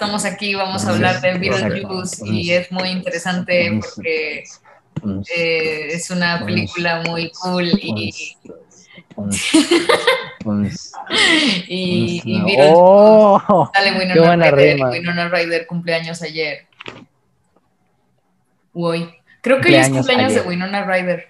Estamos 0.00 0.24
aquí, 0.24 0.54
vamos 0.54 0.86
a 0.86 0.92
hablar 0.94 1.20
de 1.20 1.36
Beetlejuice 1.36 2.26
y 2.26 2.52
es 2.52 2.72
muy 2.72 2.88
interesante 2.88 3.78
porque 3.78 4.44
eh, 5.36 5.88
es 5.90 6.10
una 6.10 6.42
película 6.42 7.02
muy 7.06 7.30
cool 7.32 7.66
y... 7.68 8.14
y, 11.68 12.22
y 12.24 12.40
Beetlejuice 12.40 12.72
Oh, 12.74 13.70
sale 13.74 13.92
qué 13.92 13.98
Winona 13.98 14.26
buena 14.26 14.50
Ryder, 14.50 14.74
rima. 14.76 14.88
Winona 14.88 15.28
Ryder 15.28 15.66
cumpleaños 15.66 16.22
ayer. 16.22 16.66
Uy, 18.72 19.06
creo 19.42 19.60
que 19.60 19.68
hoy 19.68 19.74
es 19.74 19.90
Cumpleaños 19.90 20.32
de. 20.32 20.40
Winona 20.48 20.82
Ryder. 20.86 21.28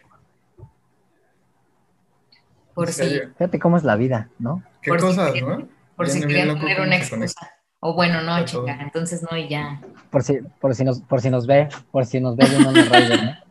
Por 2.75 2.87
¿En 2.87 2.95
si? 2.95 3.19
Fíjate 3.37 3.59
cómo 3.59 3.78
es 3.78 3.83
la 3.83 3.97
vida, 3.97 4.28
¿no? 4.39 4.62
¿Qué 4.80 4.91
Por 4.91 5.00
si 5.00 5.06
cosas, 5.06 5.33
quieren- 5.33 5.48
no? 5.59 5.69
por 5.97 6.06
Bien- 6.06 6.16
si 6.20 6.25
loco 6.47 6.61
tener 6.61 6.80
una 6.83 6.97
excusa. 6.97 7.50
O 7.80 7.95
bueno, 7.95 8.20
no, 8.23 8.45
chica, 8.45 8.79
entonces 8.80 9.23
no 9.29 9.37
y 9.37 9.48
ya. 9.48 9.80
Por 10.11 10.23
si, 10.23 10.39
por 10.61 10.75
si 10.75 10.84
nos, 10.84 11.01
por 11.01 11.20
si 11.20 11.30
nos 11.30 11.47
ve, 11.47 11.69
por 11.91 12.05
si 12.05 12.20
nos 12.20 12.37
ve 12.37 12.45
Winona 12.45 12.83
Ryder, 12.83 13.25
¿no? 13.25 13.37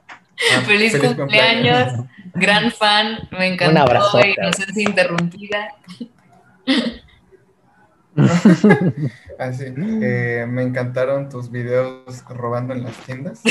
Ah, 0.55 0.62
Feliz, 0.62 0.98
cumpleaños, 0.98 2.05
gran 2.34 2.72
fan, 2.72 3.28
me 3.30 3.48
encantó 3.48 3.82
abrazote. 3.82 4.36
inocencia 4.38 4.84
interrumpida. 4.84 5.76
Ah, 9.38 9.54
sí. 9.54 9.66
Eh, 9.78 10.46
me 10.48 10.64
encantaron 10.64 11.30
tus 11.30 11.49
videos 11.49 12.24
robando 12.27 12.74
en 12.74 12.84
las 12.84 12.93
tiendas. 13.05 13.41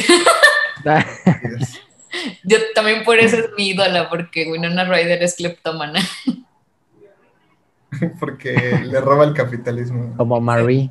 Yo 2.44 2.58
también 2.74 3.04
por 3.04 3.18
eso 3.18 3.36
es 3.36 3.46
mi 3.56 3.70
ídola, 3.70 4.10
porque 4.10 4.50
Winona 4.50 4.84
Ryder 4.84 5.22
es 5.22 5.36
cleptómana. 5.36 6.00
Porque 8.20 8.80
le 8.84 9.00
roba 9.00 9.24
el 9.24 9.34
capitalismo. 9.34 10.14
Como 10.16 10.40
Marie. 10.40 10.90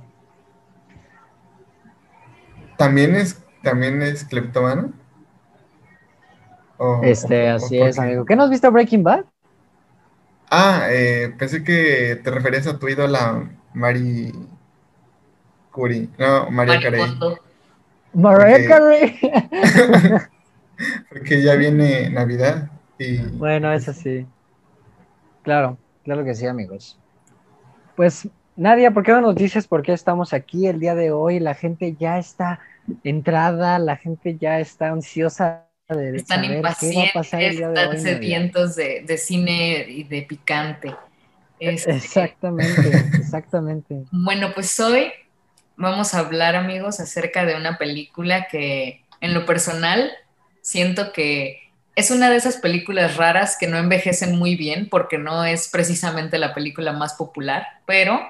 ¿También 2.78 3.16
es, 3.16 3.44
también 3.64 4.02
es 4.02 4.24
cleptomano? 4.24 4.92
¿O- 6.78 7.02
Este, 7.04 7.52
o- 7.52 7.56
así 7.56 7.80
es, 7.80 7.96
qué? 7.96 8.02
amigo. 8.02 8.26
¿Qué 8.26 8.36
no 8.36 8.44
has 8.44 8.50
visto 8.50 8.72
Breaking 8.72 9.04
Bad? 9.04 9.26
Ah, 10.50 10.88
eh, 10.90 11.34
pensé 11.38 11.64
que 11.64 12.20
te 12.24 12.32
referías 12.32 12.68
a 12.68 12.80
tu 12.80 12.88
ídola 12.88 13.50
Mari 13.74 14.32
Curie. 15.72 16.10
No, 16.18 16.50
María 16.52 16.80
Carey. 16.82 17.02
Porque- 18.14 18.68
Carey. 18.68 19.20
Porque 21.10 21.42
ya 21.42 21.56
viene 21.56 22.10
Navidad 22.12 22.70
y 23.00 23.18
Bueno, 23.18 23.72
eso 23.74 23.94
sí. 23.94 24.26
Claro, 25.44 25.78
claro 26.08 26.24
que 26.24 26.34
sí, 26.34 26.48
amigos. 26.48 26.98
Pues, 27.98 28.30
Nadia, 28.56 28.92
¿por 28.92 29.04
qué 29.04 29.12
no 29.12 29.20
nos 29.20 29.36
dices 29.36 29.68
por 29.68 29.84
qué 29.84 29.92
estamos 29.92 30.32
aquí 30.32 30.68
el 30.68 30.80
día 30.80 30.96
de 30.96 31.12
hoy? 31.12 31.42
La 31.42 31.54
gente 31.54 31.98
ya 32.00 32.18
está 32.18 32.62
entrada, 33.04 33.78
la 33.78 33.98
gente 33.98 34.38
ya 34.40 34.62
está 34.62 34.88
ansiosa 34.88 35.68
de 35.90 36.16
Están 36.16 36.46
saber 36.46 36.64
qué 36.80 36.96
va 36.96 37.04
a 37.04 37.14
pasar 37.14 37.42
el 37.42 37.54
impacientes, 37.56 37.58
día 37.58 37.68
de 37.68 37.74
están 37.74 37.90
hoy. 37.90 37.98
Sedientos 38.00 38.76
de, 38.78 39.04
de 39.06 39.18
cine 39.18 39.86
y 39.90 40.04
de 40.06 40.22
picante. 40.22 40.96
Este, 41.60 41.92
Exactamente, 41.92 42.90
exactamente. 43.18 44.04
Bueno, 44.12 44.54
pues 44.54 44.80
hoy 44.80 45.12
vamos 45.76 46.14
a 46.14 46.20
hablar, 46.20 46.56
amigos, 46.56 47.02
acerca 47.02 47.44
de 47.44 47.58
una 47.58 47.78
película 47.78 48.48
que, 48.48 49.04
en 49.20 49.34
lo 49.34 49.46
personal, 49.46 50.10
siento 50.62 51.12
que 51.12 51.67
es 51.98 52.12
una 52.12 52.30
de 52.30 52.36
esas 52.36 52.58
películas 52.58 53.18
raras 53.18 53.58
que 53.60 53.66
no 53.66 53.76
envejecen 53.76 54.38
muy 54.38 54.56
bien 54.56 54.88
porque 54.88 55.18
no 55.18 55.44
es 55.44 55.68
precisamente 55.68 56.38
la 56.38 56.54
película 56.54 56.94
más 56.94 57.16
popular, 57.16 57.66
pero 57.88 58.22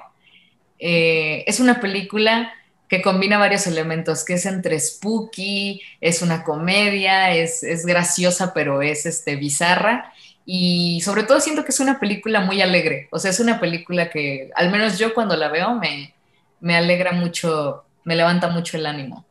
eh, 0.78 1.44
es 1.46 1.60
una 1.60 1.78
película 1.78 2.50
que 2.88 3.02
combina 3.02 3.36
varios 3.36 3.66
elementos, 3.66 4.24
que 4.24 4.34
es 4.34 4.46
entre 4.46 4.80
spooky, 4.80 5.82
es 6.00 6.22
una 6.22 6.44
comedia, 6.44 7.34
es, 7.34 7.62
es 7.62 7.84
graciosa, 7.84 8.54
pero 8.54 8.80
es 8.80 9.04
este, 9.04 9.36
bizarra. 9.36 10.14
Y 10.46 11.02
sobre 11.02 11.24
todo 11.24 11.38
siento 11.38 11.62
que 11.62 11.72
es 11.72 11.80
una 11.80 12.00
película 12.00 12.40
muy 12.40 12.62
alegre. 12.62 13.08
O 13.10 13.18
sea, 13.18 13.30
es 13.30 13.38
una 13.38 13.60
película 13.60 14.08
que, 14.08 14.50
al 14.54 14.70
menos 14.70 14.98
yo 14.98 15.12
cuando 15.12 15.36
la 15.36 15.48
veo, 15.48 15.74
me, 15.74 16.14
me 16.60 16.74
alegra 16.74 17.12
mucho, 17.12 17.84
me 18.04 18.16
levanta 18.16 18.48
mucho 18.48 18.78
el 18.78 18.86
ánimo. 18.86 19.26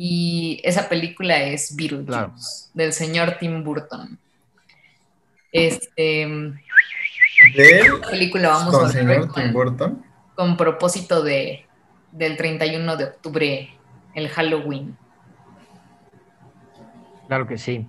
Y 0.00 0.60
esa 0.62 0.88
película 0.88 1.42
es 1.42 1.74
Beetlejuice, 1.74 2.06
Claro. 2.06 2.32
del 2.72 2.92
señor 2.92 3.36
Tim 3.40 3.64
Burton. 3.64 4.16
Este, 5.50 6.24
de 7.56 7.82
película 8.08 8.48
vamos 8.50 8.74
con 8.74 8.84
a 8.84 8.84
ver 8.84 8.92
señor 8.92 9.28
con- 9.28 9.42
Tim 9.42 9.52
Burton. 9.52 10.04
con 10.36 10.56
propósito 10.56 11.22
de, 11.24 11.66
del 12.12 12.36
31 12.36 12.96
de 12.96 13.04
octubre, 13.06 13.70
el 14.14 14.28
Halloween. 14.28 14.96
Claro 17.26 17.46
que 17.48 17.58
sí. 17.58 17.84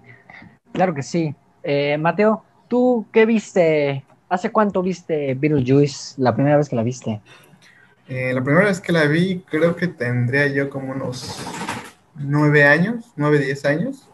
Claro 0.74 0.96
que 0.96 1.04
sí. 1.04 1.36
Eh, 1.62 1.96
Mateo, 2.00 2.44
¿tú 2.68 3.06
qué 3.14 3.26
viste? 3.28 4.04
¿Hace 4.30 4.52
cuánto 4.52 4.82
viste 4.82 5.36
Beetlejuice 5.36 6.16
la 6.20 6.34
primera 6.34 6.58
vez 6.58 6.70
que 6.70 6.76
la 6.76 6.84
viste? 6.84 7.22
Eh, 8.08 8.32
la 8.34 8.44
primera 8.44 8.66
vez 8.66 8.82
que 8.82 8.92
la 8.92 9.06
vi, 9.06 9.44
creo 9.48 9.76
que 9.76 9.88
tendría 9.88 10.48
yo 10.48 10.70
como 10.72 10.92
unos 10.92 11.38
nueve 12.20 12.66
años, 12.66 13.14
nueve, 13.18 13.40
diez 13.40 13.66
años. 13.66 14.10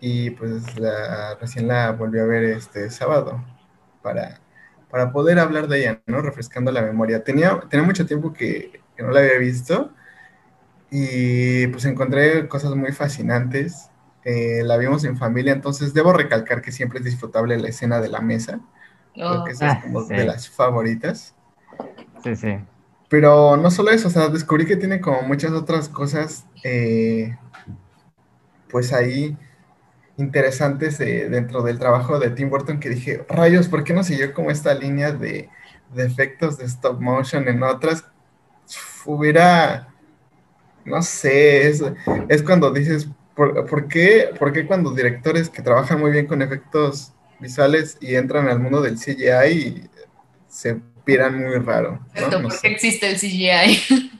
Y 0.00 0.30
pues 0.30 0.78
la, 0.78 1.34
recién 1.40 1.66
la 1.68 1.90
volví 1.92 2.18
a 2.20 2.24
ver 2.24 2.44
este 2.44 2.88
sábado 2.90 3.44
para, 4.02 4.40
para 4.90 5.12
poder 5.12 5.38
hablar 5.40 5.66
de 5.68 5.80
ella, 5.80 6.02
¿no? 6.06 6.22
Refrescando 6.22 6.70
la 6.70 6.82
memoria. 6.82 7.24
Tenía, 7.24 7.60
tenía 7.68 7.84
mucho 7.84 8.06
tiempo 8.06 8.32
que, 8.32 8.80
que 8.96 9.02
no 9.02 9.10
la 9.10 9.20
había 9.20 9.38
visto 9.38 9.92
y 10.90 11.66
pues 11.68 11.84
encontré 11.84 12.48
cosas 12.48 12.74
muy 12.74 12.92
fascinantes. 12.92 13.90
Eh, 14.24 14.62
la 14.64 14.76
vimos 14.76 15.04
en 15.04 15.16
familia, 15.16 15.52
entonces 15.52 15.94
debo 15.94 16.12
recalcar 16.12 16.62
que 16.62 16.72
siempre 16.72 16.98
es 17.00 17.04
disfrutable 17.04 17.58
la 17.58 17.68
escena 17.68 18.00
de 18.00 18.08
la 18.08 18.20
mesa. 18.20 18.60
Oh, 19.16 19.44
que 19.44 19.52
esa 19.52 19.66
es 19.66 19.74
Ah, 19.74 19.82
como 19.82 20.04
sí. 20.06 20.14
de 20.14 20.24
las 20.24 20.48
favoritas. 20.50 21.34
Sí, 22.22 22.36
sí. 22.36 22.58
Pero 23.08 23.56
no 23.56 23.70
solo 23.70 23.90
eso, 23.90 24.08
o 24.08 24.10
sea, 24.10 24.28
descubrí 24.28 24.66
que 24.66 24.76
tiene 24.76 25.00
como 25.00 25.22
muchas 25.22 25.52
otras 25.52 25.88
cosas, 25.88 26.44
eh, 26.62 27.36
pues 28.70 28.92
ahí 28.92 29.36
interesantes 30.18 31.00
eh, 31.00 31.28
dentro 31.30 31.62
del 31.62 31.78
trabajo 31.78 32.18
de 32.18 32.30
Tim 32.30 32.50
Burton 32.50 32.80
que 32.80 32.90
dije, 32.90 33.24
rayos, 33.28 33.68
¿por 33.68 33.84
qué 33.84 33.94
no 33.94 34.02
siguió 34.02 34.34
como 34.34 34.50
esta 34.50 34.74
línea 34.74 35.12
de, 35.12 35.48
efectos 35.96 36.58
de 36.58 36.66
stop 36.66 37.00
motion 37.00 37.48
en 37.48 37.62
otras? 37.62 38.04
Hubiera, 39.06 39.88
no 40.84 41.00
sé, 41.00 41.68
es, 41.68 41.82
es 42.28 42.42
cuando 42.42 42.70
dices, 42.72 43.08
¿por, 43.34 43.64
por 43.66 43.88
qué, 43.88 44.30
¿por 44.38 44.52
qué 44.52 44.66
cuando 44.66 44.90
directores 44.90 45.48
que 45.48 45.62
trabajan 45.62 46.00
muy 46.00 46.10
bien 46.10 46.26
con 46.26 46.42
efectos 46.42 47.14
visuales 47.40 47.96
y 48.00 48.16
entran 48.16 48.48
al 48.48 48.58
mundo 48.58 48.82
del 48.82 48.96
CGI 48.96 49.88
se 50.48 50.80
piran 51.08 51.38
muy 51.38 51.56
raro? 51.58 51.98
No 52.30 52.42
¿por 52.42 52.52
sé. 52.52 52.58
qué 52.62 52.68
existe 52.74 53.08
el 53.10 53.16
CGI? 53.16 54.10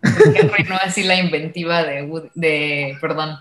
Porque 0.18 0.38
arruinó 0.40 0.76
así 0.82 1.02
la 1.02 1.16
inventiva 1.18 1.82
de, 1.82 2.30
de, 2.34 2.96
perdón, 3.00 3.38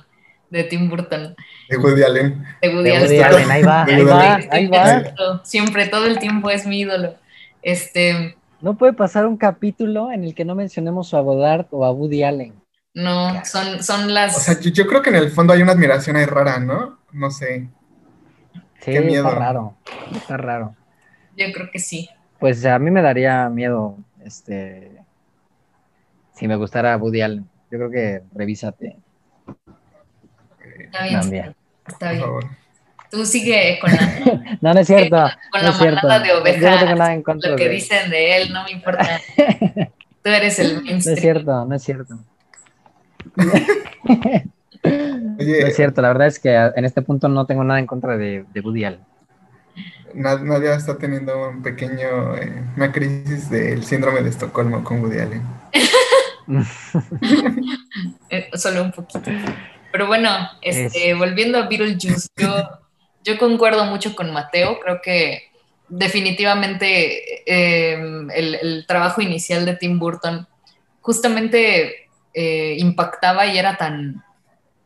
de 0.49 0.63
Tim 0.65 0.89
Burton, 0.89 1.35
De 1.69 1.77
Woody 1.77 2.03
Allen. 2.03 2.45
de 2.61 2.69
Woody 2.69 2.83
De 2.83 2.95
Allen. 2.95 3.03
Woody 3.03 3.21
Allen, 3.21 3.51
ahí 3.51 3.63
va, 3.63 3.83
ahí 3.85 4.03
va, 4.03 4.39
ahí 4.51 4.67
va. 4.67 5.41
Siempre, 5.43 5.87
todo 5.87 6.05
el 6.05 6.19
tiempo 6.19 6.49
es 6.49 6.65
mi 6.65 6.81
ídolo. 6.81 7.15
Este, 7.61 8.37
No 8.61 8.77
puede 8.77 8.93
pasar 8.93 9.25
un 9.25 9.37
capítulo 9.37 10.11
en 10.11 10.23
el 10.23 10.35
que 10.35 10.45
no 10.45 10.55
mencionemos 10.55 11.13
a 11.13 11.19
Godard 11.21 11.65
o 11.71 11.85
a 11.85 11.91
Woody 11.91 12.23
Allen. 12.23 12.53
no, 12.93 13.43
son, 13.45 13.83
son 13.83 14.13
las... 14.13 14.37
O 14.37 14.39
sea, 14.39 14.59
yo, 14.59 14.69
yo 14.71 14.87
creo 14.87 15.01
que 15.01 15.09
en 15.09 15.15
el 15.17 15.31
fondo 15.31 15.53
hay 15.53 15.61
una 15.61 15.71
admiración 15.73 16.15
ahí 16.15 16.25
rara, 16.25 16.59
¿no? 16.59 16.99
No 17.11 17.29
sé. 17.31 17.67
Sí, 18.79 18.91
Qué 18.91 19.01
miedo. 19.01 19.27
está 19.27 19.39
raro, 19.39 19.77
está 20.15 20.37
raro. 20.37 20.75
Yo 21.35 21.51
creo 21.53 21.69
que 21.71 21.79
sí. 21.79 22.09
Pues 22.39 22.65
a 22.65 22.77
mí 22.79 22.91
me 22.91 23.01
daría 23.01 23.49
miedo, 23.49 23.97
este, 24.23 24.91
si 26.33 26.47
me 26.47 26.55
gustara 26.55 26.97
Woody 26.97 27.21
Allen. 27.21 27.47
Yo 27.71 27.77
creo 27.79 27.89
que 27.89 28.21
revísate 28.35 28.97
Está 30.79 31.03
bien, 31.03 31.19
también. 31.21 31.55
está 31.87 31.97
por 31.99 32.09
bien. 32.09 32.21
favor. 32.21 32.45
Tú 33.09 33.25
sigue 33.25 33.77
con 33.79 33.91
la, 33.91 34.57
No, 34.61 34.73
no 34.73 34.79
es 34.79 34.87
cierto. 34.87 35.15
con 35.51 35.61
no 35.61 35.67
la 35.67 35.69
es 35.69 35.77
cierto. 35.77 36.07
manada 36.07 36.19
de 36.23 36.27
Yo 36.29 36.35
no 36.39 36.43
tengo 36.43 36.59
ovejas, 36.67 36.97
nada 36.97 37.13
en 37.13 37.23
contra 37.23 37.49
lo 37.51 37.55
que 37.55 37.63
de- 37.65 37.69
dicen 37.69 38.09
de 38.09 38.37
él, 38.37 38.51
no 38.53 38.63
me 38.63 38.71
importa. 38.71 39.19
Tú 40.23 40.29
eres 40.29 40.57
el 40.59 40.73
No 40.75 40.79
es 40.79 40.85
mainstream. 40.85 41.17
cierto, 41.19 41.65
no 41.65 41.75
es 41.75 41.83
cierto. 41.83 42.19
Oye, 44.85 45.61
No 45.61 45.67
es 45.67 45.75
cierto, 45.75 46.01
la 46.01 46.09
verdad 46.09 46.27
es 46.27 46.39
que 46.39 46.53
en 46.53 46.85
este 46.85 47.01
punto 47.01 47.27
no 47.29 47.45
tengo 47.45 47.63
nada 47.63 47.79
en 47.79 47.87
contra 47.87 48.17
de, 48.17 48.45
de 48.53 48.61
Woody 48.61 48.83
Allen. 48.85 49.01
Na- 50.13 50.37
Nadia 50.37 50.75
está 50.75 50.97
teniendo 50.97 51.49
un 51.49 51.61
pequeño, 51.63 52.35
eh, 52.35 52.63
una 52.75 52.91
crisis 52.91 53.49
del 53.49 53.83
síndrome 53.83 54.21
de 54.21 54.29
Estocolmo 54.29 54.83
con 54.83 55.01
Woody 55.01 55.19
Allen. 55.19 55.41
Eh, 58.29 58.49
solo 58.55 58.83
un 58.83 58.91
poquito. 58.91 59.21
Pero 59.91 60.07
bueno, 60.07 60.29
este, 60.61 61.11
Es- 61.11 61.17
volviendo 61.17 61.57
a 61.57 61.67
Beetlejuice, 61.67 62.27
yo, 62.35 62.69
yo 63.23 63.37
concuerdo 63.37 63.85
mucho 63.85 64.15
con 64.15 64.33
Mateo, 64.33 64.79
creo 64.79 64.99
que 65.01 65.43
definitivamente 65.87 67.43
em, 67.45 68.29
el, 68.31 68.85
trabajo 68.87 69.21
inicial 69.21 69.65
de 69.65 69.75
Tim 69.75 69.99
Burton 69.99 70.47
justamente 71.01 72.09
eh, 72.33 72.75
impactaba 72.79 73.45
y 73.45 73.57
era 73.57 73.77
tan, 73.77 74.23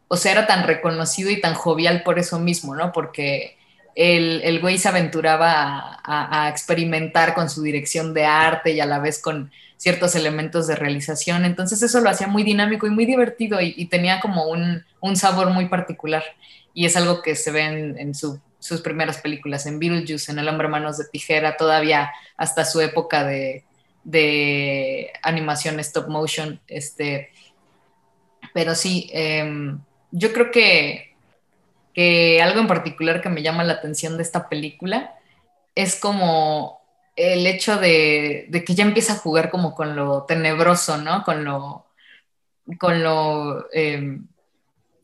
o 0.07 0.18
sea, 0.18 0.33
era 0.33 0.45
tan 0.47 0.68
reconocido 0.68 1.29
y 1.31 1.39
tan 1.39 1.53
jovial 1.53 2.03
por 2.03 2.19
eso 2.19 2.38
mismo, 2.39 2.75
¿no? 2.75 2.91
Porque 2.91 3.56
el, 3.97 4.41
el 4.44 4.61
güey 4.61 4.77
se 4.77 4.89
aventuraba 4.89 5.99
a, 6.03 6.49
experimentar 6.49 7.33
con 7.33 7.49
su 7.49 7.63
dirección 7.63 8.13
de 8.13 8.25
arte 8.25 8.71
y 8.71 8.79
a 8.79 8.85
la 8.85 8.99
vez 8.99 9.19
con 9.19 9.51
ciertos 9.75 10.13
elementos 10.15 10.67
de 10.67 10.75
realización. 10.75 11.45
Entonces 11.45 11.81
eso 11.81 11.99
lo 11.99 12.11
hacía 12.11 12.27
muy 12.27 12.44
dinámico 12.44 12.85
y 12.85 12.91
muy 12.91 13.07
divertido 13.07 13.59
y, 13.59 13.85
tenía 13.88 14.19
como 14.19 14.45
un, 14.45 15.15
sabor 15.15 15.49
muy 15.49 15.67
particular. 15.67 16.23
Y 16.75 16.85
es 16.85 16.95
algo 16.95 17.23
que 17.23 17.35
se 17.35 17.49
ve 17.49 17.63
en, 17.63 18.13
sus 18.13 18.81
primeras 18.83 19.17
películas, 19.17 19.65
en 19.65 19.79
Beetlejuice, 19.79 20.31
en 20.31 20.38
El 20.38 20.47
hombre 20.47 20.67
manos 20.67 21.00
de 21.00 21.05
tijera, 21.05 21.57
todavía 21.57 22.11
hasta 22.38 22.65
su 22.65 22.79
época 22.81 23.23
de, 23.23 23.63
animación 25.23 25.79
stop 25.79 26.07
motion. 26.07 26.59
Este, 26.67 27.31
pero 28.53 28.75
sí, 28.75 29.09
em, 29.11 29.79
yo 30.11 30.31
creo 30.33 30.51
que 30.51 31.06
que 31.97 32.44
algo 32.44 32.59
en 32.59 32.67
particular 32.67 33.21
que 33.21 33.29
me 33.29 33.41
llama 33.41 33.63
la 33.63 33.73
atención 33.73 34.17
de 34.17 34.23
esta 34.23 34.49
película 34.49 35.15
es 35.73 35.99
como 35.99 36.79
el 37.15 37.47
hecho 37.47 37.77
de, 37.77 38.51
que 38.63 38.75
ya 38.75 38.83
empieza 38.83 39.13
a 39.13 39.17
jugar 39.17 39.49
como 39.49 39.73
con 39.73 39.95
lo 39.95 40.21
tenebroso, 40.25 40.99
¿no? 40.99 41.23
Con 41.23 41.44
lo, 41.44 41.88
con 42.77 43.01
lo, 43.01 43.65
em, 43.73 44.27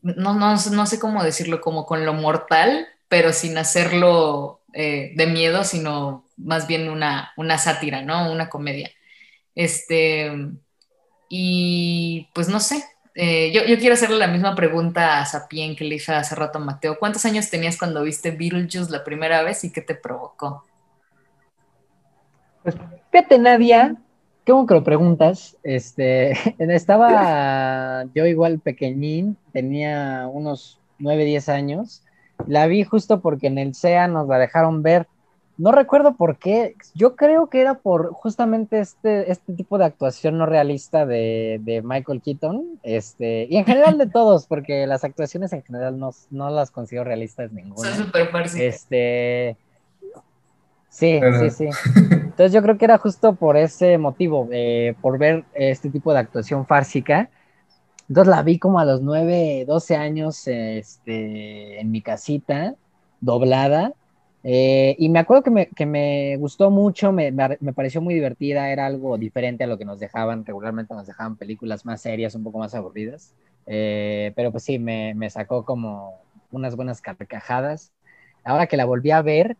no, 0.02 0.34
no, 0.34 0.54
no, 0.54 0.86
sé 0.86 1.00
cómo 1.00 1.24
decirlo, 1.24 1.60
como 1.60 1.84
con 1.84 2.06
lo 2.06 2.12
mortal, 2.12 2.86
pero 3.08 3.32
sin 3.32 3.58
hacerlo 3.58 4.60
eh, 4.72 5.14
de 5.16 5.26
miedo, 5.26 5.64
sino 5.64 6.24
más 6.36 6.68
bien 6.68 6.88
una, 6.88 7.32
una 7.36 7.58
sátira, 7.58 8.02
¿no? 8.02 8.30
Una 8.30 8.48
comedia. 8.48 8.92
Este, 9.56 10.30
y 11.28 12.28
pues 12.34 12.48
no 12.48 12.60
sé, 12.60 12.84
eh, 13.14 13.52
yo, 13.52 13.62
quiero 13.78 13.94
hacerle 13.94 14.18
la 14.18 14.26
misma 14.26 14.56
pregunta 14.56 15.20
a 15.20 15.26
Sapien 15.26 15.76
que 15.76 15.84
le 15.84 15.96
hice 15.96 16.12
hace 16.12 16.34
rato 16.34 16.58
a 16.58 16.62
Mateo. 16.62 16.98
¿Cuántos 16.98 17.24
años 17.24 17.48
tenías 17.48 17.78
cuando 17.78 18.02
viste 18.02 18.32
Beetlejuice 18.32 18.90
la 18.90 19.04
primera 19.04 19.42
vez 19.42 19.62
y 19.62 19.72
qué 19.72 19.80
te 19.80 19.94
provocó? 19.94 20.64
Pues 22.64 22.74
fíjate, 23.12 23.38
Nadia, 23.38 23.94
qué 24.44 24.52
bueno 24.52 24.66
que 24.66 24.74
lo 24.74 24.82
preguntas. 24.82 25.56
Este, 25.62 26.32
estaba 26.58 28.04
yo 28.14 28.26
igual 28.26 28.58
pequeñín, 28.58 29.36
tenía 29.52 30.28
unos 30.32 30.80
9, 30.98 31.24
10 31.24 31.48
años. 31.50 32.02
La 32.48 32.66
vi 32.66 32.82
justo 32.82 33.20
porque 33.20 33.46
en 33.46 33.58
el 33.58 33.74
SEA 33.74 34.08
nos 34.08 34.26
la 34.26 34.38
dejaron 34.38 34.82
ver 34.82 35.06
no 35.56 35.72
recuerdo 35.72 36.16
por 36.16 36.36
qué. 36.36 36.74
Yo 36.94 37.14
creo 37.14 37.48
que 37.48 37.60
era 37.60 37.74
por 37.74 38.12
justamente 38.12 38.80
este, 38.80 39.30
este 39.30 39.52
tipo 39.52 39.78
de 39.78 39.84
actuación 39.84 40.36
no 40.38 40.46
realista 40.46 41.06
de, 41.06 41.82
Michael 41.84 42.22
Keaton. 42.22 42.80
Este, 42.82 43.46
y 43.48 43.56
en 43.56 43.64
general 43.64 43.96
de 43.98 44.08
todos, 44.08 44.46
porque 44.46 44.86
las 44.86 45.04
actuaciones 45.04 45.52
en 45.52 45.62
general 45.62 45.98
no, 45.98 46.50
las 46.50 46.70
considero 46.70 47.04
realistas 47.04 47.52
ninguna. 47.52 47.94
Son 47.94 48.06
súper 48.06 48.30
Este. 48.56 49.56
Sí, 50.88 51.20
sí, 51.40 51.50
sí. 51.50 51.68
Entonces 52.10 52.52
yo 52.52 52.62
creo 52.62 52.78
que 52.78 52.84
era 52.84 52.98
justo 52.98 53.34
por 53.34 53.56
ese 53.56 53.98
motivo, 53.98 54.48
eh, 54.52 54.94
por 55.00 55.18
ver 55.18 55.44
este 55.54 55.90
tipo 55.90 56.12
de 56.12 56.20
actuación 56.20 56.66
fársica. 56.66 57.30
Entonces 58.08 58.30
la 58.30 58.42
vi 58.42 58.58
como 58.58 58.78
a 58.78 58.84
los 58.84 59.02
9, 59.02 59.64
12 59.66 59.96
años 59.96 60.46
este, 60.46 61.80
en 61.80 61.90
mi 61.90 62.00
casita, 62.00 62.74
doblada 63.20 63.92
eh, 64.46 64.94
y 64.98 65.08
me 65.08 65.20
acuerdo 65.20 65.42
que 65.42 65.50
me, 65.50 65.66
que 65.68 65.86
me 65.86 66.36
gustó 66.36 66.70
mucho, 66.70 67.12
me, 67.12 67.32
me, 67.32 67.72
pareció 67.72 68.02
muy 68.02 68.12
divertida, 68.12 68.68
era 68.70 68.84
algo 68.84 69.16
diferente 69.16 69.64
a 69.64 69.66
lo 69.66 69.78
que 69.78 69.86
nos 69.86 69.98
dejaban, 69.98 70.44
regularmente 70.44 70.92
nos 70.92 71.06
dejaban 71.06 71.36
películas 71.36 71.86
más 71.86 72.02
serias, 72.02 72.34
un 72.34 72.44
poco 72.44 72.58
más 72.58 72.74
aburridas, 72.74 73.34
eh, 73.66 74.32
pero 74.36 74.52
pues 74.52 74.64
sí, 74.64 74.78
me, 74.78 75.14
me, 75.14 75.30
sacó 75.30 75.64
como 75.64 76.20
unas 76.52 76.76
buenas 76.76 77.00
carcajadas. 77.00 77.92
Ahora 78.44 78.66
que 78.66 78.76
la 78.76 78.84
volví 78.84 79.10
a 79.12 79.22
ver, 79.22 79.56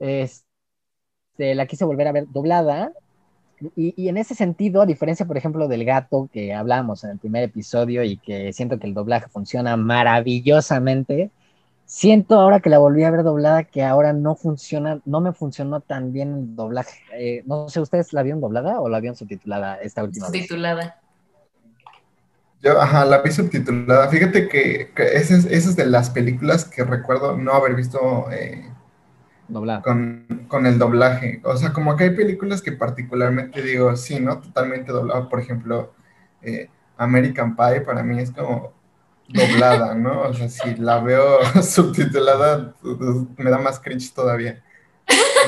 este, 0.00 0.44
la 1.38 1.66
quise 1.66 1.84
volver 1.84 2.08
a 2.08 2.12
ver 2.12 2.26
doblada, 2.28 2.92
y, 3.76 3.94
y, 3.96 4.08
en 4.08 4.16
ese 4.16 4.34
sentido, 4.34 4.82
a 4.82 4.86
diferencia, 4.86 5.26
por 5.26 5.36
ejemplo, 5.36 5.68
del 5.68 5.84
gato 5.84 6.28
que 6.32 6.52
hablábamos 6.52 7.04
en 7.04 7.10
el 7.10 7.18
primer 7.18 7.44
episodio 7.44 8.02
y 8.02 8.16
que 8.16 8.52
siento 8.52 8.80
que 8.80 8.88
el 8.88 8.94
doblaje 8.94 9.28
funciona 9.28 9.76
maravillosamente, 9.76 11.30
siento 11.86 12.40
ahora 12.40 12.60
que 12.60 12.70
la 12.70 12.78
volví 12.78 13.04
a 13.04 13.10
ver 13.10 13.22
doblada 13.22 13.64
que 13.64 13.82
ahora 13.82 14.12
no 14.12 14.34
funciona, 14.34 15.00
no 15.04 15.20
me 15.20 15.32
funcionó 15.32 15.80
tan 15.80 16.12
bien 16.12 16.34
el 16.34 16.56
doblaje. 16.56 17.00
Eh, 17.12 17.42
no 17.46 17.68
sé, 17.68 17.80
¿ustedes 17.80 18.12
la 18.12 18.22
vieron 18.22 18.40
doblada 18.40 18.80
o 18.80 18.88
la 18.88 19.00
vieron 19.00 19.16
subtitulada 19.16 19.76
esta 19.76 20.02
última 20.02 20.28
vez? 20.28 20.42
Subtitulada. 20.42 21.00
Yo, 22.62 22.80
ajá, 22.80 23.04
la 23.04 23.18
vi 23.18 23.30
subtitulada. 23.30 24.08
Fíjate 24.08 24.48
que, 24.48 24.90
esa, 24.96 25.34
es, 25.34 25.76
de 25.76 25.86
las 25.86 26.08
películas 26.10 26.64
que 26.64 26.82
recuerdo 26.82 27.36
no 27.36 27.52
haber 27.52 27.74
visto 27.74 28.30
eh, 28.32 28.72
con, 29.82 30.46
con, 30.48 30.64
el 30.64 30.78
doblaje. 30.78 31.42
O 31.44 31.56
sea, 31.58 31.74
como 31.74 31.94
que 31.94 32.04
hay 32.04 32.10
películas 32.16 32.62
que 32.62 32.72
particularmente 32.72 33.60
digo, 33.60 33.94
sí, 33.96 34.18
¿no? 34.18 34.40
Totalmente 34.40 34.92
doblado. 34.92 35.28
Por 35.28 35.40
ejemplo, 35.40 35.92
eh, 36.40 36.70
American 36.96 37.54
Pie 37.54 37.82
para 37.82 38.02
mí 38.02 38.18
es 38.18 38.30
como 38.30 38.72
doblada, 39.28 39.94
¿no? 39.94 40.22
O 40.22 40.34
sea, 40.34 40.48
si 40.48 40.74
la 40.76 41.00
veo 41.00 41.38
subtitulada, 41.62 42.74
me 43.36 43.50
da 43.50 43.58
más 43.58 43.80
cringe 43.80 44.12
todavía. 44.12 44.62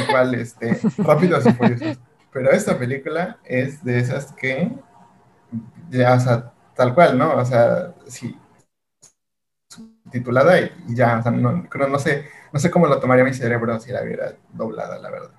Igual, 0.09 0.35
este, 0.35 0.79
Rápidos 0.99 1.47
y 1.47 1.53
Furiosos. 1.53 1.99
Pero 2.33 2.51
esta 2.51 2.79
película 2.79 3.39
es 3.45 3.83
de 3.83 3.99
esas 3.99 4.33
que, 4.33 4.71
ya, 5.91 6.15
o 6.15 6.21
sea, 6.21 6.53
tal 6.75 6.95
cual, 6.95 7.17
¿no? 7.17 7.35
O 7.35 7.45
sea, 7.45 7.95
sí, 8.07 8.37
subtitulada 9.71 10.61
y, 10.61 10.71
ya, 10.89 11.19
o 11.19 11.23
sea, 11.23 11.33
no, 11.33 11.67
no, 11.89 11.99
sé, 11.99 12.27
no 12.53 12.59
sé 12.59 12.71
cómo 12.71 12.87
lo 12.87 13.01
tomaría 13.01 13.25
mi 13.25 13.33
cerebro 13.33 13.81
si 13.81 13.91
la 13.91 14.03
viera 14.03 14.35
doblada, 14.53 14.99
la 14.99 15.11
verdad. 15.11 15.31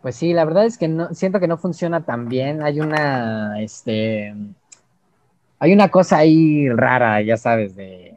Pues 0.00 0.14
sí, 0.14 0.32
la 0.32 0.44
verdad 0.44 0.66
es 0.66 0.78
que 0.78 0.86
no, 0.86 1.12
siento 1.12 1.40
que 1.40 1.48
no 1.48 1.58
funciona 1.58 2.04
tan 2.04 2.28
bien. 2.28 2.62
Hay 2.62 2.78
una, 2.78 3.60
este, 3.60 4.32
hay 5.58 5.72
una 5.72 5.88
cosa 5.88 6.18
ahí 6.18 6.68
rara, 6.68 7.20
ya 7.22 7.36
sabes, 7.36 7.76
de 7.76 8.14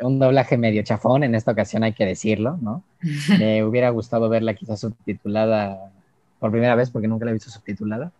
un 0.00 0.18
doblaje 0.18 0.56
medio 0.56 0.82
chafón, 0.82 1.24
en 1.24 1.34
esta 1.34 1.52
ocasión 1.52 1.82
hay 1.82 1.92
que 1.92 2.04
decirlo, 2.04 2.58
¿no? 2.60 2.82
Me 3.38 3.64
hubiera 3.64 3.90
gustado 3.90 4.28
verla 4.28 4.54
quizás 4.54 4.80
subtitulada 4.80 5.90
por 6.38 6.50
primera 6.50 6.74
vez, 6.74 6.90
porque 6.90 7.08
nunca 7.08 7.24
la 7.24 7.30
he 7.30 7.34
visto 7.34 7.50
subtitulada. 7.50 8.12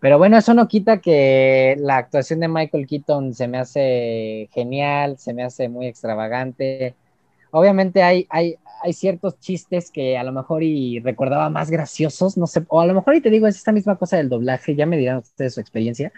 Pero 0.00 0.18
bueno, 0.18 0.36
eso 0.36 0.52
no 0.52 0.66
quita 0.66 0.98
que 0.98 1.76
la 1.78 1.96
actuación 1.96 2.40
de 2.40 2.48
Michael 2.48 2.88
Keaton 2.88 3.34
se 3.34 3.46
me 3.46 3.58
hace 3.58 4.48
genial, 4.52 5.16
se 5.18 5.32
me 5.32 5.44
hace 5.44 5.68
muy 5.68 5.86
extravagante. 5.86 6.96
Obviamente 7.52 8.02
hay, 8.02 8.26
hay, 8.28 8.56
hay 8.82 8.92
ciertos 8.94 9.38
chistes 9.38 9.92
que 9.92 10.18
a 10.18 10.24
lo 10.24 10.32
mejor 10.32 10.64
y 10.64 10.98
recordaba 10.98 11.48
más 11.50 11.70
graciosos, 11.70 12.36
no 12.36 12.48
sé, 12.48 12.64
o 12.66 12.80
a 12.80 12.86
lo 12.86 12.94
mejor 12.94 13.14
y 13.14 13.20
te 13.20 13.30
digo, 13.30 13.46
es 13.46 13.54
esta 13.54 13.70
misma 13.70 13.94
cosa 13.94 14.16
del 14.16 14.28
doblaje, 14.28 14.74
ya 14.74 14.86
me 14.86 14.96
dirán 14.96 15.18
ustedes 15.18 15.54
su 15.54 15.60
experiencia, 15.60 16.12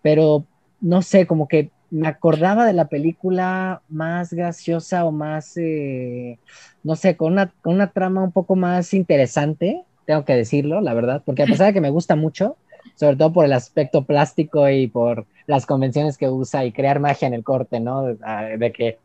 pero 0.00 0.46
no 0.80 1.02
sé, 1.02 1.26
como 1.26 1.48
que 1.48 1.70
me 1.90 2.08
acordaba 2.08 2.66
de 2.66 2.72
la 2.72 2.88
película 2.88 3.82
más 3.88 4.32
graciosa 4.32 5.04
o 5.04 5.12
más, 5.12 5.56
eh, 5.56 6.38
no 6.82 6.96
sé, 6.96 7.16
con 7.16 7.32
una, 7.32 7.52
con 7.62 7.74
una 7.74 7.92
trama 7.92 8.22
un 8.22 8.32
poco 8.32 8.56
más 8.56 8.92
interesante, 8.94 9.82
tengo 10.04 10.24
que 10.24 10.34
decirlo, 10.34 10.80
la 10.80 10.94
verdad, 10.94 11.22
porque 11.24 11.42
a 11.42 11.46
pesar 11.46 11.68
de 11.68 11.74
que 11.74 11.80
me 11.80 11.90
gusta 11.90 12.16
mucho, 12.16 12.56
sobre 12.94 13.16
todo 13.16 13.32
por 13.32 13.44
el 13.44 13.52
aspecto 13.52 14.04
plástico 14.04 14.68
y 14.68 14.86
por 14.86 15.26
las 15.46 15.66
convenciones 15.66 16.18
que 16.18 16.28
usa 16.28 16.64
y 16.64 16.72
crear 16.72 17.00
magia 17.00 17.28
en 17.28 17.34
el 17.34 17.44
corte, 17.44 17.80
¿no? 17.80 18.02
De 18.02 18.72
que 18.72 18.98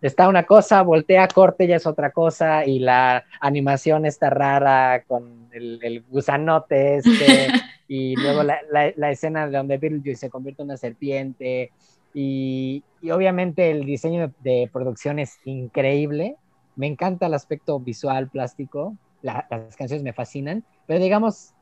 está 0.00 0.28
una 0.28 0.44
cosa, 0.44 0.82
voltea, 0.82 1.28
corte, 1.28 1.66
ya 1.66 1.76
es 1.76 1.86
otra 1.86 2.10
cosa, 2.10 2.64
y 2.64 2.78
la 2.78 3.24
animación 3.40 4.06
está 4.06 4.30
rara 4.30 5.04
con 5.06 5.48
el, 5.52 5.78
el 5.82 6.02
gusanote 6.02 6.96
este, 6.96 7.48
y 7.88 8.16
luego 8.16 8.42
la, 8.42 8.58
la, 8.70 9.10
escena 9.10 9.46
de 9.46 9.56
donde 9.56 9.78
Beetlejuice 9.78 10.20
se 10.20 10.30
convierte 10.30 10.62
en 10.62 10.68
una 10.68 10.76
serpiente, 10.76 11.72
y, 12.14 12.82
y 13.02 13.10
obviamente 13.10 13.70
el 13.70 13.84
diseño 13.84 14.32
de, 14.40 14.70
producción 14.72 15.18
es 15.18 15.38
increíble, 15.44 16.36
me 16.76 16.86
encanta 16.86 17.26
el 17.26 17.34
aspecto 17.34 17.80
visual, 17.80 18.28
plástico, 18.28 18.96
las 19.22 19.76
canciones 19.76 20.04
me 20.04 20.12
fascinan, 20.12 20.64
pero 20.86 21.00
digamos, 21.00 21.54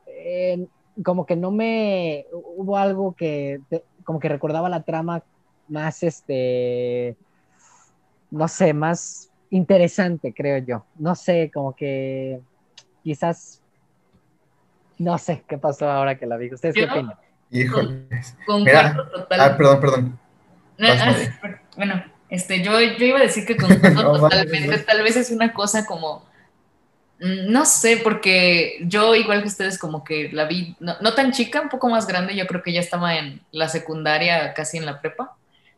como 1.03 1.25
que 1.25 1.35
no 1.35 1.51
me, 1.51 2.25
hubo 2.31 2.77
algo 2.77 3.13
que, 3.15 3.59
como 4.03 4.19
que 4.19 4.29
recordaba 4.29 4.69
la 4.69 4.83
trama 4.83 5.23
más, 5.67 6.03
este, 6.03 7.17
no 8.31 8.47
sé, 8.47 8.73
más 8.73 9.29
interesante, 9.49 10.33
creo 10.33 10.57
yo. 10.59 10.85
No 10.97 11.15
sé, 11.15 11.51
como 11.53 11.75
que 11.75 12.39
quizás, 13.03 13.61
no 14.97 15.17
sé 15.17 15.43
qué 15.47 15.57
pasó 15.57 15.89
ahora 15.89 16.17
que 16.17 16.25
la 16.25 16.37
vi. 16.37 16.53
¿Ustedes 16.53 16.75
qué 16.75 16.85
opinan? 16.85 17.15
Híjole. 17.51 18.07
Mira, 18.47 19.09
ah, 19.39 19.55
perdón, 19.57 19.79
perdón. 19.79 20.19
Ah, 20.79 21.15
bueno, 21.75 22.03
este, 22.29 22.61
yo, 22.61 22.79
yo 22.79 23.05
iba 23.05 23.19
a 23.19 23.23
decir 23.23 23.45
que 23.45 23.55
concuerdo 23.55 24.19
totalmente. 24.19 24.77
Tal 24.79 25.01
vez 25.01 25.15
es 25.15 25.31
una 25.31 25.53
cosa 25.53 25.85
como 25.85 26.27
Mm, 27.19 27.51
no 27.51 27.65
sé, 27.65 27.99
porque 28.03 28.77
yo, 28.81 29.15
igual 29.15 29.41
que 29.41 29.47
ustedes, 29.47 29.79
como 29.79 30.03
que 30.03 30.29
la 30.31 30.45
vi, 30.45 30.75
no, 30.79 31.13
tan 31.15 31.31
chica, 31.31 31.61
un 31.61 31.69
poco 31.69 31.89
más 31.89 32.05
grande, 32.07 32.35
yo 32.35 32.45
creo 32.45 32.61
que 32.61 32.73
ya 32.73 32.79
estaba 32.79 33.17
en 33.17 33.41
la 33.51 33.69
secundaria, 33.69 34.53
casi 34.53 34.77
en 34.77 34.85
la 34.85 35.01
prepa, 35.01 35.35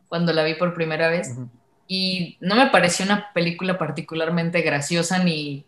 cuando 0.09 0.33
la 0.33 0.43
vi 0.43 0.55
por 0.55 0.73
primera 0.73 1.09
vez. 1.09 1.35
Y 1.91 2.37
no 2.39 2.55
me 2.55 2.67
pareció 2.67 3.03
una 3.03 3.33
película 3.33 3.79
particularmente 3.79 4.61
graciosa 4.61 5.17
ni, 5.23 5.65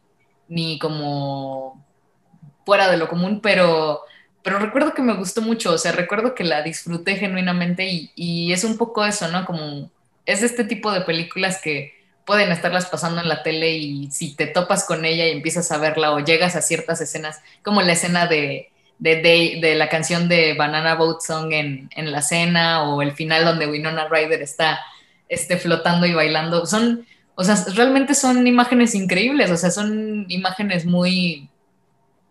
ni 0.48 0.78
como 0.78 1.84
fuera 2.64 2.92
de 2.92 2.98
lo 2.98 3.10
común, 3.10 3.42
pero, 3.42 4.02
pero 4.44 4.60
recuerdo 4.60 4.94
que 4.94 5.02
me 5.02 5.16
gustó 5.16 5.42
mucho, 5.42 5.74
o 5.74 5.78
sea, 5.80 5.94
recuerdo 5.94 6.36
que 6.36 6.44
la 6.44 6.62
disfruté 6.62 7.16
genuinamente 7.16 7.88
y, 7.88 8.12
y 8.16 8.54
es 8.54 8.64
un 8.64 8.78
poco 8.78 9.04
eso, 9.04 9.30
¿no? 9.30 9.46
Como 9.46 9.90
es 10.28 10.44
este 10.44 10.64
tipo 10.64 10.92
de 10.92 11.02
películas 11.02 11.60
que 11.60 11.94
pueden 12.24 12.52
estarlas 12.52 12.86
pasando 12.86 13.22
en 13.22 13.28
la 13.28 13.42
tele 13.42 13.72
y 13.72 14.12
si 14.12 14.36
te 14.36 14.46
topas 14.46 14.86
con 14.86 15.06
ella 15.06 15.26
y 15.26 15.32
empiezas 15.32 15.72
a 15.72 15.80
verla 15.80 16.12
o 16.12 16.20
llegas 16.20 16.56
a 16.56 16.62
ciertas 16.62 17.02
escenas, 17.02 17.42
como 17.64 17.82
la 17.82 17.94
escena 17.94 18.28
de, 18.28 18.70
de, 19.00 19.74
la 19.76 19.90
canción 19.90 20.30
de 20.30 20.54
Banana 20.54 20.94
Boat 20.96 21.22
Song 21.22 21.52
en, 21.52 21.90
en, 21.96 22.12
la 22.12 22.22
cena 22.22 22.84
o 22.84 23.02
el 23.02 23.14
final 23.14 23.44
donde 23.44 23.68
Winona 23.68 24.08
Ryder 24.08 24.42
está 24.44 24.80
este, 25.32 25.56
flotando 25.58 26.06
y 26.06 26.14
bailando, 26.14 26.66
son, 26.66 27.08
o 27.36 27.44
sea, 27.46 27.56
realmente 27.74 28.14
son 28.14 28.46
imágenes 28.46 28.94
increíbles, 28.96 29.50
o 29.50 29.56
sea, 29.56 29.72
son 29.72 30.26
imágenes 30.28 30.86
muy, 30.86 31.50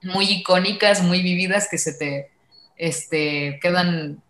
muy 0.02 0.26
icónicas, 0.26 1.02
muy 1.02 1.22
vividas 1.22 1.66
que 1.70 1.78
se 1.78 1.94
te 1.94 2.30
este, 2.76 3.58
quedan 3.62 4.22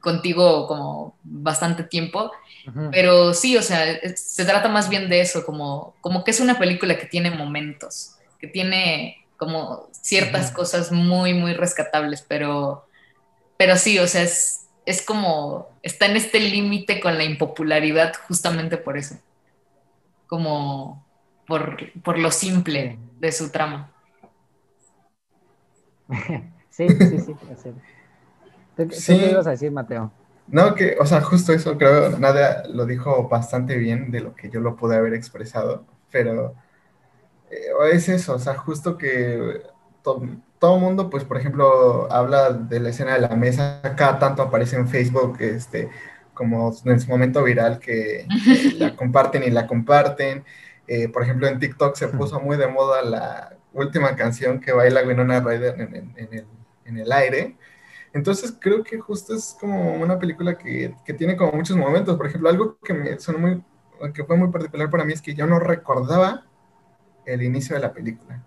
contigo 0.00 0.66
como 0.66 1.14
bastante 1.22 1.84
tiempo. 1.84 2.32
Pero 2.90 3.34
sí, 3.34 3.56
o 3.56 3.62
sea, 3.62 3.84
se 4.14 4.44
trata 4.44 4.68
más 4.68 4.88
bien 4.88 5.10
de 5.10 5.20
eso, 5.20 5.44
como, 5.44 5.94
como 6.00 6.24
que 6.24 6.30
es 6.30 6.40
una 6.40 6.58
película 6.58 6.96
que 6.98 7.06
tiene 7.06 7.30
momentos, 7.30 8.16
que 8.38 8.46
tiene 8.46 9.26
como 9.36 9.88
ciertas 9.92 10.52
cosas 10.52 10.90
muy, 10.90 11.34
muy 11.34 11.52
rescatables, 11.52 12.24
pero, 12.26 12.86
pero 13.58 13.76
sí, 13.76 13.98
o 13.98 14.06
sea, 14.06 14.22
es, 14.22 14.59
es 14.86 15.02
como, 15.02 15.68
está 15.82 16.06
en 16.06 16.16
este 16.16 16.40
límite 16.40 17.00
con 17.00 17.16
la 17.16 17.24
impopularidad 17.24 18.12
justamente 18.26 18.76
por 18.76 18.96
eso, 18.96 19.16
como 20.26 21.06
por, 21.46 21.76
por 22.02 22.18
lo 22.18 22.30
simple 22.30 22.98
de 23.18 23.32
su 23.32 23.50
trama. 23.50 23.92
sí, 26.70 26.88
sí, 26.88 27.20
sí. 27.20 27.34
¿Qué, 28.76 28.90
sí. 28.90 29.18
¿Qué 29.18 29.30
ibas 29.30 29.46
a 29.46 29.50
decir, 29.50 29.70
Mateo? 29.70 30.12
No, 30.48 30.74
que, 30.74 30.96
o 30.98 31.06
sea, 31.06 31.20
justo 31.20 31.52
eso, 31.52 31.78
creo, 31.78 32.18
Nadia 32.18 32.64
lo 32.68 32.84
dijo 32.84 33.28
bastante 33.28 33.76
bien 33.76 34.10
de 34.10 34.20
lo 34.20 34.34
que 34.34 34.50
yo 34.50 34.60
lo 34.60 34.74
pude 34.74 34.96
haber 34.96 35.14
expresado, 35.14 35.84
pero 36.10 36.56
eh, 37.50 37.92
es 37.92 38.08
eso, 38.08 38.34
o 38.34 38.38
sea, 38.38 38.54
justo 38.56 38.98
que 38.98 39.62
todo 40.60 40.76
el 40.76 40.80
mundo, 40.80 41.10
pues, 41.10 41.24
por 41.24 41.38
ejemplo, 41.38 42.06
habla 42.12 42.52
de 42.52 42.78
la 42.78 42.90
escena 42.90 43.14
de 43.14 43.20
la 43.20 43.34
mesa, 43.34 43.82
cada 43.96 44.20
tanto 44.20 44.42
aparece 44.42 44.76
en 44.76 44.86
Facebook, 44.88 45.38
este, 45.40 45.88
como 46.34 46.72
en 46.84 47.00
su 47.00 47.10
momento 47.10 47.42
viral, 47.42 47.80
que 47.80 48.26
la 48.78 48.94
comparten 48.94 49.42
y 49.42 49.50
la 49.50 49.66
comparten. 49.66 50.44
Eh, 50.86 51.08
por 51.08 51.24
ejemplo, 51.24 51.48
en 51.48 51.58
TikTok 51.58 51.96
se 51.96 52.08
puso 52.08 52.40
muy 52.40 52.56
de 52.56 52.68
moda 52.68 53.02
la 53.02 53.56
última 53.72 54.14
canción 54.14 54.60
que 54.60 54.72
baila 54.72 55.02
Winona 55.02 55.40
Ryder 55.40 55.80
en, 55.80 55.94
el, 56.32 56.46
en 56.84 56.98
el 56.98 57.12
aire 57.12 57.56
entonces 58.12 58.56
creo 58.58 58.82
que 58.82 58.98
justo 58.98 59.34
es 59.34 59.56
como 59.60 59.94
una 59.94 60.18
película 60.18 60.58
que, 60.58 60.94
que, 61.04 61.14
tiene 61.14 61.36
como 61.36 61.52
muchos 61.52 61.76
momentos. 61.76 62.16
Por 62.16 62.26
ejemplo, 62.26 62.48
algo 62.48 62.78
que 62.82 62.92
me 62.92 63.18
sonó 63.20 63.38
muy, 63.38 63.62
que 64.12 64.24
fue 64.24 64.36
muy 64.36 64.48
particular 64.48 64.90
para 64.90 65.04
mí 65.04 65.12
es 65.12 65.22
que 65.22 65.34
yo 65.34 65.46
no 65.46 65.60
recordaba 65.60 66.44
el 67.24 67.42
inicio 67.42 67.76
de 67.76 67.82
la 67.82 67.92
película. 67.92 68.42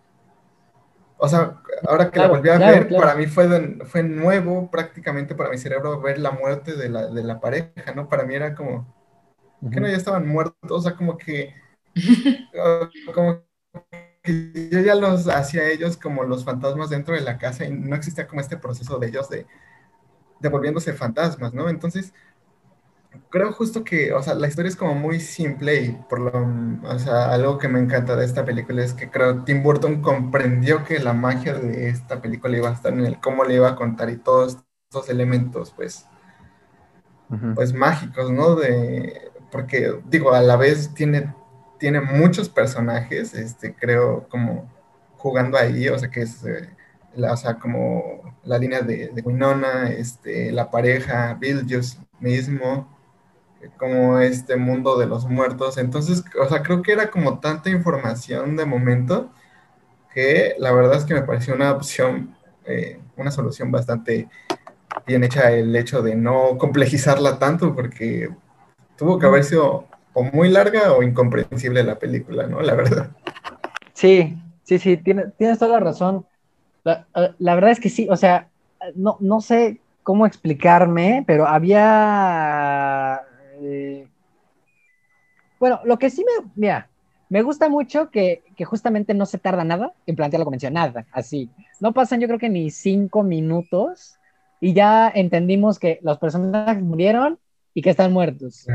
O 1.17 1.29
sea, 1.29 1.62
ahora 1.87 2.11
que 2.11 2.19
la 2.19 2.27
volví 2.27 2.49
a 2.49 2.57
ver, 2.57 2.89
para 2.89 3.15
mí 3.15 3.27
fue, 3.27 3.77
fue 3.85 4.03
nuevo 4.03 4.69
prácticamente 4.69 5.35
para 5.35 5.49
mi 5.49 5.57
cerebro 5.57 5.99
ver 6.01 6.19
la 6.19 6.31
muerte 6.31 6.75
de 6.75 6.89
la, 6.89 7.07
de 7.07 7.23
la 7.23 7.39
pareja, 7.39 7.93
¿no? 7.95 8.09
Para 8.09 8.23
mí 8.23 8.35
era 8.35 8.55
como, 8.55 8.93
que 9.71 9.79
no, 9.79 9.87
ya 9.87 9.97
estaban 9.97 10.27
muertos, 10.27 10.55
o 10.69 10.81
sea, 10.81 10.95
como 10.95 11.17
que, 11.17 11.53
como 13.13 13.41
yo 14.23 14.79
ya 14.79 14.95
los 14.95 15.27
hacía 15.27 15.67
ellos 15.69 15.97
como 15.97 16.23
los 16.23 16.45
fantasmas 16.45 16.89
dentro 16.89 17.13
de 17.13 17.21
la 17.21 17.37
casa 17.37 17.65
y 17.65 17.71
no 17.71 17.95
existía 17.95 18.27
como 18.27 18.39
este 18.39 18.57
proceso 18.57 18.97
de 18.97 19.07
ellos 19.07 19.29
de, 19.29 19.45
de 20.39 20.49
volviéndose 20.49 20.93
fantasmas, 20.93 21.53
¿no? 21.53 21.69
Entonces, 21.69 22.13
creo 23.29 23.51
justo 23.51 23.84
que, 23.84 24.13
o 24.13 24.22
sea, 24.22 24.34
la 24.36 24.48
historia 24.48 24.70
es 24.70 24.75
como 24.75 24.96
muy 24.96 25.20
simple 25.20 25.82
y 25.82 25.91
por 26.10 26.20
lo, 26.20 26.88
o 26.88 27.00
sea, 27.00 27.32
algo 27.32 27.58
que 27.58 27.67
me 27.67 27.79
encanta 27.79 28.15
de 28.15 28.25
esta 28.25 28.46
película 28.46 28.84
es 28.84 28.93
que 28.93 29.10
creo 29.10 29.43
Tim 29.43 29.63
Burton 29.63 30.01
comprendió 30.01 30.84
que 30.84 31.00
la 31.00 31.13
magia 31.13 31.53
de 31.53 31.89
esta 31.89 32.22
película 32.22 32.58
iba 32.58 32.70
a 32.70 32.74
estar 32.74 32.93
en 32.93 33.05
el 33.05 33.20
cómo 33.20 33.43
le 33.43 33.55
iba 33.55 33.70
a 33.70 33.75
contar 33.75 34.10
y 34.10 34.17
todos 34.17 34.58
estos 34.89 35.10
elementos, 35.10 35.72
pues, 35.75 36.08
pues 37.55 37.74
mágicos, 37.74 38.32
¿no? 38.32 38.55
De, 38.55 39.32
porque, 39.51 40.00
digo, 40.05 40.34
a 40.34 40.41
la 40.41 40.55
vez 40.55 40.93
tiene 40.93 41.34
tiene 41.84 42.00
muchos 42.00 42.48
personajes, 42.48 43.34
este, 43.34 43.75
creo, 43.75 44.25
como 44.29 44.72
jugando 45.17 45.58
ahí, 45.58 45.89
o 45.89 46.00
sea, 46.00 46.10
que 46.10 46.22
es, 46.22 46.41
eh, 46.46 46.70
la, 47.13 47.34
o 47.34 47.36
sea, 47.36 47.60
como 47.60 48.38
la 48.46 48.58
línea 48.58 48.82
de, 48.82 49.10
de 49.10 49.22
Winona, 49.22 49.89
este, 49.89 50.53
la 50.53 50.72
pareja, 50.72 51.34
Bill 51.34 51.65
Just 51.70 52.00
mismo, 52.22 52.92
como 53.77 54.20
este 54.20 54.55
mundo 54.55 54.98
de 54.98 55.08
los 55.08 55.25
muertos. 55.25 55.77
Entonces, 55.77 56.24
o 56.41 56.48
sea, 56.48 56.63
creo 56.63 56.82
que 56.82 56.93
era 56.93 57.10
como 57.10 57.39
tanta 57.39 57.70
información 57.70 58.55
de 58.55 58.65
momento 58.65 59.32
que 60.13 60.55
la 60.60 60.72
verdad 60.72 60.98
es 60.98 61.05
que 61.05 61.15
me 61.15 61.24
pareció 61.24 61.55
una 61.55 61.72
opción, 61.72 62.36
eh, 62.65 63.00
una 63.17 63.32
solución 63.32 63.72
bastante 63.72 64.29
bien 65.08 65.24
hecha 65.24 65.51
el 65.51 65.75
hecho 65.75 66.01
de 66.01 66.15
no 66.15 66.58
complejizarla 66.58 67.39
tanto, 67.39 67.75
porque 67.75 68.29
tuvo 68.96 69.17
que 69.17 69.25
haber 69.25 69.43
sido 69.43 69.88
o 70.13 70.24
muy 70.24 70.50
larga 70.50 70.93
o 70.93 71.03
incomprensible 71.03 71.84
la 71.84 71.98
película, 71.98 72.48
¿no? 72.48 72.62
La 72.62 72.75
verdad. 72.75 73.10
Sí, 73.93 74.38
sí, 74.63 74.77
sí, 74.77 74.98
tienes, 74.98 75.36
tienes 75.38 75.58
toda 75.58 75.72
la 75.72 75.79
razón. 75.79 76.25
La, 76.84 77.55
verdad 77.55 77.72
es 77.72 77.79
que 77.79 77.89
sí, 77.89 78.08
o 78.10 78.15
sea, 78.15 78.50
no, 78.96 79.17
no 79.20 79.41
sé 79.41 79.79
cómo 80.03 80.25
explicarme, 80.25 81.24
pero 81.25 81.48
había... 81.48 83.23
Eh, 83.63 84.08
bueno, 85.60 85.79
lo 85.86 85.98
que 85.98 86.10
sí 86.10 86.24
me... 86.24 86.51
Mira, 86.55 86.89
me 87.29 87.41
gusta 87.41 87.70
mucho 87.70 88.12
que, 88.12 88.43
que, 88.55 88.65
justamente 88.65 89.13
no 89.13 89.25
se 89.25 89.38
tarda 89.38 89.63
nada 89.63 89.93
en 90.05 90.15
plantear 90.15 90.39
la 90.39 90.46
convención, 90.46 90.74
nada, 90.74 91.08
así. 91.12 91.50
No 91.79 91.93
pasan 91.93 92.20
yo 92.20 92.27
creo 92.27 92.39
que 92.39 92.50
ni 92.50 92.70
cinco 92.70 93.24
minutos 93.24 94.20
y 94.60 94.74
ya 94.74 95.12
entendimos 95.13 95.79
que 95.79 96.00
los 96.03 96.20
personajes 96.20 96.82
murieron 96.82 97.39
y 97.74 97.82
que 97.82 97.89
están 97.89 98.13
muertos. 98.13 98.65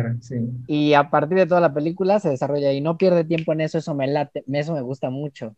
Y 0.66 0.92
a 0.94 1.08
partir 1.08 1.38
de 1.38 1.46
toda 1.46 1.60
la 1.60 1.72
película 1.72 2.20
se 2.20 2.30
desarrolla 2.30 2.72
y 2.72 2.80
no 2.80 2.98
pierde 2.98 3.24
tiempo 3.24 3.52
en 3.52 3.60
eso, 3.60 3.78
eso 3.78 3.94
me 3.94 4.06
late, 4.06 4.44
eso 4.52 4.74
me 4.74 4.82
gusta 4.82 5.08
mucho, 5.08 5.56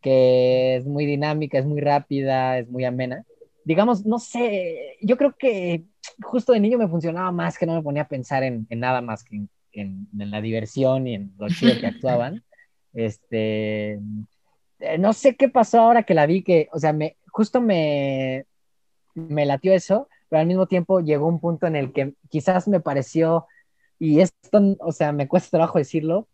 que 0.00 0.76
es 0.76 0.86
muy 0.86 1.06
dinámica, 1.06 1.58
es 1.58 1.66
muy 1.66 1.80
rápida, 1.80 2.58
es 2.58 2.68
muy 2.68 2.84
amena. 2.84 3.24
Digamos, 3.64 4.06
no 4.06 4.18
sé, 4.18 4.96
yo 5.02 5.16
creo 5.16 5.34
que 5.38 5.84
justo 6.22 6.52
de 6.52 6.60
niño 6.60 6.78
me 6.78 6.88
funcionaba 6.88 7.30
más 7.30 7.58
que 7.58 7.66
no 7.66 7.74
me 7.74 7.82
ponía 7.82 8.02
a 8.02 8.08
pensar 8.08 8.42
en, 8.42 8.66
en 8.70 8.80
nada 8.80 9.00
más 9.00 9.22
que 9.24 9.36
en, 9.36 9.48
en, 9.72 10.30
la 10.30 10.40
diversión 10.40 11.06
y 11.06 11.14
en 11.14 11.32
lo 11.38 11.48
chido 11.48 11.78
que 11.78 11.86
actuaban. 11.86 12.42
Este, 12.92 14.00
eh, 14.80 14.98
no 14.98 15.12
sé 15.12 15.36
qué 15.36 15.48
pasó 15.48 15.80
ahora 15.80 16.02
que 16.04 16.14
la 16.14 16.26
vi, 16.26 16.42
que, 16.42 16.68
o 16.72 16.78
sea, 16.78 16.92
me, 16.92 17.16
justo 17.30 17.60
me, 17.60 18.46
me 19.14 19.46
latió 19.46 19.72
eso, 19.72 20.08
pero 20.28 20.40
al 20.40 20.46
mismo 20.46 20.66
tiempo 20.66 21.00
llegó 21.00 21.26
un 21.26 21.40
punto 21.40 21.66
en 21.66 21.76
el 21.76 21.92
que 21.92 22.14
quizás 22.28 22.66
me 22.68 22.80
pareció, 22.80 23.46
y 23.98 24.20
esto, 24.20 24.76
o 24.80 24.92
sea, 24.92 25.12
me 25.12 25.28
cuesta 25.28 25.50
trabajo 25.58 25.78
decirlo, 25.78 26.26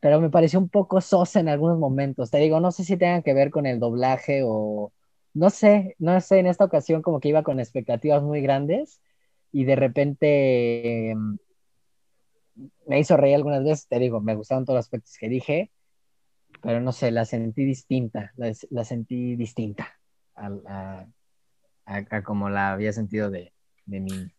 pero 0.00 0.20
me 0.20 0.30
pareció 0.30 0.60
un 0.60 0.68
poco 0.68 1.00
sosa 1.00 1.40
en 1.40 1.48
algunos 1.48 1.78
momentos. 1.78 2.30
Te 2.30 2.38
digo, 2.38 2.60
no 2.60 2.70
sé 2.70 2.84
si 2.84 2.96
tengan 2.96 3.22
que 3.22 3.34
ver 3.34 3.50
con 3.50 3.66
el 3.66 3.80
doblaje 3.80 4.42
o 4.44 4.92
no 5.34 5.50
sé, 5.50 5.94
no 5.98 6.20
sé, 6.20 6.38
en 6.38 6.46
esta 6.46 6.64
ocasión 6.64 7.02
como 7.02 7.20
que 7.20 7.28
iba 7.28 7.42
con 7.42 7.60
expectativas 7.60 8.22
muy 8.22 8.40
grandes 8.40 9.00
y 9.52 9.64
de 9.64 9.76
repente 9.76 11.10
em, 11.10 11.38
me 12.86 12.98
hizo 12.98 13.16
reír 13.16 13.36
algunas 13.36 13.62
veces, 13.62 13.86
te 13.88 13.98
digo, 13.98 14.20
me 14.20 14.34
gustaron 14.34 14.64
todos 14.64 14.78
los 14.78 14.86
aspectos 14.86 15.16
que 15.18 15.28
dije, 15.28 15.70
pero 16.62 16.80
no 16.80 16.92
sé, 16.92 17.10
la 17.10 17.24
sentí 17.24 17.64
distinta, 17.64 18.32
la, 18.36 18.84
sentí 18.84 19.36
distinta 19.36 19.98
a, 20.34 21.06
como 22.24 22.48
la 22.48 22.72
había 22.72 22.92
sentido 22.92 23.30
de, 23.30 23.52
de 23.86 24.00
mí. 24.00 24.32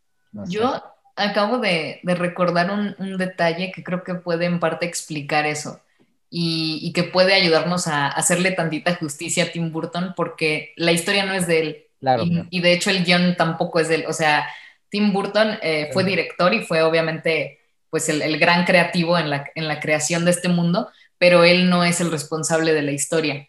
Yo 0.47 0.81
acabo 1.15 1.57
de, 1.59 2.01
recordar 2.03 2.71
un, 2.71 3.17
detalle 3.17 3.71
que 3.71 3.83
creo 3.83 4.03
que 4.03 4.15
puede 4.15 4.45
en 4.45 4.59
parte 4.59 4.85
explicar 4.85 5.45
eso 5.45 5.81
y, 6.29 6.79
y, 6.81 6.93
que 6.93 7.03
puede 7.03 7.33
ayudarnos 7.33 7.87
a 7.87 8.07
hacerle 8.07 8.51
tantita 8.51 8.95
justicia 8.95 9.45
a 9.45 9.51
Tim 9.51 9.71
Burton 9.71 10.13
porque 10.15 10.73
la 10.75 10.91
historia 10.91 11.25
no 11.25 11.33
es 11.33 11.47
de 11.47 11.59
él. 11.59 11.85
Claro, 11.99 12.23
y, 12.49 12.61
de 12.61 12.73
hecho 12.73 12.91
el 12.91 13.03
guion 13.03 13.35
tampoco 13.35 13.79
es 13.79 13.89
de 13.89 13.95
él. 13.95 14.05
O 14.07 14.13
sea, 14.13 14.47
Tim 14.89 15.11
Burton 15.11 15.57
eh, 15.61 15.89
fue 15.91 16.03
director 16.03 16.53
y 16.53 16.61
fue 16.61 16.81
obviamente 16.83 17.59
pues 17.89 18.07
el, 18.09 18.21
el, 18.21 18.37
gran 18.37 18.65
creativo 18.65 19.17
en 19.17 19.29
la, 19.29 19.45
en 19.55 19.67
la 19.67 19.79
creación 19.79 20.23
de 20.23 20.31
este 20.31 20.47
mundo, 20.47 20.89
pero 21.17 21.43
él 21.43 21.69
no 21.69 21.83
es 21.83 21.99
el 22.01 22.11
responsable 22.11 22.73
de 22.73 22.83
la 22.83 22.91
historia. 22.91 23.47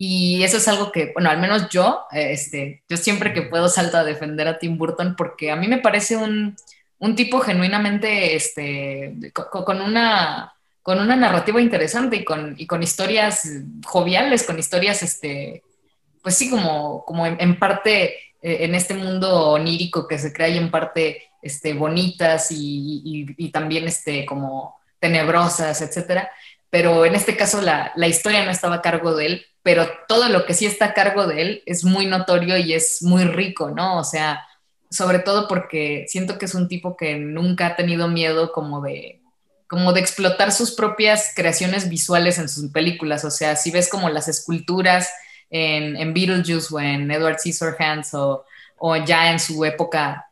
Y 0.00 0.44
eso 0.44 0.58
es 0.58 0.68
algo 0.68 0.92
que, 0.92 1.10
bueno, 1.12 1.28
al 1.28 1.38
menos 1.38 1.68
yo, 1.70 2.04
este, 2.12 2.84
yo 2.88 2.96
siempre 2.96 3.32
que 3.32 3.42
puedo 3.42 3.68
salto 3.68 3.96
a 3.96 4.04
defender 4.04 4.46
a 4.46 4.58
Tim 4.58 4.78
Burton 4.78 5.16
porque 5.16 5.50
a 5.50 5.56
mí 5.56 5.66
me 5.66 5.78
parece 5.78 6.16
un, 6.16 6.54
un 6.98 7.16
tipo 7.16 7.40
genuinamente, 7.40 8.36
este, 8.36 9.32
con, 9.32 9.80
una, 9.80 10.54
con 10.88 11.00
una 11.00 11.16
narrativa 11.16 11.60
interesante 11.60 12.16
y 12.16 12.24
con, 12.24 12.54
y 12.56 12.66
con 12.66 12.82
historias 12.82 13.46
joviales, 13.84 14.44
con 14.44 14.58
historias, 14.58 15.02
este, 15.02 15.62
pues 16.22 16.34
sí, 16.34 16.48
como, 16.48 17.04
como 17.04 17.26
en, 17.26 17.58
parte 17.58 18.04
eh, 18.40 18.64
en 18.64 18.74
este 18.74 18.94
mundo 18.94 19.50
onírico 19.50 20.08
que 20.08 20.18
se 20.18 20.32
crea 20.32 20.48
y 20.48 20.56
en 20.56 20.70
parte 20.70 21.24
este, 21.42 21.74
bonitas 21.74 22.50
y, 22.52 23.26
y, 23.36 23.50
también 23.50 23.86
este, 23.86 24.24
como 24.24 24.78
tenebrosas, 24.98 25.82
etcétera. 25.82 26.30
Pero 26.70 27.04
en 27.04 27.16
este 27.16 27.36
caso 27.36 27.60
la, 27.60 27.92
la 27.94 28.08
historia 28.08 28.42
no 28.46 28.50
estaba 28.50 28.76
a 28.76 28.82
cargo 28.82 29.14
de 29.14 29.26
él, 29.26 29.46
pero 29.62 29.86
todo 30.08 30.30
lo 30.30 30.46
que 30.46 30.54
sí 30.54 30.64
está 30.64 30.86
a 30.86 30.94
cargo 30.94 31.26
de 31.26 31.42
él 31.42 31.62
es 31.66 31.84
muy 31.84 32.06
notorio 32.06 32.56
y 32.56 32.72
es 32.72 33.02
muy 33.02 33.24
rico, 33.24 33.68
¿no? 33.68 33.98
O 33.98 34.04
sea, 34.04 34.42
sobre 34.90 35.18
todo 35.18 35.48
porque 35.48 36.06
siento 36.08 36.38
que 36.38 36.46
es 36.46 36.54
un 36.54 36.66
tipo 36.66 36.96
que 36.96 37.16
nunca 37.16 37.66
ha 37.66 37.76
tenido 37.76 38.08
miedo 38.08 38.52
como 38.52 38.80
de, 38.80 39.17
como 39.68 39.92
de 39.92 40.00
explotar 40.00 40.50
sus 40.50 40.72
propias 40.72 41.32
creaciones 41.36 41.88
visuales 41.88 42.38
en 42.38 42.48
sus 42.48 42.70
películas. 42.70 43.24
O 43.24 43.30
sea, 43.30 43.54
si 43.54 43.70
ves 43.70 43.88
como 43.88 44.08
las 44.08 44.26
esculturas 44.26 45.10
en, 45.50 45.96
en 45.96 46.14
Beetlejuice 46.14 46.74
o 46.74 46.80
en 46.80 47.10
Edward 47.10 47.38
Scissorhands 47.38 48.14
o, 48.14 48.44
o 48.78 48.96
ya 48.96 49.30
en 49.30 49.38
su 49.38 49.64
época 49.64 50.26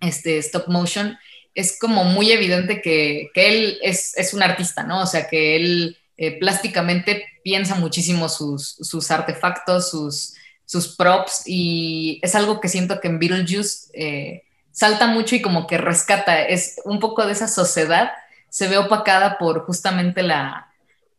este, 0.00 0.38
stop 0.38 0.68
motion, 0.68 1.18
es 1.54 1.78
como 1.78 2.04
muy 2.04 2.30
evidente 2.30 2.80
que, 2.80 3.30
que 3.34 3.48
él 3.48 3.78
es, 3.82 4.16
es, 4.16 4.32
un 4.32 4.42
artista, 4.44 4.84
¿no? 4.84 5.02
O 5.02 5.06
sea, 5.06 5.26
que 5.28 5.56
él 5.56 5.98
eh, 6.16 6.38
plásticamente 6.38 7.26
piensa 7.42 7.74
muchísimo 7.74 8.28
sus, 8.28 8.76
sus 8.80 9.10
artefactos, 9.10 9.90
sus, 9.90 10.34
sus 10.64 10.94
props 10.94 11.42
y 11.46 12.20
es 12.22 12.36
algo 12.36 12.60
que 12.60 12.68
siento 12.68 13.00
que 13.00 13.08
en 13.08 13.18
Beetlejuice 13.18 13.88
eh, 13.94 14.42
salta 14.70 15.08
mucho 15.08 15.34
y 15.34 15.42
como 15.42 15.66
que 15.66 15.78
rescata, 15.78 16.42
es 16.42 16.76
un 16.84 17.00
poco 17.00 17.26
de 17.26 17.32
esa 17.32 17.48
sociedad, 17.48 18.12
se 18.48 18.68
ve 18.68 18.78
opacada 18.78 19.38
por 19.38 19.64
justamente 19.64 20.22
la, 20.22 20.72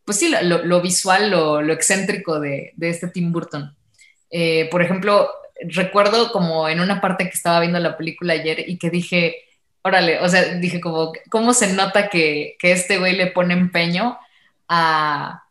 pues 0.05 0.19
sí, 0.19 0.33
lo, 0.43 0.81
visual, 0.81 1.29
lo, 1.29 1.71
excéntrico 1.71 2.39
de, 2.39 2.73
este 2.81 3.07
Tim 3.07 3.31
Burton. 3.31 3.75
Eh, 4.31 4.67
por 4.71 4.81
ejemplo, 4.81 5.29
recuerdo 5.67 6.31
como 6.31 6.69
en 6.69 6.79
una 6.79 7.01
parte 7.01 7.25
que 7.25 7.35
estaba 7.35 7.59
viendo 7.59 7.79
la 7.79 7.97
película 7.97 8.33
ayer 8.33 8.67
y 8.67 8.77
que 8.77 8.89
dije, 8.89 9.35
órale, 9.81 10.19
o 10.19 10.29
sea, 10.29 10.55
dije 10.55 10.81
como, 10.81 11.13
¿cómo 11.29 11.53
se 11.53 11.73
nota 11.73 12.09
que, 12.09 12.55
que 12.59 12.71
este 12.71 12.97
güey 12.97 13.15
le 13.15 13.27
pone 13.27 13.53
empeño 13.53 14.17
a, 14.67 15.43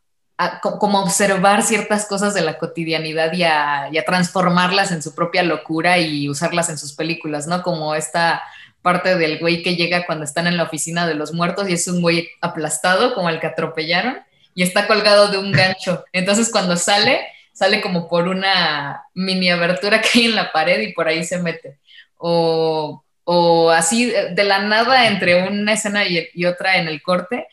como 0.61 1.01
observar 1.01 1.63
ciertas 1.63 2.07
cosas 2.07 2.33
de 2.33 2.43
la 2.43 2.59
cotidianidad 2.59 3.33
y 3.33 3.43
a, 3.43 3.91
transformarlas 4.07 4.93
en 4.93 5.03
su 5.03 5.15
propia 5.15 5.43
locura 5.43 5.99
y 5.99 6.29
usarlas 6.29 6.69
en 6.69 6.79
sus 6.79 6.93
películas, 6.93 7.47
¿no? 7.49 7.63
Como 7.63 7.95
esta 7.95 8.41
parte 8.83 9.17
del 9.17 9.39
güey 9.39 9.63
que 9.63 9.77
llega 9.77 10.07
cuando 10.07 10.25
están 10.25 10.47
en 10.47 10.57
la 10.57 10.65
oficina 10.65 11.07
de 11.07 11.15
los 11.15 11.33
muertos 11.33 11.69
y 11.69 11.75
es 11.75 11.89
un 11.89 12.01
güey 12.01 12.29
aplastado 12.41 13.15
como 13.15 13.29
el 13.29 13.41
que 13.41 13.49
atropellaron 13.49 14.19
y 14.55 14.63
está 14.63 14.87
colgado 14.87 15.29
de 15.29 15.39
un 15.39 15.53
gancho. 15.53 16.05
Entonces 16.13 16.51
cuando 16.51 16.77
sale, 16.77 17.21
sale 17.53 17.81
como 17.81 18.09
por 18.09 18.29
una 18.29 19.03
mini 19.15 19.51
abertura 19.51 20.01
que 20.01 20.09
hay 20.15 20.25
en 20.27 20.37
la 20.37 20.53
pared 20.53 20.81
y 20.81 20.93
por 20.93 21.09
ahí 21.09 21.25
se 21.25 21.39
mete. 21.39 21.79
O, 22.17 23.05
o 23.25 23.71
así 23.71 24.07
de 24.07 24.45
la 24.45 24.61
nada 24.61 25.07
entre 25.07 25.49
una 25.49 25.75
escena 25.75 26.03
y 26.07 26.45
otra 26.45 26.79
en 26.79 26.89
el 26.89 27.03
corte, 27.03 27.47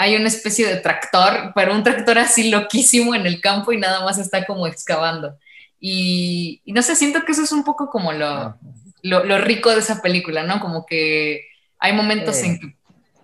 hay 0.00 0.14
una 0.14 0.28
especie 0.28 0.64
de 0.64 0.76
tractor, 0.76 1.50
pero 1.56 1.74
un 1.74 1.82
tractor 1.82 2.20
así 2.20 2.50
loquísimo 2.50 3.16
en 3.16 3.26
el 3.26 3.40
campo 3.40 3.72
y 3.72 3.78
nada 3.78 4.04
más 4.04 4.16
está 4.16 4.46
como 4.46 4.68
excavando. 4.68 5.36
Y, 5.80 6.62
no 6.66 6.82
sé, 6.82 6.94
siento 6.94 7.24
que 7.24 7.32
eso 7.32 7.42
es 7.42 7.50
un 7.50 7.64
poco 7.64 7.90
como 7.90 8.12
lo, 8.12 8.56
lo, 9.02 9.38
rico 9.38 9.70
de 9.70 9.78
esa 9.78 10.02
película, 10.02 10.42
¿no? 10.42 10.60
Como 10.60 10.86
que 10.86 11.46
hay 11.78 11.92
momentos 11.92 12.42
en 12.42 12.58
que, 12.58 12.76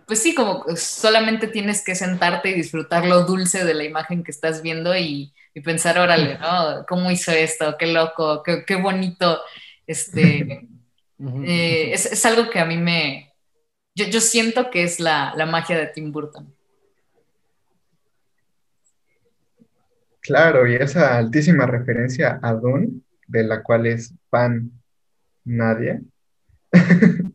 pues 0.06 0.20
sí, 0.20 0.34
como 0.34 0.64
solamente 0.76 1.48
tienes 1.48 1.82
que 1.82 1.94
sentarte 1.94 2.50
y 2.50 2.54
disfrutar 2.54 3.06
lo 3.06 3.24
dulce 3.24 3.64
de 3.64 3.74
la 3.74 3.84
imagen 3.84 4.22
que 4.22 4.30
estás 4.30 4.62
viendo 4.62 4.96
y, 4.96 5.32
pensar, 5.64 5.98
órale, 5.98 6.38
¿no? 6.38 6.84
¿Cómo 6.88 7.10
hizo 7.10 7.30
esto? 7.30 7.76
Qué 7.78 7.86
loco, 7.86 8.42
qué, 8.42 8.76
bonito. 8.76 9.40
Este, 9.86 10.66
eh, 11.46 11.92
es, 11.92 12.26
algo 12.26 12.50
que 12.50 12.58
a 12.58 12.64
mí 12.64 12.76
me... 12.76 13.32
Yo, 13.94 14.20
siento 14.20 14.70
que 14.70 14.82
es 14.82 14.98
la, 14.98 15.32
la 15.36 15.46
magia 15.46 15.78
de 15.78 15.86
Tim 15.86 16.10
Burton. 16.10 16.52
Claro, 20.20 20.66
y 20.66 20.74
esa 20.74 21.18
altísima 21.18 21.66
referencia 21.66 22.40
a 22.42 22.54
Dune, 22.54 23.02
de 23.28 23.44
la 23.44 23.62
cual 23.62 23.86
es 23.86 24.12
fan 24.30 24.72
nadie. 25.44 26.00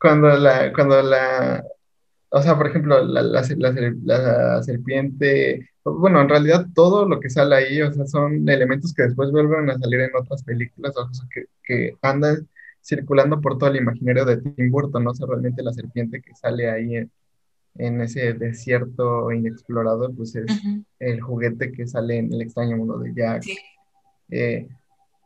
cuando 0.00 0.36
la, 0.36 0.72
cuando 0.72 1.02
la, 1.02 1.64
o 2.30 2.42
sea, 2.42 2.56
por 2.56 2.68
ejemplo, 2.68 3.02
la, 3.04 3.22
la, 3.22 3.42
la, 3.42 4.62
serpiente, 4.62 5.70
bueno, 5.84 6.20
en 6.20 6.28
realidad 6.28 6.66
todo 6.74 7.08
lo 7.08 7.20
que 7.20 7.30
sale 7.30 7.56
ahí, 7.56 7.82
o 7.82 7.92
sea, 7.92 8.06
son 8.06 8.48
elementos 8.48 8.92
que 8.94 9.04
después 9.04 9.30
vuelven 9.30 9.70
a 9.70 9.78
salir 9.78 10.00
en 10.00 10.16
otras 10.16 10.42
películas, 10.42 10.96
o 10.96 11.12
sea, 11.12 11.26
que, 11.32 11.46
que 11.62 11.96
andan 12.02 12.48
circulando 12.82 13.40
por 13.40 13.58
todo 13.58 13.70
el 13.70 13.76
imaginario 13.76 14.24
de 14.24 14.38
Tim 14.38 14.70
Burton, 14.70 15.04
no 15.04 15.10
o 15.10 15.14
sea, 15.14 15.26
realmente 15.26 15.62
la 15.62 15.72
serpiente 15.72 16.20
que 16.22 16.34
sale 16.34 16.70
ahí 16.70 16.96
en, 16.96 17.10
en 17.78 18.00
ese 18.00 18.32
desierto 18.34 19.32
inexplorado, 19.32 20.12
pues 20.12 20.34
es 20.36 20.46
el 20.98 21.20
juguete 21.20 21.72
que 21.72 21.86
sale 21.86 22.18
en 22.18 22.32
El 22.32 22.42
extraño 22.42 22.76
mundo 22.76 22.98
de 22.98 23.12
Jack. 23.14 23.44
Eh, 24.30 24.68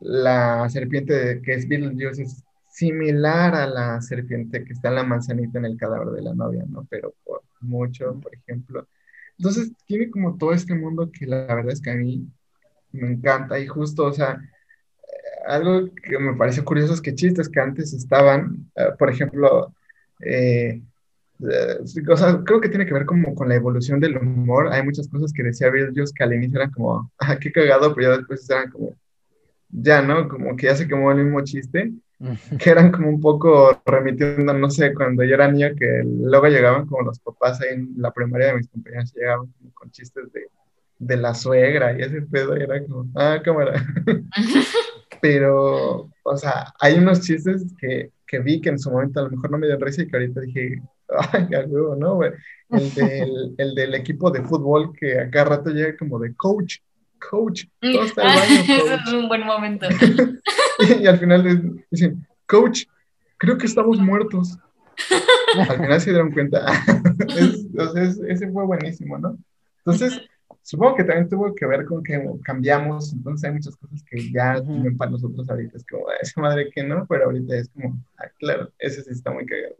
la 0.01 0.69
serpiente 0.69 1.41
que 1.43 1.53
es 1.53 1.67
Beetlejuice 1.67 2.23
es 2.23 2.43
similar 2.69 3.55
a 3.55 3.67
la 3.67 4.01
serpiente 4.01 4.63
que 4.63 4.73
está 4.73 4.89
en 4.89 4.95
la 4.95 5.03
manzanita 5.03 5.59
en 5.59 5.65
el 5.65 5.77
cadáver 5.77 6.09
de 6.09 6.21
la 6.21 6.33
novia, 6.33 6.63
¿no? 6.67 6.87
Pero 6.89 7.13
por 7.23 7.41
mucho, 7.61 8.19
por 8.19 8.33
ejemplo. 8.33 8.87
Entonces, 9.37 9.71
tiene 9.85 10.09
como 10.09 10.37
todo 10.37 10.53
este 10.53 10.73
mundo 10.75 11.11
que 11.11 11.25
la 11.25 11.45
verdad 11.55 11.71
es 11.71 11.81
que 11.81 11.91
a 11.91 11.95
mí 11.95 12.27
me 12.91 13.11
encanta 13.11 13.59
y 13.59 13.67
justo, 13.67 14.05
o 14.05 14.13
sea, 14.13 14.39
algo 15.45 15.89
que 15.95 16.17
me 16.19 16.35
pareció 16.35 16.63
curioso 16.65 16.93
es 16.93 17.01
que 17.01 17.15
chistes 17.15 17.49
que 17.49 17.59
antes 17.59 17.93
estaban, 17.93 18.71
eh, 18.75 18.89
por 18.97 19.09
ejemplo, 19.09 19.73
eh, 20.19 20.81
eh, 21.39 21.77
creo 22.45 22.61
que 22.61 22.69
tiene 22.69 22.85
que 22.85 22.93
ver 22.93 23.05
como 23.05 23.33
con 23.33 23.49
la 23.49 23.55
evolución 23.55 23.99
del 23.99 24.17
humor. 24.17 24.71
Hay 24.71 24.83
muchas 24.83 25.07
cosas 25.07 25.33
que 25.33 25.43
decía 25.43 25.69
Beetlejuice 25.69 26.13
que 26.15 26.23
al 26.23 26.33
inicio 26.33 26.59
eran 26.59 26.71
como, 26.71 27.11
ah, 27.19 27.37
qué 27.39 27.51
cagado, 27.51 27.93
pero 27.95 28.11
ya 28.11 28.17
después 28.17 28.49
eran 28.49 28.69
como, 28.69 28.95
ya, 29.71 30.01
¿no? 30.01 30.27
Como 30.27 30.55
que 30.55 30.67
ya 30.67 30.75
se 30.75 30.87
quemó 30.87 31.11
el 31.11 31.23
mismo 31.23 31.41
chiste, 31.43 31.91
que 32.59 32.69
eran 32.69 32.91
como 32.91 33.09
un 33.09 33.19
poco 33.19 33.81
remitiendo, 33.85 34.53
no 34.53 34.69
sé, 34.69 34.93
cuando 34.93 35.23
yo 35.23 35.35
era 35.35 35.51
niño, 35.51 35.69
que 35.77 36.03
luego 36.05 36.47
llegaban 36.47 36.85
como 36.85 37.03
los 37.03 37.19
papás 37.19 37.61
ahí 37.61 37.73
en 37.73 37.93
la 37.97 38.11
primaria 38.11 38.47
de 38.47 38.57
mis 38.57 38.67
compañeros, 38.67 39.13
llegaban 39.13 39.47
como 39.47 39.73
con 39.73 39.91
chistes 39.91 40.31
de, 40.31 40.47
de 40.99 41.17
la 41.17 41.33
suegra 41.33 41.97
y 41.97 42.01
ese 42.01 42.21
pedo, 42.21 42.57
y 42.57 42.61
era 42.61 42.83
como, 42.85 43.09
ah, 43.15 43.39
cámara. 43.43 43.83
pero, 45.21 46.09
o 46.23 46.37
sea, 46.37 46.73
hay 46.79 46.97
unos 46.97 47.21
chistes 47.21 47.65
que, 47.79 48.11
que 48.27 48.39
vi 48.39 48.61
que 48.61 48.69
en 48.69 48.79
su 48.79 48.91
momento 48.91 49.19
a 49.19 49.23
lo 49.23 49.31
mejor 49.31 49.51
no 49.51 49.57
me 49.57 49.67
dio 49.67 49.77
risa 49.77 50.03
y 50.03 50.07
que 50.07 50.15
ahorita 50.15 50.41
dije, 50.41 50.81
Ay, 51.33 51.47
¿no, 51.97 52.15
güey? 52.15 52.31
El 52.69 52.93
del, 52.93 53.55
el 53.57 53.75
del 53.75 53.95
equipo 53.95 54.31
de 54.31 54.41
fútbol 54.43 54.93
que 54.93 55.19
a 55.19 55.29
cada 55.29 55.57
rato 55.57 55.69
llega 55.69 55.97
como 55.97 56.19
de 56.19 56.33
coach, 56.35 56.77
coach, 57.29 57.65
todo 57.79 58.03
está 58.03 58.21
el 58.21 58.27
baño, 58.67 58.83
Eso 58.83 58.93
es 58.95 59.13
un 59.13 59.27
buen 59.27 59.45
momento. 59.45 59.87
y, 60.99 61.07
al 61.07 61.19
final 61.19 61.83
dicen, 61.89 62.27
coach, 62.47 62.83
creo 63.37 63.57
que 63.57 63.67
estamos 63.67 63.99
muertos. 63.99 64.57
al 65.69 65.77
final 65.77 66.01
se 66.01 66.11
dieron 66.11 66.31
cuenta. 66.31 66.65
entonces, 67.17 68.19
ese 68.27 68.51
fue 68.51 68.65
buenísimo, 68.65 69.17
¿no? 69.17 69.37
Entonces, 69.77 70.21
supongo 70.61 70.95
que 70.95 71.03
también 71.03 71.29
tuvo 71.29 71.53
que 71.55 71.65
ver 71.65 71.85
con 71.85 72.03
que 72.03 72.23
cambiamos, 72.43 73.13
entonces 73.13 73.47
hay 73.47 73.55
muchas 73.55 73.75
cosas 73.75 74.03
que 74.03 74.31
ya 74.31 74.61
tienen 74.61 74.95
para 74.97 75.11
nosotros 75.11 75.49
ahorita, 75.49 75.77
es 75.77 75.85
como, 75.85 76.05
esa 76.21 76.41
madre 76.41 76.69
que 76.69 76.83
no, 76.83 77.05
pero 77.07 77.25
ahorita 77.25 77.55
es 77.55 77.69
como, 77.69 77.97
ah, 78.17 78.27
claro, 78.37 78.69
ese 78.77 79.03
sí 79.03 79.09
está 79.11 79.31
muy 79.31 79.45
cagado. 79.45 79.75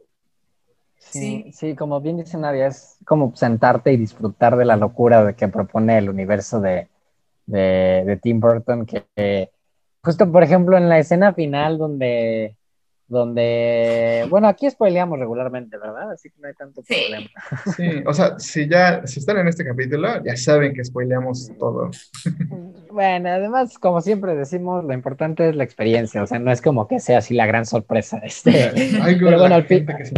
Sí, 0.97 1.51
sí, 1.53 1.75
como 1.75 1.99
bien 1.99 2.17
dice 2.17 2.37
Nadia, 2.37 2.67
es 2.67 2.97
como 3.05 3.35
sentarte 3.35 3.91
y 3.91 3.97
disfrutar 3.97 4.55
de 4.55 4.65
la 4.65 4.77
locura 4.77 5.23
de 5.23 5.35
que 5.35 5.47
propone 5.47 5.97
el 5.97 6.09
universo 6.09 6.61
de, 6.61 6.87
de, 7.51 8.19
Tim 8.21 8.39
Burton, 8.39 8.85
que 8.85 9.49
justo 10.03 10.31
por 10.31 10.43
ejemplo 10.43 10.77
en 10.77 10.89
la 10.89 10.99
escena 10.99 11.33
final 11.33 11.77
donde, 11.77 12.55
donde, 13.11 14.25
bueno, 14.29 14.47
aquí 14.47 14.69
spoileamos 14.69 15.19
regularmente, 15.19 15.77
¿verdad? 15.77 16.11
Así 16.11 16.29
que 16.29 16.39
no 16.39 16.47
hay 16.47 16.53
tanto 16.53 16.81
problema. 16.81 17.27
Sí, 17.75 18.03
o 18.05 18.13
sea, 18.13 18.39
si 18.39 18.69
ya, 18.69 19.05
si 19.05 19.19
están 19.19 19.37
en 19.37 19.49
este 19.49 19.65
capítulo, 19.65 20.23
ya 20.23 20.37
saben 20.37 20.73
que 20.73 20.83
spoileamos 20.83 21.51
todo. 21.59 21.91
Bueno, 22.91 23.29
además, 23.29 23.77
como 23.79 24.01
siempre 24.01 24.35
decimos, 24.35 24.83
lo 24.83 24.93
importante 24.93 25.47
es 25.47 25.55
la 25.55 25.63
experiencia, 25.63 26.23
o 26.23 26.27
sea, 26.27 26.39
no 26.39 26.51
es 26.51 26.61
como 26.61 26.89
que 26.89 26.99
sea 26.99 27.19
así 27.19 27.33
la 27.33 27.45
gran 27.45 27.65
sorpresa. 27.65 28.17
Este. 28.23 28.69
Hay 29.01 29.17
Pero 29.17 29.39
bueno, 29.39 29.55
al 29.55 29.63
fin... 29.63 29.85
que 29.85 30.03
se 30.03 30.13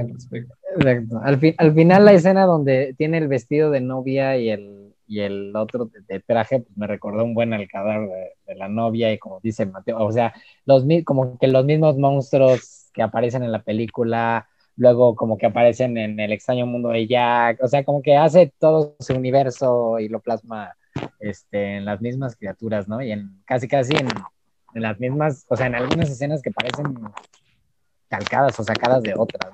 al 0.00 0.12
respecto. 0.12 0.52
Exacto. 0.74 1.20
Al, 1.22 1.54
al 1.56 1.72
final 1.72 2.04
la 2.04 2.12
escena 2.12 2.44
donde 2.44 2.96
tiene 2.98 3.18
el 3.18 3.28
vestido 3.28 3.70
de 3.70 3.80
novia 3.80 4.36
y 4.38 4.50
el 4.50 4.85
y 5.06 5.20
el 5.20 5.54
otro 5.54 5.90
de, 6.08 6.20
traje 6.20 6.60
pues 6.60 6.76
me 6.76 6.86
recordó 6.86 7.24
un 7.24 7.34
buen 7.34 7.52
al 7.52 7.66
de, 7.66 8.54
la 8.54 8.68
novia 8.68 9.12
y 9.12 9.18
como 9.18 9.40
dice 9.40 9.66
Mateo, 9.66 9.98
o 9.98 10.12
sea, 10.12 10.34
los, 10.64 10.84
como 11.04 11.38
que 11.38 11.48
los 11.48 11.64
mismos 11.64 11.96
monstruos 11.96 12.90
que 12.92 13.02
aparecen 13.02 13.42
en 13.42 13.52
la 13.52 13.62
película, 13.62 14.48
luego 14.76 15.14
como 15.14 15.38
que 15.38 15.46
aparecen 15.46 15.96
en 15.98 16.18
el 16.20 16.32
extraño 16.32 16.66
mundo 16.66 16.90
de 16.90 17.06
Jack, 17.06 17.62
o 17.62 17.68
sea, 17.68 17.84
como 17.84 18.02
que 18.02 18.16
hace 18.16 18.52
todo 18.58 18.96
su 19.00 19.14
universo 19.14 19.98
y 19.98 20.08
lo 20.08 20.20
plasma 20.20 20.74
este, 21.20 21.76
en 21.76 21.84
las 21.84 22.00
mismas 22.00 22.36
criaturas, 22.36 22.88
¿no? 22.88 23.02
Y 23.02 23.12
en 23.12 23.42
casi 23.44 23.68
casi 23.68 23.94
en, 23.96 24.08
las 24.74 24.98
mismas, 25.00 25.46
o 25.48 25.56
sea, 25.56 25.66
en 25.66 25.74
algunas 25.74 26.10
escenas 26.10 26.42
que 26.42 26.50
parecen 26.50 26.94
calcadas 28.08 28.58
o 28.60 28.64
sacadas 28.64 29.02
de 29.02 29.14
otras. 29.16 29.50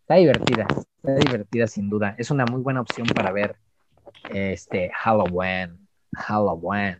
Está 0.00 0.14
divertida, 0.14 0.66
está 0.68 1.14
divertida 1.14 1.66
sin 1.66 1.90
duda. 1.90 2.14
Es 2.18 2.30
una 2.30 2.46
muy 2.46 2.62
buena 2.62 2.80
opción 2.80 3.06
para 3.06 3.32
ver 3.32 3.56
este, 4.32 4.90
Halloween. 4.94 5.78
Halloween. 6.14 6.98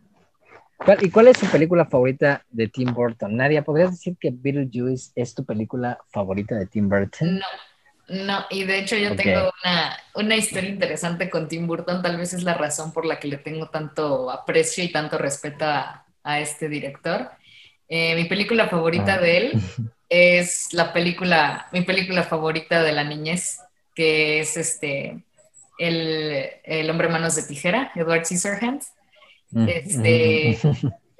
¿Y 1.00 1.10
cuál 1.10 1.28
es 1.28 1.38
su 1.38 1.46
película 1.46 1.86
favorita 1.86 2.44
de 2.50 2.68
Tim 2.68 2.92
Burton? 2.92 3.36
Nadia, 3.36 3.62
¿podrías 3.62 3.92
decir 3.92 4.16
que 4.18 4.30
Beetlejuice 4.32 5.12
es 5.14 5.34
tu 5.34 5.44
película 5.44 5.98
favorita 6.10 6.56
de 6.56 6.66
Tim 6.66 6.88
Burton? 6.88 7.38
No, 7.38 7.46
no, 8.26 8.44
y 8.50 8.64
de 8.64 8.80
hecho 8.80 8.96
yo 8.96 9.14
tengo 9.14 9.52
una, 9.64 9.96
una, 10.14 10.36
historia 10.36 10.70
interesante 10.70 11.30
con 11.30 11.46
Tim 11.46 11.68
Burton, 11.68 12.02
tal 12.02 12.16
vez 12.16 12.34
es 12.34 12.42
la 12.42 12.54
razón 12.54 12.92
por 12.92 13.06
la 13.06 13.20
que 13.20 13.28
le 13.28 13.38
tengo 13.38 13.68
tanto 13.68 14.30
aprecio 14.30 14.82
y 14.82 14.90
tanto 14.90 15.18
respeto 15.18 15.64
a, 15.64 16.04
a 16.24 16.40
este 16.40 16.68
director. 16.68 17.30
Eh, 17.88 18.14
mi 18.16 18.24
película 18.24 18.68
favorita 18.68 19.14
ah. 19.14 19.18
de 19.18 19.36
él 19.36 19.52
es 20.08 20.72
la 20.72 20.92
película, 20.92 21.68
mi 21.72 21.82
película 21.82 22.22
favorita 22.22 22.82
de 22.82 22.92
la 22.92 23.04
niñez, 23.04 23.60
que 23.94 24.40
es 24.40 24.56
este, 24.56 25.22
el, 25.78 26.50
el 26.64 26.90
hombre 26.90 27.08
manos 27.08 27.34
de 27.36 27.42
tijera, 27.42 27.92
Edward 27.94 28.24
Scissorhands. 28.24 28.92
Mm. 29.50 29.68
Este, 29.68 30.58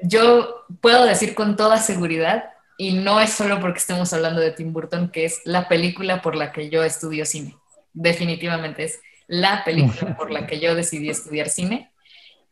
yo 0.01 0.65
puedo 0.81 1.05
decir 1.05 1.35
con 1.35 1.57
toda 1.57 1.79
seguridad, 1.79 2.51
y 2.79 2.95
no 2.95 3.21
es 3.21 3.33
solo 3.33 3.61
porque 3.61 3.79
estemos 3.79 4.13
hablando 4.13 4.41
de 4.41 4.51
Tim 4.51 4.73
Burton, 4.73 5.11
que 5.11 5.25
es 5.25 5.41
la 5.45 5.69
película 5.69 6.23
por 6.23 6.35
la 6.35 6.53
que 6.53 6.71
yo 6.71 6.83
estudio 6.83 7.25
cine. 7.25 7.57
Definitivamente 7.93 8.85
es 8.85 9.01
la 9.29 9.63
película 9.63 10.17
por 10.17 10.31
la 10.31 10.47
que 10.47 10.59
yo 10.59 10.75
decidí 10.75 11.11
estudiar 11.11 11.49
cine. 11.49 11.93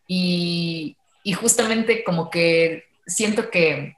Y, 0.07 0.97
y 1.25 1.33
justamente 1.33 2.05
como 2.05 2.31
que 2.31 2.85
siento 3.07 3.51
que, 3.51 3.97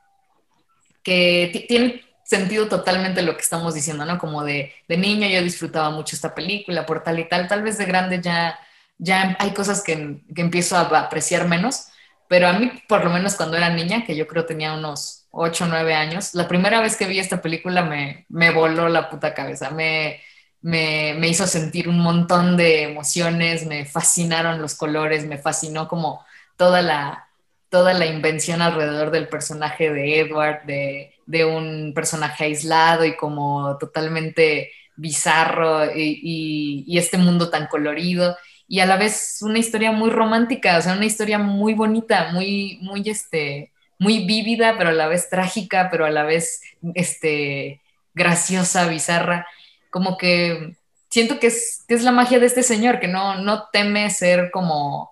que 1.02 1.66
tiene 1.68 2.02
sentido 2.32 2.66
totalmente 2.68 3.22
lo 3.22 3.34
que 3.36 3.42
estamos 3.42 3.74
diciendo, 3.74 4.04
¿no? 4.06 4.18
Como 4.18 4.42
de, 4.44 4.72
de 4.88 4.96
niño 4.96 5.28
yo 5.28 5.42
disfrutaba 5.42 5.90
mucho 5.90 6.16
esta 6.16 6.34
película 6.34 6.86
por 6.86 7.02
tal 7.02 7.18
y 7.18 7.28
tal, 7.28 7.46
tal 7.48 7.62
vez 7.62 7.76
de 7.78 7.84
grande 7.84 8.20
ya, 8.22 8.58
ya 8.98 9.36
hay 9.38 9.52
cosas 9.52 9.82
que, 9.82 10.22
que 10.34 10.40
empiezo 10.40 10.76
a 10.76 10.80
apreciar 10.80 11.46
menos, 11.46 11.88
pero 12.28 12.48
a 12.48 12.54
mí 12.54 12.72
por 12.88 13.04
lo 13.04 13.10
menos 13.10 13.34
cuando 13.36 13.56
era 13.58 13.68
niña, 13.68 14.04
que 14.06 14.16
yo 14.16 14.26
creo 14.26 14.46
tenía 14.46 14.72
unos 14.72 15.26
8 15.30 15.64
o 15.64 15.68
9 15.68 15.94
años, 15.94 16.34
la 16.34 16.48
primera 16.48 16.80
vez 16.80 16.96
que 16.96 17.06
vi 17.06 17.18
esta 17.18 17.42
película 17.42 17.82
me, 17.82 18.24
me 18.30 18.50
voló 18.50 18.88
la 18.88 19.10
puta 19.10 19.34
cabeza, 19.34 19.70
me, 19.70 20.20
me, 20.62 21.14
me, 21.18 21.28
hizo 21.28 21.46
sentir 21.46 21.88
un 21.88 21.98
montón 22.00 22.56
de 22.56 22.84
emociones, 22.84 23.66
me 23.66 23.84
fascinaron 23.84 24.62
los 24.62 24.74
colores, 24.74 25.26
me 25.26 25.38
fascinó 25.38 25.88
como 25.88 26.24
toda 26.56 26.80
la, 26.82 27.28
toda 27.72 27.94
la 27.94 28.04
invención 28.04 28.60
alrededor 28.60 29.10
del 29.10 29.28
personaje 29.28 29.90
de 29.90 30.20
Edward, 30.20 30.64
de, 30.66 31.14
de 31.24 31.46
un 31.46 31.94
personaje 31.94 32.44
aislado 32.44 33.06
y 33.06 33.16
como 33.16 33.78
totalmente 33.78 34.72
bizarro 34.94 35.86
y, 35.96 36.84
este 36.98 37.16
mundo 37.16 37.48
tan 37.48 37.68
colorido. 37.68 38.36
Y 38.68 38.80
a 38.80 38.86
la 38.86 38.98
vez 38.98 39.38
una 39.40 39.58
historia 39.58 39.90
muy 39.90 40.10
romántica, 40.10 40.76
o 40.76 40.82
sea, 40.82 40.92
una 40.92 41.06
historia 41.06 41.38
muy 41.38 41.72
bonita, 41.72 42.30
muy, 42.30 42.78
muy, 42.82 43.08
este, 43.08 43.72
muy 43.98 44.26
vívida, 44.26 44.76
pero 44.76 44.90
a 44.90 44.92
la 44.92 45.08
vez 45.08 45.30
trágica, 45.30 45.88
pero 45.90 46.04
a 46.04 46.10
la 46.10 46.24
vez, 46.24 46.60
este, 46.94 47.80
graciosa, 48.12 48.86
bizarra, 48.86 49.46
como 49.88 50.18
que 50.18 50.76
siento 51.08 51.38
que 51.38 51.46
es, 51.46 51.84
que 51.88 51.94
es 51.94 52.02
la 52.02 52.12
magia 52.12 52.38
de 52.38 52.46
este 52.46 52.62
señor, 52.62 53.00
que 53.00 53.08
no, 53.08 53.36
no 53.36 53.68
teme 53.72 54.10
ser 54.10 54.50
como, 54.50 55.11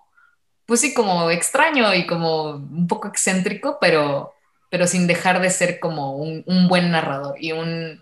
pues 0.65 0.79
sí, 0.79 0.93
como 0.93 1.29
extraño 1.31 1.93
y 1.93 2.05
como 2.05 2.51
un 2.51 2.87
poco 2.87 3.07
excéntrico, 3.07 3.77
pero, 3.81 4.33
pero 4.69 4.87
sin 4.87 5.07
dejar 5.07 5.41
de 5.41 5.49
ser 5.49 5.79
como 5.79 6.15
un, 6.15 6.67
buen 6.67 6.91
narrador 6.91 7.35
y 7.39 7.51
un, 7.51 8.01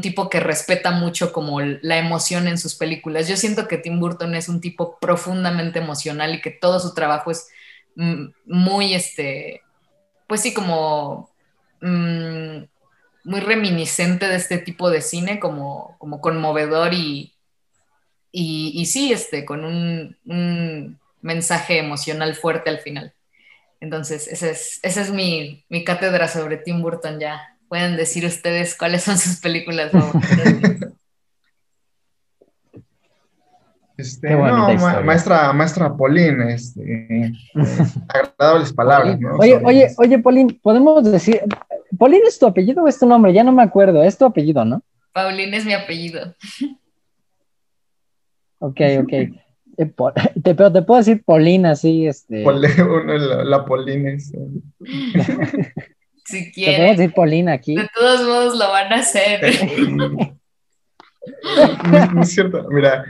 tipo 0.00 0.28
que 0.28 0.40
respeta 0.40 0.90
mucho 0.90 1.32
como 1.32 1.60
la 1.60 1.98
emoción 1.98 2.48
en 2.48 2.58
sus 2.58 2.74
películas. 2.74 3.28
Yo 3.28 3.36
siento 3.36 3.66
que 3.66 3.78
Tim 3.78 3.98
Burton 3.98 4.34
es 4.34 4.48
un 4.48 4.60
tipo 4.60 4.98
profundamente 5.00 5.78
emocional 5.78 6.34
y 6.34 6.40
que 6.40 6.50
todo 6.50 6.78
su 6.80 6.94
trabajo 6.94 7.30
es 7.30 7.48
mm, 7.96 8.26
muy, 8.46 8.94
este, 8.94 9.62
pues 10.28 10.42
sí, 10.42 10.54
como 10.54 11.30
mm, 11.80 12.58
muy 13.24 13.40
reminiscente 13.40 14.28
de 14.28 14.36
este 14.36 14.58
tipo 14.58 14.90
de 14.90 15.00
cine, 15.00 15.40
como, 15.40 15.96
como 15.98 16.20
conmovedor 16.20 16.94
y, 16.94 17.34
y, 18.30 18.86
sí, 18.86 19.12
este, 19.12 19.44
con 19.44 19.64
un 19.64 20.98
mensaje 21.22 21.78
emocional 21.78 22.34
fuerte 22.34 22.70
al 22.70 22.80
final. 22.80 23.14
Entonces, 23.80 24.28
esa 24.28 24.50
es, 24.50 24.78
esa 24.82 25.00
es 25.00 25.10
mi, 25.10 25.64
mi, 25.68 25.84
cátedra 25.84 26.28
sobre 26.28 26.56
Tim 26.56 26.82
Burton 26.82 27.18
ya. 27.18 27.40
Pueden 27.68 27.96
decir 27.96 28.24
ustedes 28.26 28.76
cuáles 28.76 29.02
son 29.02 29.18
sus 29.18 29.40
películas 29.40 29.90
favoritas. 29.92 30.92
Este, 33.96 34.30
no, 34.30 34.74
maestra, 35.04 35.52
maestra 35.52 35.96
Pauline, 35.96 36.54
este, 36.54 37.32
agradables 38.08 38.72
palabras, 38.72 39.20
¿no? 39.20 39.36
Oye, 39.36 39.60
oye, 39.64 39.88
oye, 39.96 40.18
Pauline, 40.18 40.58
podemos 40.62 41.04
decir, 41.04 41.40
Pauline 41.98 42.26
es 42.26 42.38
tu 42.38 42.46
apellido 42.46 42.82
o 42.82 42.88
es 42.88 42.98
tu 42.98 43.06
nombre, 43.06 43.32
ya 43.32 43.44
no 43.44 43.52
me 43.52 43.62
acuerdo, 43.62 44.02
es 44.02 44.16
tu 44.16 44.24
apellido, 44.24 44.64
¿no? 44.64 44.82
Pauline 45.12 45.56
es 45.56 45.66
mi 45.66 45.74
apellido. 45.74 46.34
Ok, 48.58 48.80
ok. 49.02 49.12
Eh, 49.78 49.86
te, 50.42 50.54
pero 50.54 50.70
te 50.72 50.82
puedo 50.82 50.98
decir 50.98 51.22
Polina, 51.24 51.74
sí, 51.76 52.06
este. 52.06 52.44
la, 52.44 53.44
la 53.44 53.64
Polina 53.64 54.10
es. 54.10 54.32
si 56.24 56.52
quieren. 56.52 56.74
Te 56.74 56.76
puedo 56.76 56.90
decir 56.96 57.14
Polina 57.14 57.54
aquí. 57.54 57.76
De 57.76 57.88
todos 57.94 58.26
modos 58.26 58.58
lo 58.58 58.68
van 58.70 58.92
a 58.92 58.96
hacer. 58.96 59.40
no, 62.12 62.22
es 62.22 62.30
cierto, 62.30 62.66
mira. 62.70 63.04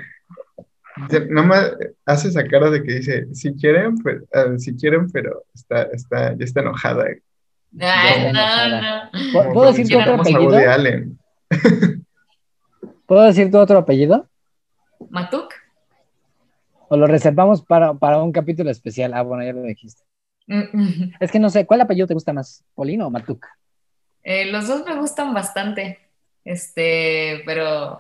Nada 1.31 1.47
más 1.47 1.73
hace 2.05 2.29
esa 2.29 2.45
cara 2.45 2.69
de 2.71 2.83
que 2.83 2.97
dice, 2.97 3.27
si 3.33 3.55
quieren, 3.55 3.97
pues, 3.97 4.19
si 4.59 4.77
quieren, 4.77 5.11
pero 5.11 5.43
está, 5.55 5.85
está, 5.85 6.37
ya 6.37 6.45
está 6.45 6.61
enojada. 6.61 7.07
Ay, 7.81 8.31
no, 8.31 8.83
no. 8.83 9.11
¿Puedo 9.55 9.73
decir 9.73 9.89
tu 9.89 9.99
otro 9.99 10.21
apellido? 10.21 10.51
¿Puedo 13.07 13.23
decir 13.23 13.51
tu 13.51 13.59
otro 13.59 13.79
apellido? 13.79 14.29
Matuk. 15.09 15.62
O 16.93 16.97
lo 16.99 17.07
reservamos 17.07 17.63
para, 17.63 17.95
para 17.95 18.23
un 18.23 18.33
capítulo 18.33 18.69
especial. 18.69 19.15
Ah, 19.15 19.23
bueno, 19.23 19.43
ya 19.43 19.55
lo 19.55 19.63
dijiste. 19.63 20.03
Es 21.21 21.33
que 21.33 21.39
no 21.39 21.49
sé, 21.49 21.65
¿cuál 21.65 21.81
apellido 21.81 22.07
te 22.07 22.13
gusta 22.13 22.35
más? 22.35 22.67
¿Polino 22.75 23.07
o 23.07 23.11
Matuk? 23.11 23.47
Eh, 24.23 24.45
los 24.53 24.69
dos 24.69 24.85
me 24.85 24.95
gustan 25.01 25.33
bastante. 25.33 26.01
Este, 26.45 27.41
pero 27.47 27.99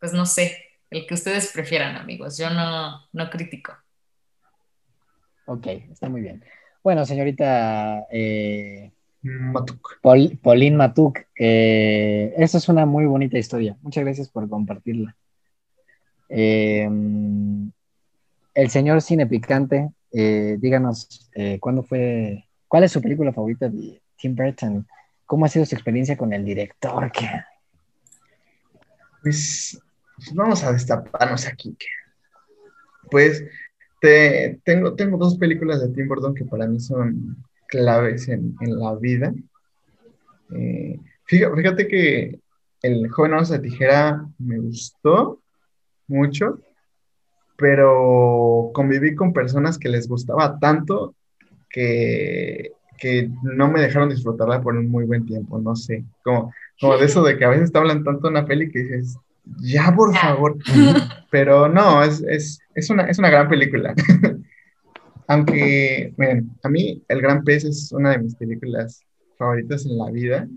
pues 0.00 0.12
no 0.12 0.26
sé, 0.26 0.56
el 0.90 1.06
que 1.06 1.14
ustedes 1.14 1.52
prefieran, 1.52 1.94
amigos. 1.94 2.36
Yo 2.36 2.50
no, 2.50 3.00
no 3.12 3.30
critico. 3.30 3.74
Ok, 5.44 5.68
está 5.92 6.08
muy 6.08 6.20
bien. 6.20 6.42
Bueno, 6.82 7.06
señorita 7.06 8.08
eh, 8.10 8.90
Matuk. 9.22 10.00
Polín 10.00 10.74
Matuk, 10.74 11.20
eh, 11.38 12.34
esa 12.38 12.58
es 12.58 12.68
una 12.68 12.86
muy 12.86 13.06
bonita 13.06 13.38
historia. 13.38 13.76
Muchas 13.82 14.02
gracias 14.02 14.28
por 14.28 14.48
compartirla. 14.48 15.14
Eh, 16.28 16.88
el 18.56 18.70
señor 18.70 19.02
Cine 19.02 19.26
Picante, 19.26 19.90
eh, 20.12 20.56
díganos, 20.58 21.28
eh, 21.34 21.58
¿cuándo 21.60 21.82
fue, 21.82 22.46
cuál 22.66 22.84
es 22.84 22.92
su 22.92 23.02
película 23.02 23.30
favorita 23.30 23.68
de 23.68 24.00
Tim 24.16 24.34
Burton? 24.34 24.86
¿Cómo 25.26 25.44
ha 25.44 25.48
sido 25.48 25.66
su 25.66 25.74
experiencia 25.74 26.16
con 26.16 26.32
el 26.32 26.44
director? 26.44 27.12
Pues, 29.22 29.76
pues, 30.14 30.32
vamos 30.34 30.62
a 30.62 30.72
destaparnos 30.72 31.48
aquí. 31.48 31.76
Pues 33.10 33.44
te, 34.00 34.60
tengo, 34.62 34.94
tengo 34.94 35.18
dos 35.18 35.36
películas 35.36 35.80
de 35.80 35.88
Tim 35.88 36.06
Burton 36.06 36.32
que 36.32 36.44
para 36.44 36.68
mí 36.68 36.78
son 36.78 37.36
claves 37.66 38.28
en, 38.28 38.54
la 38.60 38.94
vida. 38.94 39.34
Eh, 40.54 41.00
fíjate, 41.24 41.88
que 41.88 42.38
el 42.82 43.10
joven 43.10 43.32
Manos 43.32 43.48
de 43.48 43.58
Tijera 43.58 44.24
me 44.38 44.58
gustó 44.60 45.42
mucho, 46.06 46.60
pero 47.56 48.70
conviví 48.74 49.14
con 49.14 49.32
personas 49.32 49.78
que 49.78 49.88
les 49.88 50.08
gustaba 50.08 50.58
tanto 50.58 51.14
que, 51.70 52.72
que 52.98 53.30
no 53.42 53.70
me 53.70 53.80
dejaron 53.80 54.08
disfrutarla 54.08 54.60
por 54.60 54.76
un 54.76 54.88
muy 54.88 55.04
buen 55.04 55.26
tiempo, 55.26 55.58
no 55.58 55.76
sé, 55.76 56.04
como, 56.22 56.52
como 56.80 56.96
de 56.98 57.06
eso 57.06 57.22
de 57.22 57.36
que 57.36 57.44
a 57.44 57.50
veces 57.50 57.72
te 57.72 57.78
hablan 57.78 58.04
tanto 58.04 58.28
en 58.28 58.32
una 58.32 58.46
peli 58.46 58.70
que 58.70 58.80
dices, 58.80 59.18
ya 59.58 59.94
por 59.94 60.14
favor, 60.14 60.56
pero 61.30 61.68
no, 61.68 62.02
es, 62.02 62.22
es, 62.22 62.58
es, 62.74 62.90
una, 62.90 63.04
es 63.04 63.18
una 63.18 63.30
gran 63.30 63.48
película. 63.48 63.94
Aunque, 65.28 66.14
miren, 66.16 66.50
a 66.62 66.68
mí 66.68 67.02
El 67.08 67.20
Gran 67.20 67.42
Pez 67.42 67.64
es 67.64 67.90
una 67.90 68.12
de 68.12 68.18
mis 68.18 68.36
películas 68.36 69.02
favoritas 69.36 69.84
en 69.84 69.98
la 69.98 70.10
vida. 70.10 70.48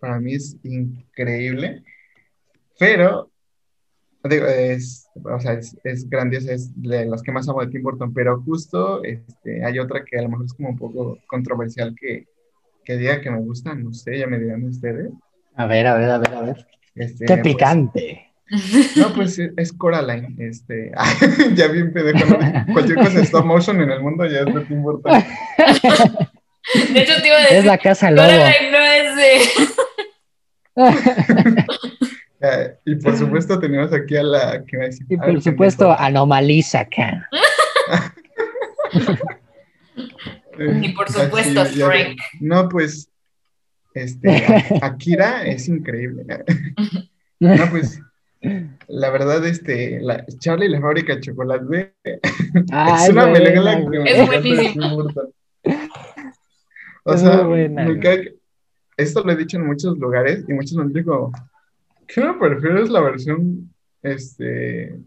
para 0.00 0.20
mí 0.20 0.34
es 0.34 0.56
increíble. 0.62 1.82
Pero, 2.78 3.30
digo, 4.28 4.46
es, 4.46 5.08
o 5.22 5.38
sea, 5.38 5.52
es, 5.52 5.76
es 5.84 6.08
grandiosa, 6.08 6.52
es 6.52 6.70
de 6.80 7.06
las 7.06 7.22
que 7.22 7.32
más 7.32 7.48
amo 7.48 7.60
de 7.60 7.70
Tim 7.70 7.82
Burton, 7.82 8.14
pero 8.14 8.40
justo 8.42 9.04
este, 9.04 9.64
hay 9.64 9.78
otra 9.78 10.04
que 10.04 10.18
a 10.18 10.22
lo 10.22 10.30
mejor 10.30 10.46
es 10.46 10.54
como 10.54 10.70
un 10.70 10.78
poco 10.78 11.18
controversial 11.26 11.94
que, 11.98 12.26
que 12.84 12.96
diga 12.96 13.20
que 13.20 13.30
me 13.30 13.40
gusta, 13.40 13.74
no 13.74 13.92
sé, 13.92 14.18
ya 14.18 14.26
me 14.26 14.38
dirán 14.38 14.64
ustedes. 14.64 15.10
A 15.56 15.66
ver, 15.66 15.86
a 15.86 15.94
ver, 15.94 16.10
a 16.10 16.18
ver, 16.18 16.34
a 16.34 16.42
ver. 16.42 16.66
Este, 16.94 17.26
¡Qué 17.26 17.36
pues, 17.36 17.42
picante! 17.42 18.30
No, 18.96 19.12
pues 19.14 19.38
es 19.38 19.72
Coraline. 19.72 20.34
Este, 20.38 20.92
ya 21.54 21.68
bien 21.68 21.92
pendejo, 21.92 22.36
cualquier 22.72 22.98
cosa 22.98 23.18
de 23.18 23.22
stop 23.22 23.44
motion 23.44 23.80
en 23.80 23.90
el 23.90 24.00
mundo 24.00 24.26
ya 24.26 24.40
es 24.40 24.54
de 24.54 24.60
Tim 24.60 24.82
Burton. 24.82 25.12
De 26.92 27.02
hecho, 27.02 27.20
te 27.20 27.26
iba 27.26 27.36
a 27.36 27.40
decir. 27.40 27.56
Es 27.58 27.64
la 27.64 27.78
casa 27.78 28.10
lobo. 28.10 28.26
Coraline 28.26 28.70
no 28.70 28.78
es 28.78 29.16
de. 29.16 29.40
Y 32.84 32.96
por 32.96 33.16
supuesto 33.16 33.58
tenemos 33.58 33.92
aquí 33.92 34.16
a 34.16 34.22
la 34.22 34.64
que 34.64 34.76
me 34.76 34.86
dice, 34.86 35.04
Y 35.08 35.16
por 35.16 35.40
supuesto 35.42 35.92
Anomaliza 35.92 36.80
acá. 36.80 37.28
y 40.58 40.88
por 40.90 41.10
supuesto 41.10 41.64
Frank. 41.64 42.18
No, 42.40 42.68
pues 42.68 43.08
este 43.94 44.44
Akira 44.82 45.44
es 45.46 45.68
increíble. 45.68 46.24
No, 47.40 47.70
pues 47.70 48.00
la 48.88 49.10
verdad, 49.10 49.44
este, 49.46 50.00
la, 50.00 50.24
Charlie 50.38 50.66
y 50.66 50.70
la 50.70 50.80
fábrica 50.80 51.14
de 51.14 51.20
chocolate 51.20 51.94
es 52.04 53.08
una 53.10 53.32
película 53.32 53.82
que 53.90 54.02
es 54.04 54.26
buenísima. 54.26 54.96
O 57.04 57.16
sea, 57.16 57.44
me 57.44 58.00
cae, 58.00 58.34
esto 58.96 59.22
lo 59.22 59.32
he 59.32 59.36
dicho 59.36 59.56
en 59.56 59.66
muchos 59.66 59.98
lugares 59.98 60.44
y 60.48 60.52
muchos 60.52 60.74
me 60.74 60.92
digo, 60.92 61.32
¿qué 62.06 62.20
me 62.20 62.34
prefieres 62.34 62.90
la 62.90 63.00
versión 63.00 63.70
este 64.02 64.98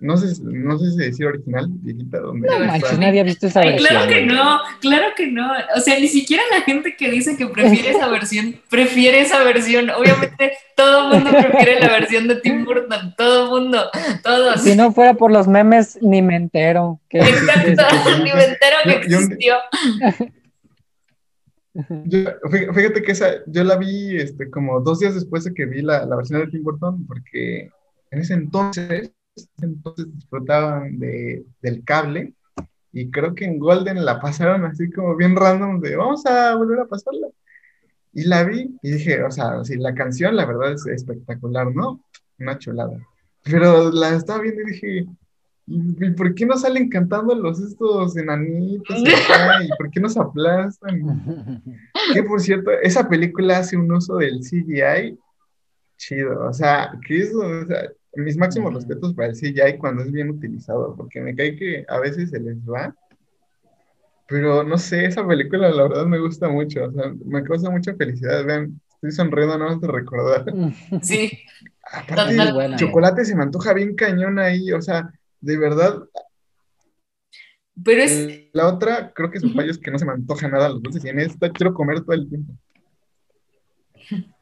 no 0.00 0.16
sé, 0.16 0.40
no 0.44 0.78
sé 0.78 0.92
si 0.92 0.96
decir 0.96 1.26
original, 1.26 1.66
viejita, 1.68 2.20
donde. 2.20 2.48
No 2.48 2.58
manches, 2.60 2.98
nadie 2.98 3.20
ha 3.20 3.24
visto 3.24 3.48
esa 3.48 3.60
versión. 3.60 3.88
Claro 3.88 4.08
que 4.08 4.26
no, 4.26 4.60
claro 4.80 5.06
que 5.16 5.26
no. 5.26 5.50
O 5.74 5.80
sea, 5.80 5.98
ni 5.98 6.06
siquiera 6.06 6.42
la 6.52 6.60
gente 6.60 6.94
que 6.96 7.10
dice 7.10 7.36
que 7.36 7.46
prefiere 7.48 7.90
esa 7.90 8.06
versión, 8.08 8.60
prefiere 8.70 9.20
esa 9.20 9.42
versión. 9.42 9.90
Obviamente, 9.90 10.52
todo 10.76 11.12
el 11.12 11.14
mundo 11.14 11.30
prefiere 11.30 11.80
la 11.80 11.88
versión 11.88 12.28
de 12.28 12.36
Tim 12.36 12.64
Burton. 12.64 13.14
Todo 13.16 13.44
el 13.44 13.62
mundo, 13.62 13.90
todos. 14.22 14.62
Si 14.62 14.76
no 14.76 14.92
fuera 14.92 15.14
por 15.14 15.32
los 15.32 15.48
memes, 15.48 15.98
ni 16.00 16.22
me 16.22 16.36
entero. 16.36 17.00
Que 17.08 17.18
Exacto, 17.18 18.18
ni 18.22 18.32
me 18.32 18.44
entero 18.44 18.76
que 18.84 18.92
existió. 18.92 19.56
Fíjate 22.74 23.02
que 23.02 23.12
esa, 23.12 23.44
yo 23.46 23.64
la 23.64 23.76
vi 23.76 24.16
este, 24.16 24.50
como 24.50 24.80
dos 24.80 25.00
días 25.00 25.14
después 25.14 25.44
de 25.44 25.54
que 25.54 25.66
vi 25.66 25.82
la, 25.82 26.06
la 26.06 26.16
versión 26.16 26.40
de 26.40 26.48
Tim 26.48 26.62
Burton, 26.62 27.06
porque 27.06 27.70
en 28.10 28.20
ese 28.20 28.34
entonces 28.34 29.12
entonces 29.60 30.12
disfrutaban 30.14 30.98
de, 30.98 31.44
del 31.62 31.84
cable 31.84 32.34
y 32.92 33.10
creo 33.10 33.34
que 33.34 33.44
en 33.44 33.58
Golden 33.58 34.04
la 34.04 34.20
pasaron 34.20 34.64
así 34.64 34.90
como 34.90 35.16
bien 35.16 35.36
random 35.36 35.80
de 35.80 35.96
vamos 35.96 36.24
a 36.26 36.54
volver 36.56 36.80
a 36.80 36.86
pasarla. 36.86 37.28
Y 38.12 38.24
la 38.24 38.42
vi 38.42 38.76
y 38.82 38.90
dije, 38.90 39.22
o 39.22 39.30
sea, 39.30 39.62
si 39.64 39.76
la 39.76 39.94
canción 39.94 40.34
la 40.34 40.46
verdad 40.46 40.72
es 40.72 40.86
espectacular, 40.86 41.74
¿no? 41.74 42.02
Una 42.38 42.58
chulada. 42.58 42.98
Pero 43.44 43.92
la 43.92 44.14
estaba 44.14 44.40
viendo 44.40 44.62
y 44.62 44.72
dije, 44.72 45.06
¿y 45.68 46.10
por 46.10 46.34
qué 46.34 46.46
no 46.46 46.56
salen 46.56 46.88
cantando 46.88 47.34
los 47.34 47.60
estos 47.60 48.16
enanitos 48.16 48.96
¿Y 49.62 49.68
por 49.76 49.90
qué 49.90 50.00
nos 50.00 50.16
aplastan? 50.16 51.62
Que 52.14 52.22
por 52.22 52.40
cierto, 52.40 52.70
esa 52.82 53.08
película 53.08 53.58
hace 53.58 53.76
un 53.76 53.90
uso 53.92 54.16
del 54.16 54.40
CGI 54.40 55.18
chido, 55.96 56.46
o 56.48 56.52
sea, 56.52 56.92
que 57.06 57.18
eso, 57.18 57.40
o 57.40 57.66
sea, 57.66 57.90
mis 58.14 58.36
máximos 58.36 58.72
respetos 58.72 59.12
para 59.14 59.28
el 59.28 59.34
CGI 59.34 59.78
cuando 59.78 60.02
es 60.02 60.12
bien 60.12 60.30
utilizado, 60.30 60.94
porque 60.96 61.20
me 61.20 61.34
cae 61.34 61.56
que 61.56 61.84
a 61.88 61.98
veces 61.98 62.30
se 62.30 62.40
les 62.40 62.56
va. 62.58 62.94
Pero 64.26 64.62
no 64.62 64.76
sé, 64.76 65.06
esa 65.06 65.26
película 65.26 65.70
la 65.70 65.84
verdad 65.84 66.06
me 66.06 66.18
gusta 66.18 66.48
mucho, 66.48 66.84
o 66.84 66.92
sea, 66.92 67.12
me 67.24 67.42
causa 67.42 67.70
mucha 67.70 67.94
felicidad. 67.94 68.44
Vean, 68.44 68.80
estoy 68.94 69.12
sonriendo 69.12 69.58
nada 69.58 69.72
más 69.72 69.80
de 69.80 69.88
recordar. 69.88 70.44
Sí. 71.02 71.30
Aparte, 71.90 72.36
el 72.36 72.76
chocolate 72.76 73.24
se 73.24 73.34
me 73.34 73.42
antoja 73.42 73.72
bien 73.72 73.94
cañón 73.94 74.38
ahí, 74.38 74.72
o 74.72 74.82
sea, 74.82 75.10
de 75.40 75.56
verdad. 75.56 76.02
Pero 77.84 78.02
es. 78.02 78.48
La 78.52 78.66
otra, 78.68 79.12
creo 79.12 79.30
que 79.30 79.40
su 79.40 79.52
fallo 79.52 79.70
es 79.70 79.78
que 79.78 79.90
no 79.90 79.98
se 79.98 80.04
me 80.04 80.12
antoja 80.12 80.48
nada 80.48 80.68
los 80.68 80.82
dulces, 80.82 81.04
y 81.04 81.08
en 81.08 81.20
esta 81.20 81.50
quiero 81.50 81.74
comer 81.74 82.00
todo 82.00 82.14
el 82.14 82.28
tiempo. 82.28 82.52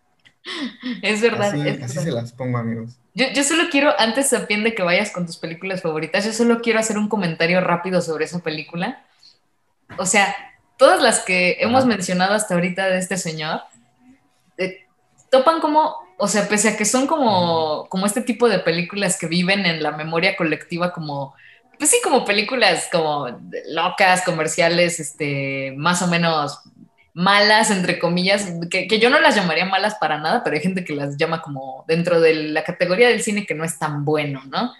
Es 1.03 1.21
verdad. 1.21 1.53
Así, 1.83 1.99
se 1.99 2.13
las 2.13 2.33
pongo, 2.33 2.57
amigos. 2.57 3.01
Yo, 3.15 3.27
yo, 3.35 3.43
solo 3.43 3.65
quiero, 3.69 3.93
antes 3.99 4.31
también 4.31 4.63
de 4.63 4.77
que 4.77 4.83
vayas 4.85 5.11
con 5.11 5.27
tus 5.27 5.39
películas 5.39 5.83
favoritas, 5.83 6.25
yo 6.25 6.33
solo 6.33 6.61
quiero 6.61 6.79
hacer 6.79 6.99
un 6.99 7.09
comentario 7.09 7.61
rápido 7.61 8.01
sobre 8.01 8.27
esa 8.27 8.39
película. 8.39 9.05
O 9.99 10.07
sea, 10.07 10.35
todas 10.77 11.03
las 11.03 11.25
que 11.25 11.57
hemos 11.59 11.85
mencionado 11.87 12.35
hasta 12.35 12.55
ahorita 12.55 12.87
de 12.87 12.99
este 12.99 13.17
señor, 13.17 13.61
eh, 14.59 14.87
topan 15.31 15.61
como, 15.61 15.97
o 16.19 16.29
sea, 16.29 16.49
pese 16.49 16.71
a 16.71 16.77
que 16.77 16.85
son 16.85 17.07
como, 17.07 17.87
como 17.89 18.07
este 18.07 18.23
tipo 18.23 18.49
de 18.49 18.59
películas 18.59 19.19
que 19.19 19.27
viven 19.27 19.67
en 19.67 19.83
la 19.83 19.93
memoria 19.93 20.37
colectiva 20.37 20.93
como, 20.93 21.35
pues 21.79 21.91
sí, 21.91 21.99
como 22.03 22.25
películas 22.25 22.89
como 22.91 23.29
locas, 23.69 24.23
comerciales, 24.23 24.99
este, 24.99 25.75
más 25.77 26.01
o 26.03 26.07
menos 26.07 26.61
malas, 27.13 27.71
entre 27.71 27.99
comillas, 27.99 28.47
que, 28.71 28.87
yo 28.99 29.11
no 29.11 29.19
las 29.21 29.37
llamaría 29.37 29.65
malas 29.65 29.95
para 29.95 30.19
nada, 30.19 30.45
pero 30.45 30.57
hay 30.57 30.63
gente 30.63 30.85
que 30.85 30.95
las 30.95 31.17
llama 31.17 31.41
como 31.43 31.85
dentro 31.89 32.21
de 32.21 32.35
la 32.35 32.63
categoría 32.65 33.09
del 33.09 33.23
cine 33.23 33.47
que 33.47 33.55
no 33.55 33.65
es 33.65 33.79
tan 33.79 34.05
bueno, 34.05 34.43
¿no? 34.51 34.73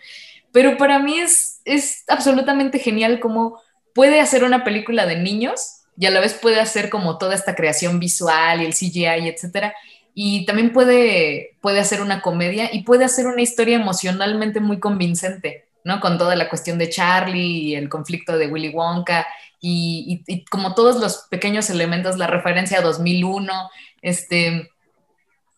Pero 0.53 0.77
para 0.77 0.99
mí 0.99 1.19
es, 1.19 1.61
es 1.65 2.05
absolutamente 2.09 2.79
genial 2.79 3.21
cómo 3.21 3.61
puede 3.95 4.21
hacer 4.21 4.45
una 4.45 4.65
película 4.65 5.07
de 5.07 5.17
niños 5.17 5.83
y 5.99 6.07
a 6.07 6.11
la 6.11 6.21
vez 6.21 6.35
puede 6.35 6.61
hacer 6.61 6.91
como 6.91 7.19
toda 7.19 7.35
esta 7.35 7.55
creación 7.55 7.99
visual 7.99 8.61
y 8.61 8.67
el 8.67 8.75
CGI, 8.75 9.29
etcétera. 9.29 9.75
Y 10.19 10.47
también 10.47 10.73
puede, 10.73 11.59
puede 11.61 11.79
hacer 11.79 12.01
una 12.01 12.23
comedia 12.23 12.71
y 12.73 12.85
puede 12.85 13.05
hacer 13.05 13.27
una 13.27 13.43
historia 13.43 13.77
emocionalmente 13.77 14.61
muy 14.61 14.81
convincente, 14.81 15.67
¿no? 15.85 16.01
Con 16.01 16.17
toda 16.17 16.35
la 16.37 16.49
cuestión 16.49 16.79
de 16.79 16.89
Charlie 16.89 17.59
y 17.59 17.75
el 17.75 17.91
conflicto 17.91 18.39
de 18.39 18.47
Willy 18.47 18.71
Wonka 18.71 19.27
y, 19.61 20.45
como 20.51 20.75
todos 20.75 21.01
los 21.01 21.27
pequeños 21.29 21.69
elementos, 21.69 22.17
la 22.17 22.29
referencia 22.29 22.79
a 22.79 22.83
2001, 22.83 23.53
este, 24.01 24.71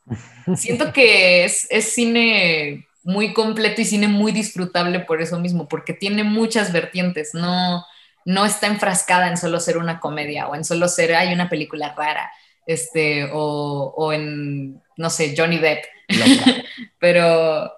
siento 0.57 0.93
que 0.93 1.45
es, 1.45 1.69
es 1.71 1.93
cine 1.93 2.89
muy 3.05 3.33
completo 3.35 3.81
y 3.81 3.85
cine 3.85 4.09
muy 4.09 4.33
disfrutable 4.33 4.99
por 5.01 5.23
eso 5.23 5.39
mismo, 5.39 5.69
porque 5.69 5.93
tiene 5.93 6.25
muchas 6.25 6.73
vertientes, 6.73 7.33
no, 7.33 7.87
no 8.25 8.45
está 8.45 8.67
enfrascada 8.67 9.29
en 9.29 9.37
solo 9.37 9.61
ser 9.61 9.79
una 9.79 10.01
comedia 10.01 10.49
o 10.49 10.55
en 10.55 10.65
solo 10.65 10.89
ser, 10.89 11.15
hay 11.15 11.33
una 11.33 11.49
película 11.49 11.95
rara, 11.97 12.31
este, 12.69 13.29
o, 13.33 13.93
o 13.97 14.13
en, 14.13 14.81
no 14.97 15.11
sé, 15.11 15.35
Johnny 15.37 15.59
Depp, 15.59 15.85
pero, 17.01 17.73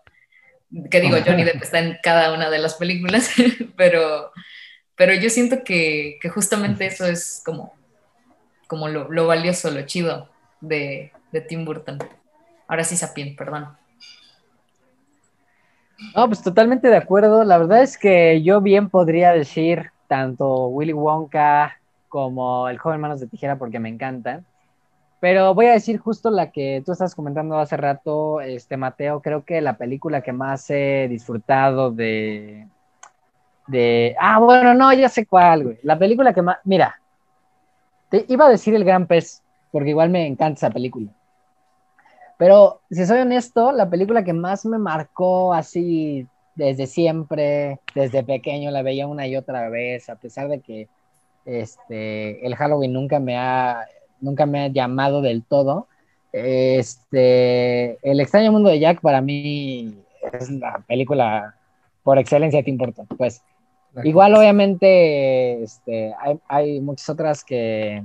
¿qué 0.90 1.00
digo? 1.00 1.16
Johnny 1.24 1.44
Depp 1.44 1.62
está 1.62 1.79
en 1.79 1.96
cada 2.03 2.35
una 2.35 2.50
de 2.50 2.59
las 2.59 2.74
películas, 2.74 3.31
pero 3.76 4.31
pero 5.00 5.14
yo 5.14 5.31
siento 5.31 5.64
que, 5.64 6.18
justamente 6.31 6.85
eso 6.85 7.07
es 7.07 7.40
como, 7.42 7.72
como 8.66 8.87
lo, 8.87 9.26
valioso, 9.26 9.70
lo 9.70 9.81
chido 9.87 10.29
de, 10.61 11.11
Tim 11.48 11.64
Burton. 11.64 11.96
Ahora 12.68 12.85
sí, 12.85 12.98
Sapien, 12.98 13.35
perdón. 13.35 13.68
No, 16.14 16.26
pues 16.26 16.42
totalmente 16.42 16.88
de 16.88 16.98
acuerdo. 16.98 17.44
La 17.44 17.57
verdad 17.57 17.83
es 17.83 17.96
que 17.96 18.42
yo 18.42 18.61
bien 18.61 18.90
podría 18.90 19.33
decir 19.33 19.90
tanto 20.07 20.66
Willy 20.66 20.92
Wonka 20.92 21.79
como 22.11 22.68
El 22.68 22.76
joven 22.76 23.00
manos 23.00 23.20
de 23.20 23.26
tijera 23.26 23.57
porque 23.57 23.81
me 23.81 23.88
encantan. 23.88 24.44
Pero 25.20 25.54
voy 25.54 25.66
a 25.66 25.72
decir 25.72 25.98
justo 25.98 26.30
la 26.30 26.50
que 26.50 26.83
tú 26.85 26.92
estás 26.92 27.14
comentando 27.14 27.59
hace 27.59 27.76
rato, 27.76 28.40
este 28.40 28.78
Mateo, 28.78 29.20
creo 29.20 29.44
que 29.44 29.61
la 29.61 29.76
película 29.76 30.22
que 30.22 30.33
más 30.33 30.68
he 30.70 31.09
disfrutado 31.09 31.90
de, 31.90 32.66
de, 33.66 34.16
ah, 34.18 34.38
bueno, 34.38 34.72
no, 34.72 34.92
ya 34.94 35.11
sé 35.11 35.26
cuál, 35.26 35.64
güey. 35.64 35.78
La 35.83 35.98
película 35.98 36.33
que 36.33 36.40
más, 36.40 36.56
mira, 36.64 36.98
te 38.09 38.24
iba 38.28 38.46
a 38.46 38.50
decir 38.50 38.74
El 38.74 38.85
Gran 38.85 39.06
Pez, 39.06 39.42
porque 39.70 39.90
igual 39.90 40.09
me 40.09 40.26
encanta 40.26 40.59
esa 40.59 40.70
película. 40.70 41.11
Pero 42.38 42.80
si 42.90 43.04
soy 43.04 43.18
honesto, 43.18 43.72
la 43.72 43.90
película 43.90 44.24
que 44.24 44.33
más 44.33 44.64
me 44.64 44.78
marcó 44.78 45.52
así 45.52 46.26
desde 46.54 46.87
siempre, 46.87 47.78
desde 47.94 48.24
pequeño, 48.24 48.70
la 48.70 48.80
veía 48.80 49.06
una 49.06 49.26
y 49.26 49.37
otra 49.37 49.68
vez, 49.68 50.09
a 50.09 50.16
pesar 50.16 50.48
de 50.48 50.61
que 50.61 50.88
este, 51.44 52.44
el 52.46 52.56
Halloween 52.56 52.94
nunca 52.94 53.20
me 53.20 53.37
ha, 53.37 53.87
nunca 54.20 54.46
me 54.46 54.64
ha 54.64 54.68
llamado 54.68 55.22
del 55.22 55.42
todo. 55.44 55.88
Este, 56.33 57.98
El 58.09 58.20
extraño 58.20 58.52
mundo 58.52 58.68
de 58.68 58.78
Jack 58.78 59.00
para 59.00 59.20
mí 59.20 59.98
es 60.33 60.50
la 60.50 60.83
película 60.87 61.56
por 62.02 62.18
excelencia 62.18 62.62
Tim 62.62 62.78
Burton. 62.78 63.06
Pues 63.16 63.42
igual 64.04 64.35
obviamente 64.35 65.62
este, 65.62 66.14
hay, 66.20 66.38
hay 66.48 66.80
muchas 66.80 67.09
otras 67.09 67.44
que, 67.44 68.04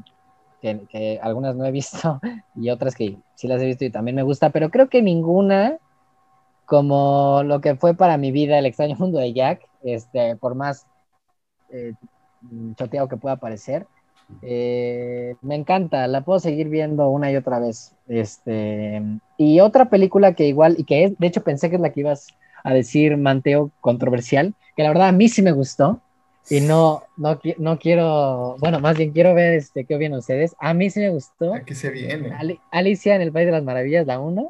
que, 0.61 1.19
algunas 1.21 1.55
no 1.55 1.65
he 1.65 1.71
visto 1.71 2.19
y 2.55 2.69
otras 2.69 2.95
que 2.95 3.17
sí 3.35 3.47
las 3.47 3.61
he 3.61 3.65
visto 3.65 3.85
y 3.85 3.91
también 3.91 4.15
me 4.15 4.23
gusta, 4.23 4.49
pero 4.49 4.69
creo 4.69 4.89
que 4.89 5.01
ninguna 5.01 5.77
como 6.65 7.43
lo 7.43 7.61
que 7.61 7.75
fue 7.75 7.93
para 7.93 8.17
mi 8.17 8.31
vida 8.31 8.57
el 8.57 8.65
extraño 8.65 8.95
mundo 8.97 9.19
de 9.19 9.33
Jack, 9.33 9.67
este, 9.83 10.35
por 10.35 10.55
más 10.55 10.87
eh, 11.69 11.93
choteado 12.75 13.07
que 13.07 13.17
pueda 13.17 13.35
parecer. 13.35 13.85
Eh, 14.41 15.35
me 15.41 15.55
encanta, 15.55 16.07
la 16.07 16.21
puedo 16.21 16.39
seguir 16.39 16.69
viendo 16.69 17.09
una 17.09 17.31
y 17.31 17.35
otra 17.35 17.59
vez. 17.59 17.93
Este, 18.07 19.01
y 19.37 19.59
otra 19.59 19.89
película 19.89 20.33
que 20.33 20.47
igual, 20.47 20.75
y 20.77 20.83
que 20.83 21.15
de 21.17 21.27
hecho 21.27 21.43
pensé 21.43 21.69
que 21.69 21.75
es 21.75 21.81
la 21.81 21.91
que 21.91 22.01
ibas 22.01 22.27
a 22.63 22.73
decir, 22.73 23.17
Manteo, 23.17 23.71
controversial, 23.81 24.53
que 24.75 24.83
la 24.83 24.89
verdad 24.89 25.09
a 25.09 25.11
mí 25.11 25.29
sí 25.29 25.41
me 25.41 25.51
gustó, 25.51 26.01
y 26.49 26.61
no, 26.61 27.03
no, 27.17 27.39
no 27.57 27.79
quiero, 27.79 28.55
bueno, 28.59 28.79
más 28.79 28.95
bien 28.97 29.11
quiero 29.11 29.33
ver 29.33 29.55
este, 29.55 29.83
qué 29.85 29.95
opinan 29.95 30.19
ustedes. 30.19 30.55
A 30.59 30.73
mí 30.75 30.91
sí 30.91 30.99
me 30.99 31.09
gustó. 31.09 31.53
¿A 31.53 31.61
qué 31.61 31.73
se 31.73 31.89
viene? 31.89 32.31
Alicia 32.71 33.15
en 33.15 33.21
el 33.21 33.31
País 33.31 33.47
de 33.47 33.51
las 33.53 33.63
Maravillas, 33.63 34.05
la 34.05 34.19
1. 34.19 34.47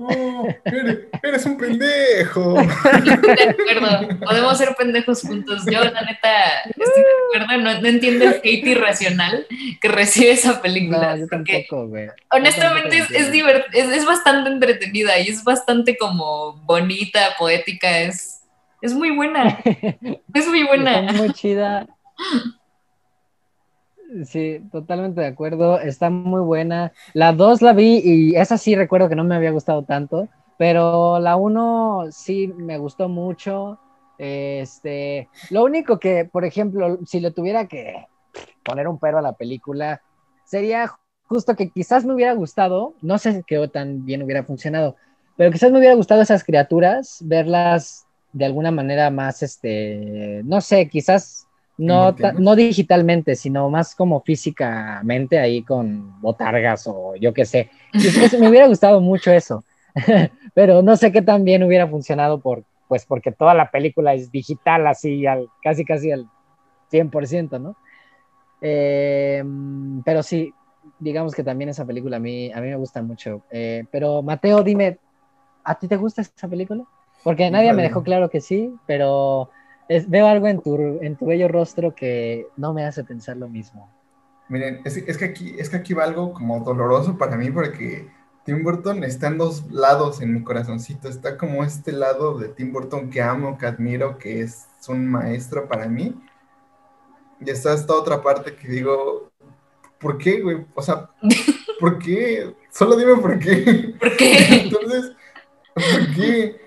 eres, 1.24 1.46
un 1.46 1.58
pendejo. 1.58 2.54
de 3.04 3.12
acuerdo, 3.14 4.20
podemos 4.26 4.58
ser 4.58 4.76
pendejos 4.76 5.22
juntos. 5.22 5.64
Yo, 5.66 5.84
la 5.84 6.02
neta, 6.02 6.62
estoy 6.66 7.04
de 7.04 7.40
acuerdo, 7.40 7.64
no, 7.64 7.82
no 7.82 7.88
entiendo 7.88 8.26
el 8.26 8.42
hate 8.44 8.68
irracional 8.68 9.48
que 9.80 9.88
recibe 9.88 10.32
esa 10.32 10.62
película. 10.62 11.16
No, 11.16 11.22
yo 11.22 11.28
tampoco, 11.28 11.88
güey. 11.88 12.10
Honestamente, 12.32 12.98
es, 12.98 13.12
es, 13.12 13.30
es, 13.74 13.90
es 13.90 14.06
bastante 14.06 14.50
entretenida 14.50 15.18
y 15.20 15.30
es 15.30 15.44
bastante 15.46 15.98
como 15.98 16.58
bonita, 16.66 17.36
poética, 17.38 18.00
es 18.00 18.35
es 18.86 18.94
muy 18.94 19.16
buena. 19.16 19.60
Es 20.34 20.48
muy 20.48 20.64
buena. 20.64 21.12
muy 21.14 21.32
chida. 21.34 21.88
Sí, 24.26 24.62
totalmente 24.72 25.22
de 25.22 25.28
acuerdo. 25.28 25.80
Está 25.80 26.10
muy 26.10 26.42
buena. 26.42 26.92
La 27.14 27.34
2 27.34 27.62
la 27.62 27.74
vi 27.74 28.02
y 28.04 28.36
esa 28.36 28.58
sí 28.58 28.76
recuerdo 28.76 29.10
que 29.10 29.16
no 29.16 29.24
me 29.24 29.36
había 29.36 29.52
gustado 29.52 29.84
tanto, 29.84 30.28
pero 30.58 31.20
la 31.20 31.36
1 31.36 32.06
sí 32.12 32.48
me 32.48 32.78
gustó 32.78 33.10
mucho. 33.10 33.80
Este, 34.18 35.28
lo 35.50 35.64
único 35.64 36.00
que, 36.00 36.26
por 36.26 36.46
ejemplo, 36.46 37.00
si 37.06 37.20
le 37.20 37.32
tuviera 37.32 37.68
que 37.68 38.06
poner 38.64 38.88
un 38.88 39.00
pero 39.00 39.18
a 39.18 39.22
la 39.22 39.34
película, 39.34 40.02
sería 40.46 40.92
justo 41.28 41.56
que 41.56 41.70
quizás 41.70 42.06
me 42.06 42.14
hubiera 42.14 42.34
gustado, 42.34 42.94
no 43.02 43.18
sé 43.18 43.44
qué 43.48 43.68
tan 43.68 44.06
bien 44.06 44.24
hubiera 44.24 44.44
funcionado, 44.44 44.96
pero 45.36 45.52
quizás 45.52 45.72
me 45.72 45.80
hubiera 45.80 45.96
gustado 45.96 46.22
esas 46.22 46.44
criaturas, 46.44 47.20
verlas 47.22 48.05
de 48.36 48.44
alguna 48.44 48.70
manera 48.70 49.10
más, 49.12 49.42
este, 49.44 50.42
no 50.44 50.60
sé, 50.60 50.90
quizás 50.90 51.48
no, 51.78 52.14
no 52.38 52.56
digitalmente, 52.58 53.38
sino 53.38 53.70
más 53.70 53.96
como 53.96 54.20
físicamente 54.22 55.40
ahí 55.40 55.64
con 55.64 56.20
botargas 56.20 56.86
o 56.86 57.16
yo 57.16 57.34
qué 57.34 57.46
sé. 57.46 57.70
me 58.38 58.50
hubiera 58.50 58.68
gustado 58.68 59.00
mucho 59.00 59.32
eso, 59.32 59.64
pero 60.54 60.82
no 60.82 60.98
sé 60.98 61.14
qué 61.14 61.22
tan 61.22 61.46
bien 61.46 61.64
hubiera 61.64 61.88
funcionado 61.88 62.42
por, 62.42 62.66
pues 62.90 63.06
porque 63.06 63.32
toda 63.32 63.54
la 63.54 63.72
película 63.72 64.14
es 64.14 64.30
digital 64.30 64.86
así, 64.86 65.26
al, 65.26 65.48
casi 65.64 65.86
casi 65.86 66.12
al 66.12 66.28
100%, 66.92 67.58
¿no? 67.62 67.78
Em, 68.60 70.04
pero 70.04 70.24
sí, 70.24 70.54
digamos 71.00 71.34
que 71.34 71.44
también 71.44 71.70
esa 71.70 71.86
película 71.86 72.18
a 72.18 72.20
mí, 72.20 72.52
a 72.52 72.60
mí 72.60 72.68
me 72.68 72.76
gusta 72.76 73.02
mucho. 73.02 73.44
Eh, 73.50 73.86
pero 73.90 74.22
Mateo, 74.22 74.62
dime, 74.62 75.00
¿a 75.64 75.80
ti 75.80 75.88
te 75.88 75.96
gusta 75.96 76.22
esa 76.22 76.50
película? 76.50 76.86
Porque 77.26 77.50
nadie 77.50 77.74
me 77.74 77.82
dejó 77.82 78.04
claro 78.04 78.30
que 78.30 78.40
sí, 78.40 78.76
pero 78.86 79.50
veo 80.08 80.28
algo 80.28 80.48
en 80.48 80.62
tu, 80.62 81.00
en 81.02 81.16
tu 81.16 81.26
bello 81.26 81.48
rostro 81.48 81.96
que 81.96 82.46
no 82.56 82.72
me 82.72 82.86
hace 82.86 83.04
pensar 83.04 83.36
lo 83.36 83.50
mismo. 83.50 83.90
Miren, 84.48 84.82
es, 84.86 85.18
que 85.18 85.26
aquí, 85.26 85.56
es 85.58 85.72
que 85.72 85.78
aquí 85.78 85.96
va 85.96 86.04
algo 86.04 86.34
como 86.34 86.60
doloroso 86.60 87.18
para 87.18 87.36
mí 87.36 87.50
porque 87.50 88.08
Tim 88.44 88.64
Burton 88.64 89.04
está 89.04 89.26
en 89.30 89.40
dos 89.40 89.66
lados 89.72 90.22
en 90.22 90.36
mi 90.36 90.44
corazoncito. 90.44 91.10
Está 91.10 91.36
como 91.36 91.64
este 91.64 91.94
lado 91.94 92.38
de 92.38 92.50
Tim 92.50 92.72
Burton 92.72 93.10
que 93.10 93.24
amo, 93.24 93.58
que 93.58 93.66
admiro, 93.66 94.20
que 94.20 94.42
es 94.42 94.68
un 94.88 95.08
maestro 95.08 95.68
para 95.68 95.88
mí. 95.88 96.14
Y 97.44 97.50
está 97.50 97.74
esta 97.74 97.96
otra 97.96 98.22
parte 98.22 98.56
que 98.56 98.68
digo, 98.68 99.32
¿por 99.98 100.20
qué, 100.20 100.42
güey? 100.42 100.64
O 100.76 100.82
sea, 100.84 101.10
¿por 101.80 101.98
qué? 101.98 102.54
Solo 102.70 102.96
dime 102.96 103.16
por 103.16 103.40
qué. 103.40 103.96
¿Por 104.00 104.16
qué? 104.16 104.38
Entonces, 104.62 105.12
¿por 105.74 106.14
qué? 106.16 106.65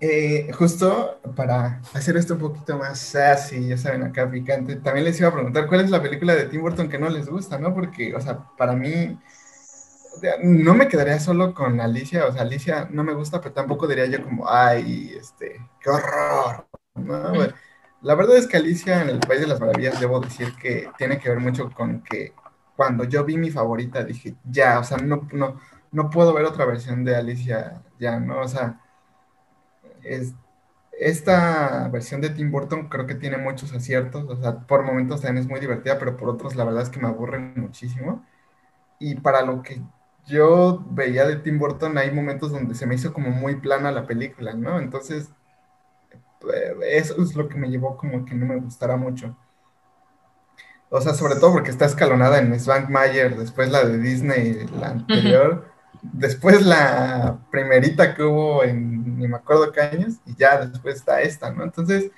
Eh, 0.00 0.50
justo 0.52 1.20
para 1.34 1.80
hacer 1.92 2.16
esto 2.16 2.34
un 2.34 2.40
poquito 2.40 2.78
más 2.78 3.00
sassy, 3.00 3.66
ya 3.66 3.76
saben, 3.76 4.04
acá 4.04 4.30
picante, 4.30 4.76
también 4.76 5.04
les 5.04 5.18
iba 5.18 5.28
a 5.28 5.32
preguntar 5.32 5.66
cuál 5.66 5.80
es 5.80 5.90
la 5.90 6.00
película 6.00 6.36
de 6.36 6.44
Tim 6.44 6.60
Burton 6.60 6.88
que 6.88 6.98
no 6.98 7.08
les 7.08 7.28
gusta, 7.28 7.58
¿no? 7.58 7.74
Porque, 7.74 8.14
o 8.14 8.20
sea, 8.20 8.38
para 8.56 8.74
mí 8.74 9.18
no 10.42 10.74
me 10.74 10.88
quedaría 10.88 11.18
solo 11.18 11.54
con 11.54 11.80
Alicia, 11.80 12.26
o 12.26 12.32
sea, 12.32 12.42
Alicia 12.42 12.88
no 12.90 13.04
me 13.04 13.14
gusta, 13.14 13.40
pero 13.40 13.54
tampoco 13.54 13.86
diría 13.86 14.06
yo 14.06 14.22
como, 14.22 14.48
ay, 14.48 15.14
este, 15.18 15.60
qué 15.80 15.90
horror, 15.90 16.68
¿no? 16.94 17.32
La 18.00 18.14
verdad 18.14 18.36
es 18.36 18.46
que 18.46 18.56
Alicia 18.56 19.02
en 19.02 19.08
el 19.10 19.18
País 19.20 19.40
de 19.40 19.48
las 19.48 19.60
Maravillas, 19.60 20.00
debo 20.00 20.20
decir 20.20 20.54
que 20.60 20.90
tiene 20.96 21.18
que 21.18 21.28
ver 21.30 21.40
mucho 21.40 21.70
con 21.70 22.02
que 22.02 22.32
cuando 22.76 23.04
yo 23.04 23.24
vi 23.24 23.36
mi 23.36 23.50
favorita 23.50 24.04
dije, 24.04 24.36
ya, 24.44 24.78
o 24.78 24.84
sea, 24.84 24.98
no, 24.98 25.28
no, 25.32 25.60
no 25.90 26.10
puedo 26.10 26.32
ver 26.32 26.44
otra 26.44 26.64
versión 26.64 27.04
de 27.04 27.16
Alicia, 27.16 27.82
ya, 27.98 28.20
¿no? 28.20 28.40
O 28.40 28.48
sea, 28.48 28.80
es, 30.08 30.34
esta 30.98 31.88
versión 31.88 32.20
de 32.20 32.30
Tim 32.30 32.50
Burton 32.50 32.88
creo 32.88 33.06
que 33.06 33.14
tiene 33.14 33.38
muchos 33.38 33.72
aciertos, 33.72 34.28
o 34.28 34.36
sea, 34.36 34.60
por 34.60 34.82
momentos 34.82 35.20
también 35.20 35.44
es 35.44 35.48
muy 35.48 35.60
divertida, 35.60 35.98
pero 35.98 36.16
por 36.16 36.28
otros 36.28 36.56
la 36.56 36.64
verdad 36.64 36.82
es 36.82 36.90
que 36.90 37.00
me 37.00 37.08
aburren 37.08 37.54
muchísimo. 37.56 38.24
Y 38.98 39.16
para 39.16 39.42
lo 39.42 39.62
que 39.62 39.80
yo 40.26 40.84
veía 40.90 41.26
de 41.26 41.36
Tim 41.36 41.58
Burton, 41.58 41.96
hay 41.98 42.10
momentos 42.10 42.52
donde 42.52 42.74
se 42.74 42.86
me 42.86 42.96
hizo 42.96 43.12
como 43.12 43.30
muy 43.30 43.56
plana 43.56 43.92
la 43.92 44.06
película, 44.06 44.54
¿no? 44.54 44.80
Entonces, 44.80 45.30
eh, 46.52 46.74
eso 46.90 47.22
es 47.22 47.36
lo 47.36 47.48
que 47.48 47.56
me 47.56 47.70
llevó 47.70 47.96
como 47.96 48.24
que 48.24 48.34
no 48.34 48.46
me 48.46 48.56
gustara 48.56 48.96
mucho. 48.96 49.36
O 50.90 51.00
sea, 51.00 51.14
sobre 51.14 51.36
todo 51.36 51.52
porque 51.52 51.70
está 51.70 51.84
escalonada 51.84 52.38
en 52.38 52.50
Mayer, 52.90 53.36
después 53.36 53.70
la 53.70 53.84
de 53.84 53.98
Disney, 53.98 54.66
la 54.80 54.88
anterior 54.88 55.67
después 56.02 56.64
la 56.64 57.38
primerita 57.50 58.14
que 58.14 58.22
hubo 58.22 58.64
en 58.64 59.18
ni 59.18 59.26
me 59.28 59.36
acuerdo 59.36 59.72
qué 59.72 59.80
años, 59.80 60.14
y 60.26 60.34
ya 60.36 60.64
después 60.64 60.96
está 60.96 61.20
esta, 61.20 61.50
¿no? 61.52 61.64
Entonces, 61.64 62.10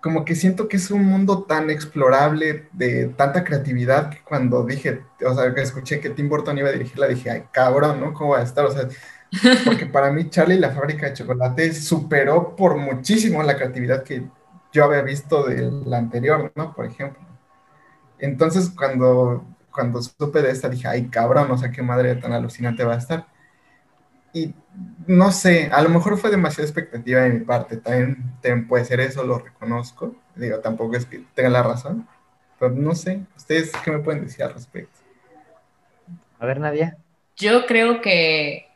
como 0.00 0.24
que 0.24 0.34
siento 0.34 0.68
que 0.68 0.76
es 0.76 0.90
un 0.90 1.04
mundo 1.04 1.44
tan 1.44 1.70
explorable, 1.70 2.68
de 2.72 3.06
tanta 3.16 3.44
creatividad, 3.44 4.10
que 4.10 4.20
cuando 4.22 4.64
dije, 4.64 5.00
o 5.24 5.34
sea, 5.34 5.54
que 5.54 5.62
escuché 5.62 6.00
que 6.00 6.10
Tim 6.10 6.28
Burton 6.28 6.58
iba 6.58 6.68
a 6.68 6.72
dirigirla, 6.72 7.06
dije, 7.06 7.30
ay, 7.30 7.44
cabrón, 7.52 8.00
¿no? 8.00 8.12
¿Cómo 8.12 8.30
va 8.32 8.40
a 8.40 8.42
estar? 8.42 8.66
O 8.66 8.72
sea, 8.72 8.88
porque 9.64 9.86
para 9.86 10.10
mí 10.10 10.28
Charlie 10.28 10.56
y 10.56 10.58
la 10.58 10.72
fábrica 10.72 11.06
de 11.06 11.14
chocolate 11.14 11.72
superó 11.72 12.56
por 12.56 12.76
muchísimo 12.76 13.42
la 13.44 13.56
creatividad 13.56 14.02
que 14.02 14.24
yo 14.72 14.84
había 14.84 15.02
visto 15.02 15.44
de 15.44 15.70
la 15.86 15.98
anterior, 15.98 16.52
¿no? 16.56 16.74
Por 16.74 16.86
ejemplo. 16.86 17.22
Entonces, 18.18 18.70
cuando 18.76 19.44
cuando 19.72 20.02
supe 20.02 20.42
de 20.42 20.50
esta 20.50 20.68
dije, 20.68 20.86
ay 20.86 21.08
cabrón, 21.08 21.50
o 21.50 21.58
sea, 21.58 21.70
qué 21.70 21.82
madre 21.82 22.14
tan 22.16 22.32
alucinante 22.32 22.84
va 22.84 22.94
a 22.94 22.98
estar. 22.98 23.26
Y 24.32 24.54
no 25.06 25.30
sé, 25.30 25.70
a 25.72 25.82
lo 25.82 25.88
mejor 25.88 26.18
fue 26.18 26.30
demasiada 26.30 26.68
expectativa 26.68 27.20
de 27.22 27.30
mi 27.30 27.44
parte, 27.44 27.76
también, 27.76 28.66
puede 28.68 28.84
ser 28.84 29.00
eso, 29.00 29.24
lo 29.24 29.38
reconozco. 29.38 30.14
Digo, 30.34 30.60
tampoco 30.60 30.96
es 30.96 31.04
que 31.04 31.24
tenga 31.34 31.50
la 31.50 31.62
razón, 31.62 32.08
pero 32.58 32.72
no 32.72 32.94
sé, 32.94 33.20
¿ustedes 33.36 33.72
qué 33.84 33.90
me 33.90 33.98
pueden 33.98 34.24
decir 34.24 34.44
al 34.44 34.54
respecto? 34.54 34.98
A 36.38 36.46
ver, 36.46 36.60
Nadia. 36.60 36.96
Yo 37.36 37.66
creo 37.66 38.00
que 38.00 38.68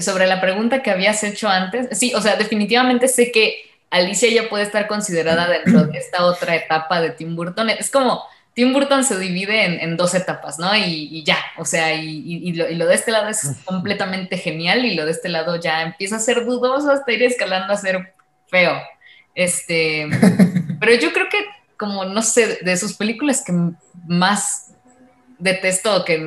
sobre 0.00 0.26
la 0.26 0.40
pregunta 0.40 0.82
que 0.82 0.90
habías 0.90 1.22
hecho 1.24 1.48
antes, 1.48 1.98
sí, 1.98 2.12
o 2.14 2.20
sea, 2.20 2.36
definitivamente 2.36 3.08
sé 3.08 3.32
que 3.32 3.70
Alicia 3.90 4.30
ya 4.30 4.48
puede 4.48 4.64
estar 4.64 4.86
considerada 4.86 5.48
dentro 5.48 5.84
de 5.84 5.98
esta 5.98 6.24
otra 6.24 6.54
etapa 6.54 7.00
de 7.00 7.10
Tim 7.10 7.34
Burton. 7.34 7.70
Es 7.70 7.90
como, 7.90 8.22
Tim 8.54 8.72
Burton 8.72 9.04
se 9.04 9.18
divide 9.18 9.82
en, 9.82 9.96
dos 9.96 10.14
etapas, 10.14 10.58
¿no? 10.58 10.74
Y, 10.76 11.22
ya, 11.24 11.38
o 11.56 11.64
sea, 11.64 11.94
y, 11.94 12.52
lo, 12.52 12.86
de 12.86 12.94
este 12.94 13.12
lado 13.12 13.28
es 13.28 13.56
completamente 13.64 14.36
genial 14.36 14.84
y 14.84 14.94
lo 14.94 15.04
de 15.04 15.12
este 15.12 15.28
lado 15.28 15.56
ya 15.56 15.82
empieza 15.82 16.16
a 16.16 16.20
ser 16.20 16.44
dudoso 16.44 16.90
hasta 16.90 17.12
ir 17.12 17.22
escalando 17.22 17.72
a 17.72 17.76
ser 17.76 18.14
feo. 18.48 18.80
Este, 19.34 20.08
pero 20.80 20.94
yo 20.94 21.12
creo 21.12 21.28
que 21.28 21.38
como, 21.76 22.04
no 22.04 22.22
sé, 22.22 22.58
de 22.62 22.76
sus 22.76 22.94
películas 22.94 23.42
que 23.42 23.54
más 24.06 24.72
detesto, 25.38 26.04
que 26.04 26.20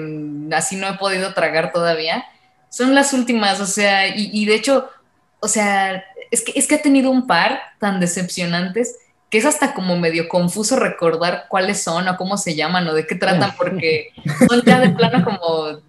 así 0.51 0.75
no 0.77 0.87
he 0.87 0.97
podido 0.97 1.33
tragar 1.33 1.71
todavía, 1.71 2.25
son 2.69 2.95
las 2.95 3.13
últimas, 3.13 3.59
o 3.59 3.67
sea, 3.67 4.07
y, 4.07 4.45
de 4.45 4.55
hecho, 4.55 4.89
o 5.39 5.47
sea, 5.47 6.03
es 6.31 6.41
que, 6.41 6.53
es 6.55 6.67
que 6.67 6.75
ha 6.75 6.81
tenido 6.81 7.11
un 7.11 7.27
par 7.27 7.61
tan 7.79 7.99
decepcionantes 7.99 8.97
que 9.33 9.39
es 9.39 9.45
hasta 9.47 9.73
como 9.73 9.97
medio 9.97 10.29
confuso 10.29 10.75
recordar 10.75 11.47
cuáles 11.49 11.81
son 11.81 12.07
o 12.07 12.17
cómo 12.17 12.37
se 12.37 12.53
llaman 12.53 12.87
o 12.87 12.93
de 12.93 13.07
qué 13.07 13.15
tratan, 13.15 13.51
porque 13.57 14.09
son 14.47 14.61
ya 14.61 14.79
de 14.79 14.89
plano 14.89 15.25
como, 15.25 15.81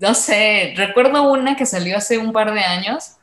no 0.00 0.14
sé, 0.14 0.72
recuerdo 0.74 1.30
una 1.30 1.54
que 1.54 1.66
salió 1.66 1.98
hace 1.98 2.16
un 2.16 2.32
par 2.32 2.54
de 2.54 2.60
años, 2.60 3.16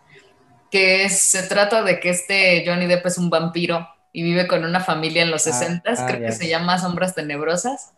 que 0.69 1.09
se 1.09 1.41
trata 1.41 1.81
de 1.81 1.99
que 1.99 2.11
este 2.11 2.63
Johnny 2.63 2.85
Depp 2.85 3.07
es 3.07 3.17
un 3.17 3.31
vampiro 3.31 3.89
y 4.13 4.21
vive 4.21 4.45
con 4.47 4.63
una 4.63 4.81
familia 4.81 5.23
en 5.23 5.31
los 5.31 5.41
60, 5.41 5.89
ah, 5.89 5.95
ah, 5.97 6.05
creo 6.05 6.27
que 6.27 6.31
se 6.31 6.47
llama 6.47 6.77
Sombras 6.77 7.15
Tenebrosas. 7.15 7.93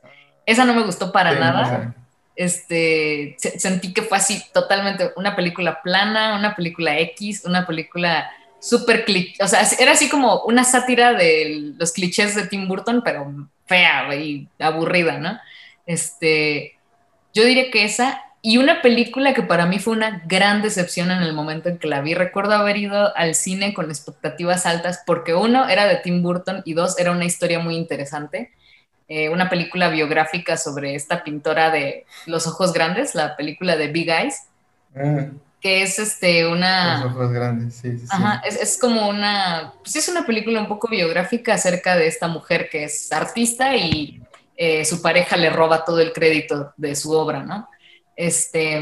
Esa 0.46 0.64
no 0.64 0.74
me 0.74 0.84
gustó 0.84 1.12
para 1.12 1.34
nada. 1.34 1.94
Este, 2.38 3.36
sentí 3.38 3.92
que 3.92 4.04
fue 4.04 4.20
así 4.20 4.42
totalmente 4.54 5.12
una 5.18 5.36
película 5.36 5.82
plana, 5.82 6.38
una 6.38 6.56
película 6.56 6.98
X, 6.98 7.44
una 7.44 7.68
película 7.68 8.32
súper 8.62 9.06
cliché, 9.06 9.44
o 9.44 9.48
sea, 9.48 9.64
era 9.80 9.94
así 9.94 10.08
como 10.08 10.44
una 10.44 10.64
sátira 10.64 11.14
de 11.14 11.74
los 11.78 11.92
clichés 11.92 12.36
de 12.36 12.48
Tim 12.48 12.68
Burton, 12.68 13.02
pero 13.04 13.48
fea 13.66 14.16
y 14.16 14.48
aburrida, 14.60 15.18
¿no? 15.18 15.40
Este, 15.88 16.78
yo 17.34 17.44
diría 17.44 17.72
que 17.72 17.84
esa, 17.84 18.22
y 18.44 18.58
una 18.58 18.84
película 18.84 19.34
que 19.34 19.42
para 19.42 19.66
mí 19.66 19.80
fue 19.80 19.94
una 19.94 20.22
gran 20.28 20.62
decepción 20.62 21.10
en 21.10 21.24
el 21.24 21.34
momento 21.34 21.70
en 21.70 21.80
que 21.80 21.88
la 21.88 22.02
vi. 22.02 22.14
Recuerdo 22.14 22.54
haber 22.54 22.78
ido 22.78 23.16
al 23.18 23.34
cine 23.34 23.74
con 23.74 23.90
expectativas 23.90 24.66
altas 24.68 25.04
porque 25.06 25.34
uno 25.34 25.68
era 25.68 25.88
de 25.88 25.98
Tim 25.98 26.22
Burton 26.22 26.62
y 26.64 26.74
dos 26.74 27.00
era 27.00 27.12
una 27.12 27.26
historia 27.26 27.60
muy 27.60 27.76
interesante. 27.76 28.52
Eh, 29.08 29.30
una 29.30 29.50
película 29.50 29.90
biográfica 29.90 30.56
sobre 30.56 30.96
esta 30.96 31.24
pintora 31.24 31.72
de 31.72 32.06
los 32.28 32.48
ojos 32.48 32.74
grandes, 32.74 33.16
la 33.16 33.36
película 33.36 33.76
de 33.76 33.88
Big 33.88 34.10
Eyes. 34.10 34.44
Mm 34.94 35.51
que 35.62 35.84
es 35.84 36.00
este 36.00 36.48
una... 36.48 37.04
Los 37.04 37.14
ojos 37.14 37.32
grandes, 37.32 37.76
sí, 37.76 38.00
sí. 38.00 38.08
Ajá, 38.10 38.42
es, 38.46 38.56
es, 38.56 38.80
como 38.80 39.08
una, 39.08 39.74
pues 39.84 39.96
es 39.96 40.10
una 40.10 40.26
película 40.26 40.60
un 40.60 40.68
poco 40.68 40.88
biográfica 40.90 41.54
acerca 41.54 41.96
de 41.96 42.08
esta 42.08 42.28
mujer 42.28 42.68
que 42.70 42.86
es 42.86 43.12
artista 43.12 43.76
y 43.76 44.22
eh, 44.58 44.84
su 44.86 45.02
pareja 45.02 45.38
le 45.38 45.52
roba 45.52 45.86
todo 45.86 46.00
el 46.00 46.14
crédito 46.14 46.74
de 46.78 46.96
su 46.96 47.12
obra, 47.12 47.44
¿no? 47.44 47.70
Este, 48.16 48.82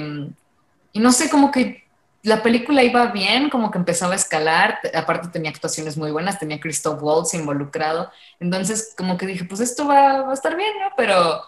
y 0.93 0.99
no 0.99 1.11
sé, 1.11 1.30
como 1.30 1.51
que 1.51 1.84
la 2.23 2.41
película 2.41 2.82
iba 2.82 3.07
bien, 3.07 3.49
como 3.49 3.71
que 3.71 3.77
empezaba 3.77 4.13
a 4.13 4.17
escalar, 4.17 4.80
aparte 4.93 5.27
tenía 5.30 5.51
actuaciones 5.51 5.97
muy 5.97 6.11
buenas, 6.11 6.39
tenía 6.39 6.59
Christoph 6.59 7.01
Waltz 7.01 7.34
involucrado, 7.34 8.09
entonces 8.39 8.93
como 8.97 9.17
que 9.17 9.25
dije, 9.25 9.43
pues 9.45 9.59
esto 9.59 9.86
va, 9.86 10.23
va 10.23 10.32
a 10.32 10.34
estar 10.34 10.55
bien, 10.55 10.71
¿no? 10.80 10.91
Pero 10.95 11.41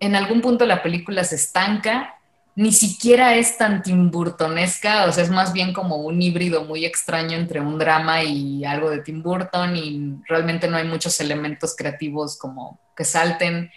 en 0.00 0.16
algún 0.16 0.40
punto 0.40 0.64
la 0.64 0.82
película 0.82 1.24
se 1.24 1.36
estanca 1.36 2.16
ni 2.54 2.72
siquiera 2.72 3.34
es 3.34 3.56
tan 3.56 3.82
timburtonesca, 3.82 5.06
o 5.06 5.12
sea, 5.12 5.24
es 5.24 5.30
más 5.30 5.52
bien 5.52 5.72
como 5.72 5.96
un 5.96 6.20
híbrido 6.20 6.64
muy 6.64 6.84
extraño 6.84 7.36
entre 7.36 7.60
un 7.60 7.78
drama 7.78 8.22
y 8.22 8.64
algo 8.64 8.90
de 8.90 9.00
Tim 9.00 9.22
Burton 9.22 9.74
y 9.76 10.16
realmente 10.28 10.68
no 10.68 10.76
hay 10.76 10.86
muchos 10.86 11.18
elementos 11.20 11.74
creativos 11.74 12.38
como 12.38 12.78
que 12.94 13.04
salten. 13.04 13.70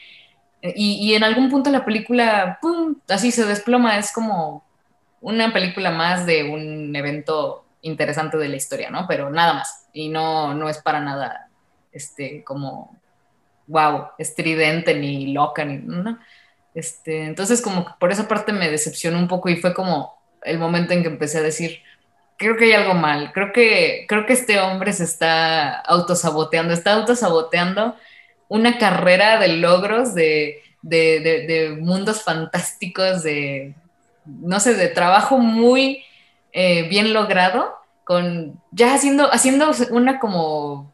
Y, 0.61 1.13
en 1.13 1.23
algún 1.23 1.49
punto 1.49 1.69
la 1.69 1.85
película, 1.85 2.57
¡pum!, 2.61 2.95
así 3.07 3.31
se 3.31 3.45
desploma, 3.45 3.97
es 3.99 4.11
como 4.11 4.65
una 5.21 5.53
película 5.53 5.91
más 5.91 6.25
de 6.25 6.43
un 6.43 6.95
evento 6.95 7.65
interesante 7.81 8.37
de 8.37 8.49
la 8.49 8.55
historia, 8.55 8.89
¿no? 8.89 9.05
Pero 9.07 9.29
nada 9.29 9.53
más, 9.53 9.87
y 9.93 10.09
no, 10.09 10.53
no 10.55 10.67
es 10.67 10.79
para 10.79 11.01
nada, 11.01 11.49
este, 11.91 12.43
como, 12.43 12.97
wow, 13.67 14.07
estridente 14.17 14.95
ni 14.95 15.33
loca, 15.33 15.63
ni, 15.63 15.77
¿no? 15.77 16.17
Este, 16.75 17.23
entonces, 17.23 17.61
como 17.61 17.85
que 17.85 17.93
por 17.99 18.11
esa 18.11 18.27
parte 18.27 18.51
me 18.51 18.69
decepcionó 18.69 19.17
un 19.17 19.29
poco 19.29 19.49
y 19.49 19.55
fue 19.55 19.73
como 19.73 20.13
el 20.43 20.59
momento 20.59 20.93
en 20.93 21.01
que 21.01 21.07
empecé 21.07 21.39
a 21.39 21.41
decir, 21.41 21.81
creo 22.37 22.57
que 22.57 22.65
hay 22.65 22.73
algo 22.73 22.93
mal, 22.93 23.31
creo 23.33 23.53
que, 23.53 24.05
creo 24.09 24.25
que 24.25 24.33
este 24.33 24.59
hombre 24.59 24.91
se 24.93 25.05
está 25.05 25.79
autosaboteando, 25.79 26.73
está 26.73 26.93
autosaboteando 26.93 27.95
una 28.49 28.77
carrera 28.77 29.39
de 29.39 29.47
logros, 29.47 30.13
de, 30.13 30.61
mundos 31.79 32.23
fantásticos, 32.23 33.23
de, 33.23 33.73
no 34.25 34.59
sé, 34.59 34.75
de 34.75 34.89
trabajo 34.89 35.37
muy 35.37 36.03
eh, 36.51 36.87
bien 36.89 37.13
logrado, 37.13 37.73
con 38.03 38.61
ya 38.71 38.93
haciendo, 38.93 39.31
haciendo 39.33 39.71
una 39.91 40.19
como, 40.19 40.91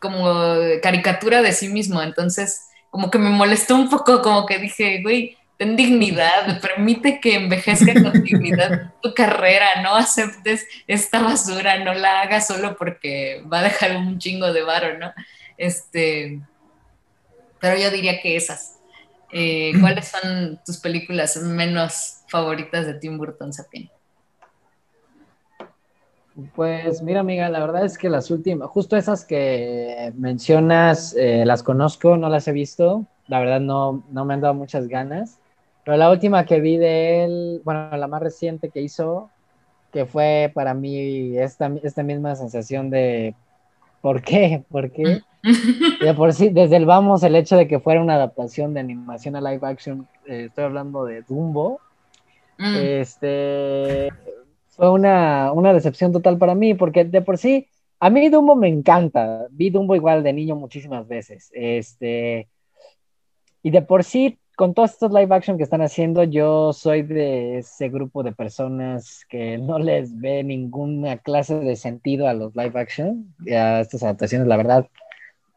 como 0.00 0.34
caricatura 0.82 1.42
de 1.42 1.52
sí 1.52 1.68
mismo. 1.68 2.02
Entonces, 2.02 2.65
como 2.96 3.10
que 3.10 3.18
me 3.18 3.28
molestó 3.28 3.74
un 3.74 3.90
poco, 3.90 4.22
como 4.22 4.46
que 4.46 4.58
dije, 4.58 5.02
güey, 5.02 5.36
ten 5.58 5.76
dignidad, 5.76 6.62
permite 6.62 7.20
que 7.20 7.34
envejezca 7.34 7.92
con 7.92 8.22
dignidad 8.24 8.94
tu 9.02 9.12
carrera, 9.12 9.82
no 9.82 9.94
aceptes 9.94 10.66
esta 10.86 11.20
basura, 11.20 11.84
no 11.84 11.92
la 11.92 12.22
hagas 12.22 12.46
solo 12.46 12.74
porque 12.78 13.44
va 13.52 13.58
a 13.58 13.64
dejar 13.64 13.98
un 13.98 14.18
chingo 14.18 14.50
de 14.50 14.62
varo, 14.62 14.96
¿no? 14.96 15.12
Este, 15.58 16.40
pero 17.60 17.78
yo 17.78 17.90
diría 17.90 18.18
que 18.22 18.34
esas. 18.34 18.78
Eh, 19.30 19.74
¿Cuáles 19.82 20.08
son 20.08 20.58
tus 20.64 20.78
películas 20.78 21.36
menos 21.36 22.20
favoritas 22.30 22.86
de 22.86 22.94
Tim 22.94 23.18
Burton, 23.18 23.52
Sapien? 23.52 23.90
Pues 26.54 27.02
mira, 27.02 27.20
amiga, 27.20 27.48
la 27.48 27.60
verdad 27.60 27.84
es 27.84 27.96
que 27.96 28.10
las 28.10 28.30
últimas, 28.30 28.68
justo 28.68 28.96
esas 28.96 29.24
que 29.24 30.12
mencionas, 30.16 31.14
eh, 31.16 31.44
las 31.46 31.62
conozco, 31.62 32.18
no 32.18 32.28
las 32.28 32.46
he 32.46 32.52
visto. 32.52 33.06
La 33.26 33.40
verdad 33.40 33.60
no, 33.60 34.04
no 34.10 34.24
me 34.26 34.34
han 34.34 34.42
dado 34.42 34.52
muchas 34.52 34.86
ganas. 34.86 35.38
Pero 35.84 35.96
la 35.96 36.10
última 36.10 36.44
que 36.44 36.60
vi 36.60 36.76
de 36.76 37.24
él, 37.24 37.62
bueno, 37.64 37.96
la 37.96 38.06
más 38.06 38.20
reciente 38.20 38.70
que 38.70 38.82
hizo, 38.82 39.30
que 39.92 40.04
fue 40.04 40.50
para 40.54 40.74
mí 40.74 41.38
esta, 41.38 41.72
esta 41.82 42.02
misma 42.02 42.34
sensación 42.34 42.90
de 42.90 43.34
¿por 44.02 44.20
qué? 44.20 44.62
¿Por 44.68 44.90
qué? 44.90 45.22
De 46.00 46.12
por 46.12 46.34
sí, 46.34 46.50
desde 46.50 46.76
el 46.76 46.84
vamos, 46.84 47.22
el 47.22 47.36
hecho 47.36 47.56
de 47.56 47.68
que 47.68 47.78
fuera 47.78 48.02
una 48.02 48.16
adaptación 48.16 48.74
de 48.74 48.80
animación 48.80 49.36
a 49.36 49.40
live 49.40 49.60
action, 49.62 50.06
eh, 50.26 50.46
estoy 50.48 50.64
hablando 50.64 51.04
de 51.04 51.22
Dumbo. 51.22 51.80
Mm. 52.58 52.76
Este 52.76 54.12
fue 54.76 54.90
una, 54.90 55.72
decepción 55.72 56.12
total 56.12 56.38
para 56.38 56.54
mí, 56.54 56.74
porque 56.74 57.04
de 57.04 57.22
por 57.22 57.38
sí, 57.38 57.68
a 57.98 58.10
mí 58.10 58.28
Dumbo 58.28 58.56
me 58.56 58.68
encanta. 58.68 59.46
Vi 59.50 59.70
Dumbo 59.70 59.96
igual 59.96 60.22
de 60.22 60.32
niño 60.32 60.54
muchísimas 60.54 61.08
veces. 61.08 61.50
Este, 61.54 62.48
y 63.62 63.70
de 63.70 63.82
por 63.82 64.04
sí, 64.04 64.38
con 64.54 64.74
todos 64.74 64.92
estos 64.92 65.12
live 65.12 65.34
action 65.34 65.56
que 65.56 65.62
están 65.62 65.82
haciendo, 65.82 66.24
yo 66.24 66.72
soy 66.72 67.02
de 67.02 67.58
ese 67.58 67.88
grupo 67.88 68.22
de 68.22 68.32
personas 68.32 69.24
que 69.28 69.58
no 69.58 69.78
les 69.78 70.18
ve 70.18 70.44
ninguna 70.44 71.18
clase 71.18 71.58
de 71.58 71.76
sentido 71.76 72.28
a 72.28 72.34
los 72.34 72.54
live 72.54 72.78
action, 72.78 73.34
a 73.50 73.80
estas 73.80 74.02
adaptaciones, 74.02 74.46
la 74.46 74.56
verdad. 74.58 74.88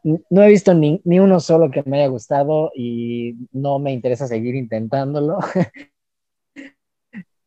No 0.02 0.42
he 0.42 0.48
visto 0.48 0.72
ni, 0.72 1.02
ni 1.04 1.20
uno 1.20 1.40
solo 1.40 1.70
que 1.70 1.82
me 1.84 1.98
haya 1.98 2.08
gustado 2.08 2.72
y 2.74 3.34
no 3.52 3.78
me 3.78 3.92
interesa 3.92 4.26
seguir 4.26 4.54
intentándolo. 4.54 5.38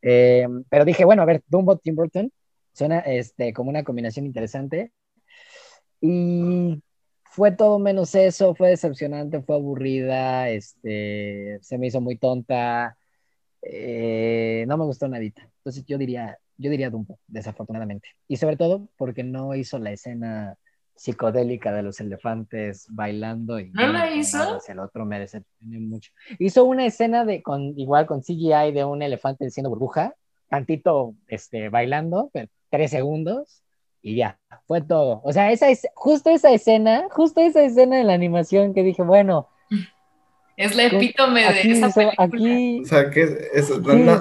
Eh, 0.04 0.47
pero 0.70 0.86
dije, 0.86 1.06
bueno, 1.06 1.22
a 1.24 1.26
ver, 1.26 1.41
Dumbo, 1.47 1.78
Tim 1.78 1.95
Burton, 1.95 2.32
suena 2.74 2.99
este, 2.99 3.54
como 3.54 3.70
una 3.70 3.84
combinación 3.84 4.26
interesante. 4.26 4.91
Y 6.01 6.82
fue 7.24 7.51
todo 7.51 7.80
menos 7.80 8.14
eso, 8.14 8.54
fue 8.56 8.70
decepcionante, 8.70 9.41
fue 9.41 9.56
aburrida, 9.56 10.49
este, 10.49 11.58
se 11.62 11.78
me 11.78 11.88
hizo 11.88 12.01
muy 12.01 12.18
tonta, 12.18 12.97
eh, 13.62 14.66
no 14.68 14.78
me 14.78 14.86
gustó 14.86 15.08
nadita. 15.08 15.41
Entonces 15.60 15.86
yo 15.86 15.97
diría, 15.97 16.38
yo 16.58 16.70
diría 16.70 16.89
Dumbo, 16.89 17.20
desafortunadamente. 17.28 18.10
Y 18.28 18.38
sobre 18.38 18.58
todo 18.58 18.89
porque 18.97 19.24
no 19.24 19.56
hizo 19.56 19.80
la 19.80 19.91
escena 19.91 20.58
psicodélica 20.96 21.74
de 21.74 21.84
los 21.84 22.00
elefantes 22.00 22.88
bailando 22.89 23.60
y 23.60 23.72
no 23.72 23.88
la 23.88 24.12
hizo 24.12 24.60
el 24.68 24.80
otro 24.80 25.06
me 25.06 25.20
decepcionó 25.20 25.80
mucho. 25.80 26.12
Hizo 26.39 26.66
una 26.66 26.86
escena 26.86 27.26
de 27.26 27.41
con 27.41 27.78
igual 27.78 28.06
con 28.06 28.22
CGI 28.22 28.72
de 28.74 28.86
un 28.86 29.02
elefante 29.02 29.46
diciendo 29.46 29.70
burbuja 29.70 30.14
tantito 30.50 31.16
este 31.28 31.70
bailando 31.70 32.32
tres 32.70 32.91
segundos 32.91 33.64
y 34.02 34.16
ya 34.16 34.39
fue 34.68 34.82
todo. 34.82 35.22
O 35.24 35.34
sea 35.34 35.52
esa 35.52 35.70
es 35.70 35.88
justo 35.96 36.30
esa 36.30 36.52
escena 36.52 37.08
justo 37.10 37.41
esa 37.41 37.64
escena 37.64 37.98
de 37.98 38.04
la 38.04 38.14
animación 38.14 38.74
que 38.74 38.84
dije 38.84 39.02
bueno 39.02 39.50
es 40.56 40.76
la 40.76 40.86
epítome 40.86 41.41
de 41.41 41.72
esa 41.72 41.89
película. 41.89 42.24
Aquí... 42.24 42.82
O 42.82 42.86
sea, 42.86 43.10
que 43.10 43.26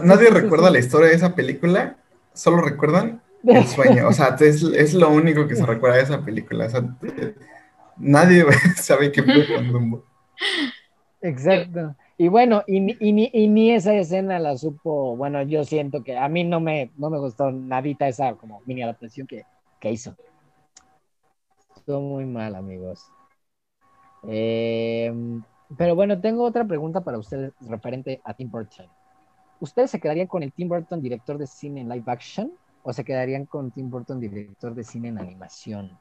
nadie 0.02 0.30
recuerda 0.30 0.70
la 0.70 0.78
historia 0.78 1.08
de 1.08 1.14
esa 1.14 1.34
película, 1.34 1.98
solo 2.32 2.62
recuerdan 2.62 3.20
el 3.44 3.66
sueño. 3.66 4.08
O 4.08 4.12
sea, 4.12 4.36
es, 4.40 4.62
es, 4.62 4.94
lo 4.94 5.10
único 5.10 5.46
que 5.46 5.56
se 5.56 5.66
recuerda 5.66 5.96
de 5.96 6.02
esa 6.02 6.24
película. 6.24 6.66
O 6.66 6.70
sea, 6.70 6.96
nadie 7.96 8.44
sabe 8.76 9.12
qué 9.12 9.22
fue 9.22 9.46
con 9.46 9.72
Dumbo. 9.72 10.04
Exacto. 11.20 11.94
Y 12.18 12.28
bueno, 12.28 12.62
y, 12.66 12.92
y, 13.00 13.30
y, 13.32 13.48
ni 13.48 13.72
esa 13.72 13.94
escena 13.94 14.38
la 14.38 14.56
supo, 14.56 15.16
bueno, 15.16 15.42
yo 15.42 15.64
siento 15.64 16.04
que 16.04 16.16
a 16.16 16.28
mí 16.28 16.44
no 16.44 16.60
me, 16.60 16.92
no 16.96 17.10
me 17.10 17.18
gustó 17.18 17.50
nadita 17.50 18.06
esa 18.06 18.34
como 18.34 18.60
mini 18.66 18.82
adaptación 18.82 19.26
que, 19.26 19.44
que 19.80 19.90
hizo. 19.90 20.14
Estuvo 21.74 22.00
muy 22.00 22.24
mal, 22.26 22.54
amigos. 22.54 23.10
Em, 24.24 25.42
Pero 25.76 25.96
bueno, 25.96 26.20
tengo 26.20 26.44
otra 26.44 26.64
pregunta 26.64 27.00
para 27.00 27.18
ustedes 27.18 27.52
referente 27.60 28.20
a 28.24 28.34
Tim 28.34 28.50
Burton. 28.50 28.86
¿Ustedes 29.58 29.90
se 29.90 30.00
quedarían 30.00 30.26
con 30.26 30.42
el 30.42 30.52
Tim 30.52 30.68
Burton 30.68 31.02
director 31.02 31.38
de 31.38 31.46
cine 31.46 31.80
en 31.80 31.88
live 31.88 32.04
action 32.06 32.52
o 32.82 32.92
se 32.92 33.04
quedarían 33.04 33.46
con 33.46 33.70
Tim 33.70 33.90
Burton 33.90 34.20
director 34.20 34.74
de 34.74 34.84
cine 34.84 35.08
en 35.08 35.18
animación? 35.18 35.98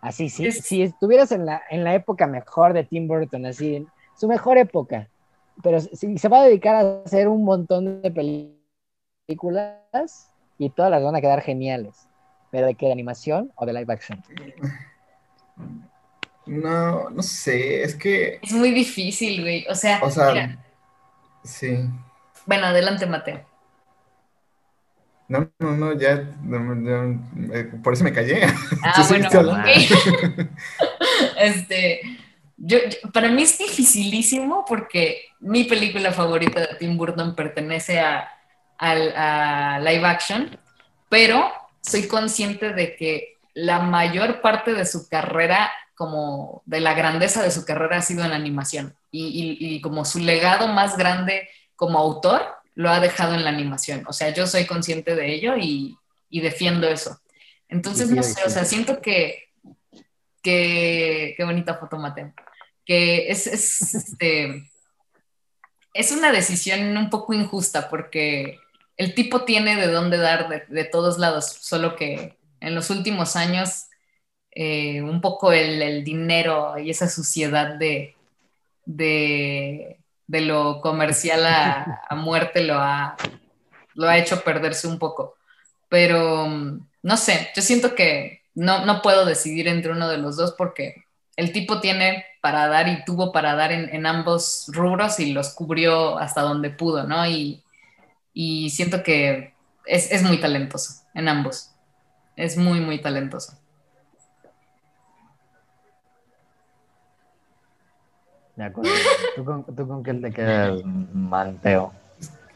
Así, 0.00 0.28
sí, 0.28 0.50
si 0.50 0.82
estuvieras 0.82 1.30
en 1.32 1.46
la, 1.46 1.62
en 1.70 1.84
la 1.84 1.94
época 1.94 2.26
mejor 2.26 2.72
de 2.72 2.84
Tim 2.84 3.06
Burton, 3.06 3.46
así, 3.46 3.76
en 3.76 3.86
su 4.16 4.26
mejor 4.26 4.58
época, 4.58 5.08
pero 5.62 5.80
si 5.80 6.18
se 6.18 6.28
va 6.28 6.40
a 6.40 6.44
dedicar 6.44 6.74
a 6.74 7.02
hacer 7.04 7.28
un 7.28 7.44
montón 7.44 8.02
de 8.02 8.10
películas 9.28 10.30
y 10.58 10.70
todas 10.70 10.90
las 10.90 11.02
van 11.02 11.14
a 11.14 11.20
quedar 11.20 11.40
geniales, 11.40 12.08
pero 12.50 12.66
de 12.66 12.74
qué, 12.74 12.86
de 12.86 12.92
animación 12.92 13.52
o 13.54 13.64
de 13.64 13.72
live 13.72 13.92
action. 13.92 14.22
No, 16.46 17.10
no 17.10 17.22
sé, 17.22 17.84
es 17.84 17.94
que... 17.94 18.40
Es 18.42 18.52
muy 18.52 18.72
difícil, 18.72 19.42
güey. 19.42 19.64
O 19.68 19.74
sea, 19.74 20.00
o 20.02 20.10
sea 20.10 20.58
sí. 21.44 21.78
Bueno, 22.46 22.66
adelante, 22.66 23.06
Mateo. 23.06 23.51
No, 25.32 25.50
no, 25.60 25.76
no, 25.78 25.98
ya, 25.98 26.28
eh, 27.54 27.72
por 27.82 27.94
eso 27.94 28.04
me 28.04 28.12
callé. 28.12 28.46
Ah, 28.84 29.06
bueno, 29.08 29.28
este, 31.38 32.00
yo, 32.58 32.78
para 33.14 33.30
mí 33.30 33.42
es 33.42 33.56
dificilísimo 33.56 34.64
porque 34.68 35.22
mi 35.40 35.64
película 35.64 36.12
favorita 36.12 36.60
de 36.60 36.74
Tim 36.78 36.98
Burton 36.98 37.34
pertenece 37.34 37.98
a, 37.98 38.28
a 38.78 39.80
live 39.80 40.04
action, 40.04 40.58
pero 41.08 41.50
soy 41.80 42.06
consciente 42.08 42.74
de 42.74 42.94
que 42.94 43.38
la 43.54 43.78
mayor 43.78 44.42
parte 44.42 44.74
de 44.74 44.84
su 44.84 45.08
carrera 45.08 45.70
como 45.94 46.62
de 46.66 46.80
la 46.80 46.92
grandeza 46.92 47.42
de 47.42 47.50
su 47.50 47.64
carrera 47.64 47.98
ha 47.98 48.02
sido 48.02 48.24
en 48.24 48.32
animación 48.32 48.94
y, 49.10 49.80
como 49.80 50.04
su 50.04 50.18
legado 50.18 50.68
más 50.68 50.96
grande 50.96 51.48
como 51.76 51.98
autor 51.98 52.42
lo 52.74 52.90
ha 52.90 53.00
dejado 53.00 53.34
en 53.34 53.44
la 53.44 53.50
animación. 53.50 54.04
O 54.08 54.12
sea, 54.12 54.30
yo 54.30 54.46
soy 54.46 54.66
consciente 54.66 55.14
de 55.14 55.32
ello 55.32 55.54
y, 55.56 55.98
defiendo 56.30 56.88
eso. 56.88 57.20
Entonces, 57.68 58.10
no 58.10 58.22
sé, 58.22 58.42
o 58.44 58.50
sea, 58.50 58.64
siento 58.64 59.00
que, 59.00 59.50
que, 60.42 61.34
qué 61.36 61.44
bonita 61.44 61.76
foto, 61.76 61.98
Mateo, 61.98 62.32
que 62.84 63.30
es, 63.30 63.46
es, 63.46 63.94
este, 63.94 64.70
es 65.94 66.12
una 66.12 66.32
decisión 66.32 66.96
un 66.96 67.10
poco 67.10 67.34
injusta 67.34 67.88
porque 67.88 68.58
el 68.96 69.14
tipo 69.14 69.44
tiene 69.44 69.76
de 69.76 69.88
dónde 69.88 70.18
dar 70.18 70.48
de, 70.48 70.64
de 70.68 70.84
todos 70.84 71.18
lados, 71.18 71.46
solo 71.60 71.96
que 71.96 72.36
en 72.60 72.74
los 72.74 72.90
últimos 72.90 73.36
años 73.36 73.86
eh, 74.54 75.00
un 75.00 75.20
poco 75.22 75.52
el, 75.52 76.04
dinero 76.04 76.78
y 76.78 76.90
esa 76.90 77.08
suciedad 77.08 77.76
de, 77.76 78.14
de, 78.84 79.98
lo 80.28 80.80
comercial 80.80 81.44
a, 81.46 82.08
muerte 82.16 82.64
lo 82.64 82.78
ha, 82.78 83.16
lo 83.94 84.08
ha 84.08 84.18
hecho 84.18 84.42
perderse 84.42 84.86
un 84.86 84.98
poco. 84.98 85.36
Pero 85.88 86.48
no 87.02 87.16
sé, 87.16 87.50
yo 87.54 87.62
siento 87.62 87.94
que 87.94 88.42
no, 88.54 88.84
no 88.84 89.02
puedo 89.02 89.24
decidir 89.24 89.68
entre 89.68 89.92
uno 89.92 90.08
de 90.08 90.18
los 90.18 90.36
dos 90.36 90.54
porque 90.56 91.04
el 91.36 91.52
tipo 91.52 91.80
tiene 91.80 92.24
para 92.40 92.66
dar 92.68 92.88
y 92.88 93.04
tuvo 93.04 93.32
para 93.32 93.54
dar 93.54 93.72
en, 93.72 94.06
ambos 94.06 94.66
rubros 94.68 95.20
y 95.20 95.32
los 95.32 95.54
cubrió 95.54 96.18
hasta 96.18 96.42
donde 96.42 96.70
pudo, 96.70 97.04
¿no? 97.04 97.26
Y, 97.26 97.62
siento 98.70 99.02
que 99.02 99.54
es, 99.86 100.10
es, 100.10 100.22
muy 100.22 100.38
talentoso 100.38 101.04
en 101.14 101.28
ambos. 101.28 101.70
Es 102.36 102.56
muy, 102.56 102.80
muy 102.80 103.00
talentoso. 103.00 103.61
¿Tú 109.36 109.44
con, 109.44 109.64
¿Tú 109.64 109.88
con 109.88 110.02
qué 110.02 110.14
te 110.14 110.30
quedas, 110.30 110.84
Manteo? 110.84 111.92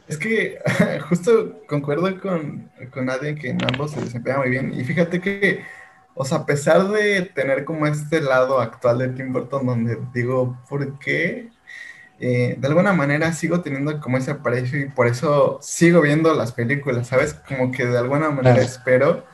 Es 0.06 0.18
que 0.18 0.58
justo 1.08 1.60
concuerdo 1.66 2.20
con, 2.20 2.70
con 2.92 3.06
nadie 3.06 3.34
que 3.34 3.50
en 3.50 3.64
ambos 3.64 3.92
se 3.92 4.00
desempeña 4.00 4.38
muy 4.38 4.50
bien. 4.50 4.78
Y 4.78 4.84
fíjate 4.84 5.20
que, 5.20 5.64
o 6.14 6.24
sea, 6.24 6.38
a 6.38 6.46
pesar 6.46 6.88
de 6.88 7.22
tener 7.22 7.64
como 7.64 7.86
este 7.86 8.20
lado 8.20 8.60
actual 8.60 8.98
de 8.98 9.08
Tim 9.08 9.32
Burton, 9.32 9.66
donde 9.66 9.98
digo, 10.12 10.58
¿por 10.68 10.98
qué? 10.98 11.48
Eh, 12.18 12.56
de 12.58 12.68
alguna 12.68 12.92
manera 12.92 13.32
sigo 13.32 13.60
teniendo 13.60 14.00
como 14.00 14.16
ese 14.16 14.30
aprecio 14.30 14.78
y 14.80 14.88
por 14.88 15.06
eso 15.06 15.58
sigo 15.60 16.00
viendo 16.02 16.34
las 16.34 16.52
películas, 16.52 17.08
¿sabes? 17.08 17.34
Como 17.34 17.70
que 17.70 17.86
de 17.86 17.98
alguna 17.98 18.30
manera 18.30 18.62
espero 18.62 19.24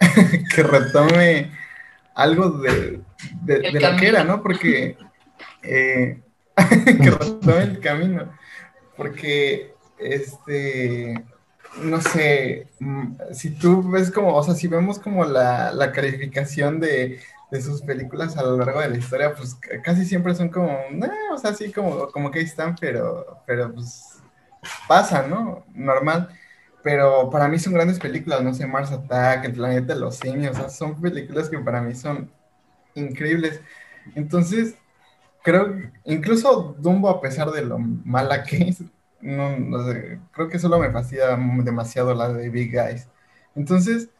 que 0.54 0.62
retome 0.62 1.50
algo 2.14 2.50
de, 2.50 3.00
de, 3.42 3.58
de 3.58 3.80
lo 3.80 3.96
que 3.96 4.08
era, 4.08 4.24
¿no? 4.24 4.42
Porque 4.42 4.96
eh, 5.62 6.20
que 7.02 7.10
retome 7.10 7.62
el 7.62 7.80
camino, 7.80 8.32
porque, 8.96 9.74
este, 9.98 11.24
no 11.82 12.00
sé, 12.00 12.68
mm, 12.80 13.14
si 13.32 13.50
tú 13.50 13.88
ves 13.90 14.10
como, 14.10 14.34
o 14.34 14.42
sea, 14.42 14.54
si 14.54 14.68
vemos 14.68 14.98
como 14.98 15.24
la, 15.24 15.72
la 15.72 15.92
calificación 15.92 16.80
de, 16.80 17.20
de, 17.50 17.62
sus 17.62 17.82
películas 17.82 18.36
a 18.36 18.42
lo 18.42 18.56
largo 18.56 18.80
de 18.80 18.90
la 18.90 18.98
historia, 18.98 19.34
pues 19.34 19.56
casi 19.82 20.04
siempre 20.04 20.34
son 20.34 20.48
como, 20.48 20.78
o 21.32 21.38
sea, 21.38 21.50
así 21.50 21.72
como, 21.72 22.08
como 22.08 22.30
que 22.30 22.40
están, 22.40 22.76
pero, 22.76 23.42
pero 23.46 23.72
pues 23.72 24.12
pasa, 24.88 25.26
¿no? 25.26 25.64
Normal. 25.74 26.28
Pero 26.82 27.30
para 27.30 27.48
mí 27.48 27.58
son 27.58 27.74
grandes 27.74 27.98
películas, 27.98 28.42
no 28.42 28.54
sé, 28.54 28.66
Mars 28.66 28.90
Attack, 28.90 29.44
El 29.44 29.52
Planeta 29.52 29.94
de 29.94 30.00
los 30.00 30.16
Simios, 30.16 30.56
o 30.56 30.60
sea, 30.60 30.68
son 30.68 31.00
películas 31.00 31.48
que 31.48 31.58
para 31.58 31.80
mí 31.80 31.94
son 31.94 32.30
increíbles. 32.94 33.60
Entonces, 34.16 34.74
creo, 35.42 35.74
incluso 36.04 36.76
Dumbo, 36.78 37.08
a 37.08 37.20
pesar 37.20 37.50
de 37.50 37.64
lo 37.64 37.78
mala 37.78 38.42
que 38.42 38.68
es, 38.68 38.82
no, 39.20 39.84
sé, 39.86 40.20
creo 40.32 40.48
que 40.48 40.58
solo 40.58 40.78
me 40.78 40.90
fascina 40.90 41.36
demasiado 41.62 42.14
la 42.14 42.32
de 42.32 42.48
Big 42.48 42.72
Guys. 42.72 43.08
Entonces, 43.54 44.10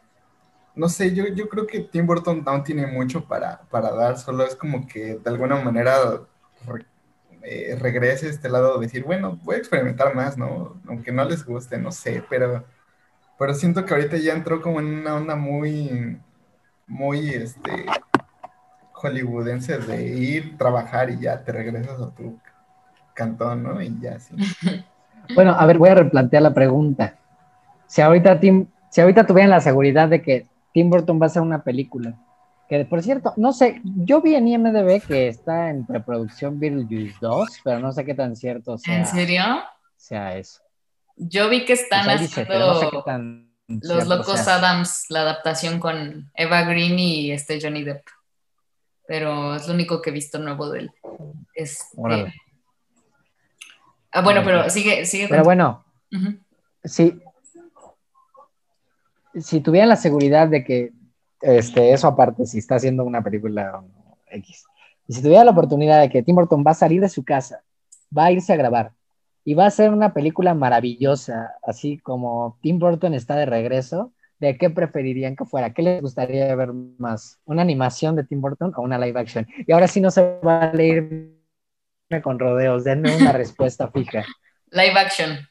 no 0.75 0.89
sé, 0.89 1.13
yo, 1.13 1.27
yo 1.27 1.49
creo 1.49 1.67
que 1.67 1.81
Tim 1.81 2.05
Burton 2.05 2.43
aún 2.45 2.63
tiene 2.63 2.87
mucho 2.87 3.25
para, 3.27 3.61
para 3.69 3.91
dar, 3.91 4.17
solo 4.17 4.45
es 4.45 4.55
como 4.55 4.87
que 4.87 5.15
de 5.15 5.29
alguna 5.29 5.55
manera 5.61 6.21
eh, 7.43 7.75
regrese 7.79 8.29
este 8.29 8.49
lado 8.49 8.79
de 8.79 8.85
decir, 8.87 9.03
bueno, 9.03 9.39
voy 9.43 9.55
a 9.55 9.59
experimentar 9.59 10.15
más, 10.15 10.37
¿no? 10.37 10.81
Aunque 10.87 11.11
no 11.11 11.25
les 11.25 11.45
guste, 11.45 11.77
no 11.77 11.91
sé, 11.91 12.23
pero, 12.29 12.65
pero 13.37 13.53
siento 13.53 13.85
que 13.85 13.93
ahorita 13.93 14.17
ya 14.17 14.33
entró 14.33 14.61
como 14.61 14.79
en 14.79 14.87
una 14.87 15.15
onda 15.15 15.35
muy, 15.35 16.19
muy, 16.87 17.29
este, 17.29 17.85
hollywoodense 19.03 19.79
de 19.79 20.07
ir, 20.07 20.57
trabajar 20.57 21.09
y 21.09 21.19
ya 21.19 21.43
te 21.43 21.51
regresas 21.51 21.99
a 22.01 22.09
tu 22.11 22.39
cantón, 23.13 23.63
¿no? 23.63 23.81
Y 23.81 23.95
ya 23.99 24.19
sí. 24.19 24.35
Bueno, 25.35 25.55
a 25.57 25.65
ver, 25.65 25.77
voy 25.77 25.89
a 25.89 25.95
replantear 25.95 26.43
la 26.43 26.53
pregunta. 26.53 27.15
Si 27.87 28.01
ahorita 28.01 28.41
Tim, 28.41 28.67
si 28.89 28.99
ahorita 28.99 29.25
tuvieran 29.25 29.51
la 29.51 29.61
seguridad 29.61 30.09
de 30.09 30.21
que 30.21 30.47
Tim 30.73 30.89
Burton 30.89 31.17
va 31.17 31.27
a 31.27 31.27
hacer 31.27 31.41
una 31.41 31.63
película, 31.63 32.15
que 32.67 32.83
por 32.83 33.01
cierto, 33.01 33.33
no 33.37 33.53
sé, 33.53 33.81
yo 33.83 34.21
vi 34.21 34.35
en 34.35 34.49
IMDB 34.49 35.01
que 35.07 35.29
está 35.29 35.69
en 35.69 35.85
preproducción 35.85 36.59
Beetlejuice 36.59 37.15
2, 37.21 37.61
pero 37.63 37.79
no 37.79 37.93
sé 37.93 38.03
qué 38.03 38.15
tan 38.15 38.35
cierto 38.35 38.77
sea. 38.77 38.97
¿En 38.97 39.05
serio? 39.05 39.43
Sea 39.95 40.35
eso. 40.35 40.61
Yo 41.15 41.47
vi 41.47 41.63
que 41.63 41.73
están 41.73 42.09
haciendo 42.09 42.81
Los 43.67 44.07
Locos 44.07 44.45
Adams, 44.49 45.05
la 45.07 45.21
adaptación 45.21 45.79
con 45.79 46.29
Eva 46.35 46.63
Green 46.63 46.99
y 46.99 47.31
este 47.31 47.59
Johnny 47.61 47.83
Depp 47.83 48.03
pero 49.07 49.55
es 49.55 49.67
lo 49.67 49.73
único 49.73 50.01
que 50.01 50.09
he 50.09 50.13
visto 50.13 50.39
nuevo 50.39 50.69
de 50.69 50.79
él. 50.79 50.91
Este... 51.53 52.33
Ah, 54.11 54.21
bueno, 54.21 54.41
pero 54.43 54.69
sigue, 54.69 55.05
sigue. 55.05 55.27
Pero 55.27 55.43
bueno, 55.43 55.83
si, 56.83 57.19
si 59.39 59.61
tuvieran 59.61 59.89
la 59.89 59.95
seguridad 59.95 60.47
de 60.47 60.63
que, 60.63 60.91
este, 61.41 61.91
eso 61.91 62.07
aparte, 62.07 62.45
si 62.45 62.59
está 62.59 62.75
haciendo 62.75 63.03
una 63.03 63.23
película 63.23 63.83
X, 64.27 64.65
y 65.07 65.13
si 65.13 65.21
tuviera 65.21 65.43
la 65.43 65.51
oportunidad 65.51 65.99
de 65.99 66.09
que 66.09 66.21
Tim 66.21 66.35
Burton 66.35 66.63
va 66.65 66.71
a 66.71 66.75
salir 66.75 67.01
de 67.01 67.09
su 67.09 67.23
casa, 67.23 67.63
va 68.15 68.25
a 68.25 68.31
irse 68.31 68.53
a 68.53 68.57
grabar 68.57 68.93
y 69.43 69.55
va 69.55 69.65
a 69.65 69.67
hacer 69.67 69.91
una 69.91 70.13
película 70.13 70.53
maravillosa, 70.53 71.55
así 71.63 71.97
como 71.97 72.57
Tim 72.61 72.79
Burton 72.79 73.13
está 73.13 73.35
de 73.35 73.45
regreso, 73.45 74.13
¿de 74.43 74.57
qué 74.57 74.69
preferirían 74.69 75.37
que 75.37 75.45
fuera? 75.45 75.73
¿Qué 75.73 75.81
les 75.81 76.01
gustaría 76.01 76.53
ver 76.53 76.73
más? 76.73 77.39
¿Una 77.45 77.61
animación 77.61 78.17
de 78.17 78.25
Tim 78.25 78.41
Burton 78.41 78.73
o 78.75 78.81
una 78.81 78.99
live 78.99 79.17
action? 79.17 79.47
Y 79.65 79.71
ahora 79.71 79.87
sí 79.87 80.01
no 80.01 80.11
se 80.11 80.21
va 80.45 80.63
a 80.63 80.73
leer 80.73 81.29
con 82.21 82.37
rodeos, 82.37 82.83
denme 82.83 83.15
una 83.15 83.31
respuesta 83.43 83.89
fija. 83.89 84.25
Live 84.71 84.99
action. 84.99 85.47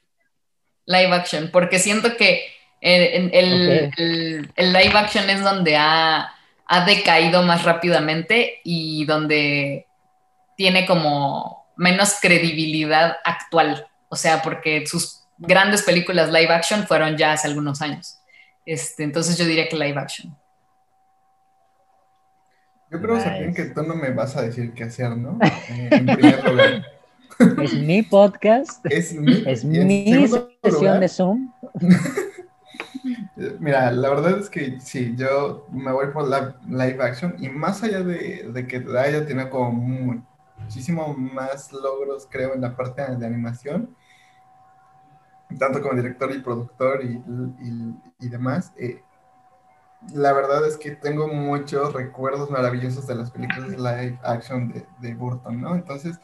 Live 0.85 1.15
action, 1.15 1.51
porque 1.51 1.79
siento 1.79 2.17
que 2.19 2.45
el, 2.83 3.31
el, 3.33 4.73
live 4.73 4.93
action 4.95 5.31
es 5.31 5.43
donde 5.43 5.77
ha, 5.77 6.31
ha 6.67 6.85
decaído 6.85 7.43
más 7.43 7.65
rápidamente 7.65 8.61
y 8.63 9.07
donde 9.07 9.87
tiene 10.57 10.85
como 10.85 11.73
menos 11.77 12.19
credibilidad 12.21 13.17
actual. 13.25 13.87
O 14.11 14.17
sea, 14.17 14.43
porque 14.43 14.87
sus 14.87 15.21
grandes 15.39 15.83
películas 15.83 16.31
live 16.31 16.53
action 16.53 16.87
fueron 16.87 17.17
ya 17.17 17.33
hace 17.33 17.49
algunos 17.49 17.81
años. 17.81 18.19
Este, 18.65 19.03
entonces 19.03 19.37
yo 19.37 19.45
diría 19.45 19.69
que 19.69 19.77
live 19.77 19.99
action. 19.99 20.37
Yo 22.91 23.01
creo, 23.01 23.17
Nice. 23.17 23.55
que 23.55 23.65
tú 23.71 23.83
no 23.83 23.95
me 23.95 24.11
vas 24.11 24.37
a 24.37 24.43
decir 24.43 24.75
qué 24.75 24.85
hacer, 24.85 25.17
¿no? 25.17 25.39
Eh, 25.43 25.89
en 25.91 26.07
primer 26.07 26.45
lugar. 26.45 26.85
Es 27.63 27.75
mi 27.75 28.03
podcast. 28.03 28.85
Es 28.89 29.15
mi, 29.15 29.43
es 29.47 29.65
mi 29.65 30.29
sesión 30.63 31.01
de 31.01 31.09
Zoom. 31.09 31.53
Mira, 33.59 33.91
la 33.91 34.11
verdad 34.11 34.39
es 34.39 34.49
que 34.49 34.79
sí, 34.81 35.15
yo 35.17 35.67
me 35.73 35.91
voy 35.91 36.09
por 36.09 36.29
la 36.29 36.55
live 36.69 37.03
action 37.03 37.35
y 37.39 37.49
más 37.49 37.83
allá 37.83 38.03
de, 38.03 38.49
de 38.53 38.67
que 38.67 38.85
haya 38.97 39.27
tenido 39.27 39.51
como 39.51 39.73
muchísimo 39.73 41.15
más 41.15 41.73
logros, 41.73 42.29
creo, 42.31 42.55
en 42.55 42.61
la 42.61 42.77
parte 42.77 43.03
de 43.17 43.27
animación, 43.27 43.97
tanto 45.59 45.81
como 45.83 45.95
director 45.95 46.31
y 46.33 46.39
productor 46.39 47.05
y, 47.05 47.15
y, 47.61 47.95
demás, 48.29 48.73
eh, 48.77 49.03
la 50.15 50.33
verdad 50.33 50.67
es 50.67 50.77
que 50.77 50.93
tengo 50.93 51.29
muchos 51.29 51.93
recuerdos 51.93 52.51
maravillosos 52.51 53.07
de 53.07 53.15
las 53.15 53.31
películas 53.31 53.71
live 53.71 54.19
action 54.25 54.73
de, 54.73 54.87
de 55.01 55.15
Burton, 55.15 55.61
¿no? 55.61 55.75
Entonces, 55.75 56.19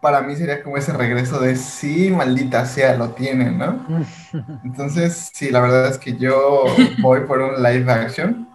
para 0.00 0.22
mí 0.22 0.36
sería 0.36 0.62
como 0.62 0.76
ese 0.76 0.92
regreso 0.92 1.40
de 1.40 1.56
sí, 1.56 2.10
maldita 2.10 2.64
sea, 2.64 2.94
lo 2.94 3.10
tienen, 3.10 3.58
¿no? 3.58 3.84
Entonces, 4.64 5.30
sí, 5.32 5.50
la 5.50 5.60
verdad 5.60 5.88
es 5.88 5.98
que 5.98 6.16
yo 6.16 6.64
voy 7.00 7.20
por 7.20 7.40
un 7.40 7.62
live 7.62 7.90
action 7.90 8.48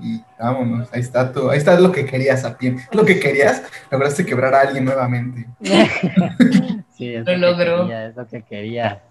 y 0.00 0.22
vámonos, 0.38 0.88
ahí 0.92 1.00
está 1.00 1.30
tú, 1.30 1.50
ahí 1.50 1.58
está 1.58 1.78
lo 1.78 1.92
que 1.92 2.06
querías, 2.06 2.44
a 2.44 2.56
pie, 2.56 2.76
lo 2.92 3.04
que 3.04 3.20
querías, 3.20 3.62
lograste 3.90 4.24
quebrar 4.24 4.54
a 4.54 4.62
alguien 4.62 4.86
nuevamente. 4.86 5.46
sí, 6.90 7.14
es 7.14 7.26
lo, 7.26 7.36
logró. 7.36 7.90
es 7.92 8.16
lo 8.16 8.26
que 8.26 8.42
quería. 8.42 9.02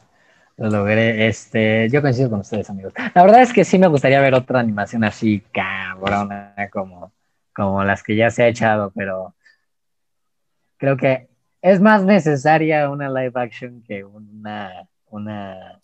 Lo 0.59 0.69
logré. 0.69 1.27
Este, 1.27 1.89
yo 1.89 2.01
coincido 2.01 2.29
con 2.29 2.41
ustedes, 2.41 2.69
amigos. 2.69 2.93
La 3.15 3.23
verdad 3.23 3.41
es 3.41 3.53
que 3.53 3.63
sí 3.63 3.79
me 3.79 3.87
gustaría 3.87 4.19
ver 4.19 4.33
otra 4.33 4.59
animación 4.59 5.05
así 5.05 5.41
cabrona 5.53 6.53
como, 6.71 7.13
como 7.53 7.83
las 7.85 8.03
que 8.03 8.17
ya 8.17 8.29
se 8.29 8.43
ha 8.43 8.47
echado, 8.49 8.91
pero 8.93 9.33
creo 10.77 10.97
que 10.97 11.29
es 11.61 11.79
más 11.79 12.03
necesaria 12.03 12.89
una 12.89 13.09
live 13.09 13.31
action 13.35 13.83
que 13.87 14.03
una, 14.03 14.85
una, 15.07 15.79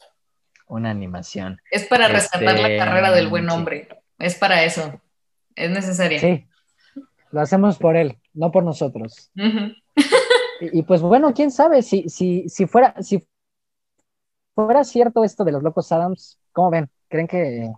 una 0.67 0.89
animación. 0.89 1.61
Es 1.71 1.85
para 1.85 2.09
rescatar 2.09 2.59
la 2.59 2.67
este, 2.67 2.77
carrera 2.77 3.11
del 3.11 3.29
buen 3.29 3.49
hombre. 3.49 3.87
Es 4.19 4.35
para 4.35 4.63
eso. 4.63 5.01
Es 5.55 5.69
necesaria. 5.69 6.19
Sí. 6.19 6.45
Lo 7.31 7.39
hacemos 7.39 7.77
por 7.77 7.95
él, 7.95 8.17
no 8.33 8.51
por 8.51 8.63
nosotros. 8.63 9.31
y, 10.59 10.83
pues 10.83 11.01
bueno, 11.01 11.33
quién 11.33 11.51
sabe, 11.51 11.81
si, 11.81 12.09
si, 12.09 12.49
si, 12.49 12.65
fuera, 12.65 12.93
si 13.01 13.25
fuera 14.55 14.83
cierto 14.83 15.23
esto 15.23 15.43
de 15.43 15.51
los 15.51 15.61
locos 15.61 15.91
Adams, 15.91 16.39
¿cómo 16.53 16.71
ven? 16.71 16.89
¿Creen 17.09 17.27
que, 17.27 17.71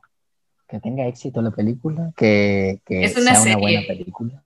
que 0.69 0.79
tenga 0.79 1.05
éxito 1.07 1.41
la 1.41 1.51
película? 1.51 2.11
¿Que, 2.15 2.79
que 2.85 3.09
sea 3.09 3.41
una 3.41 3.57
buena 3.57 3.81
película? 3.87 4.43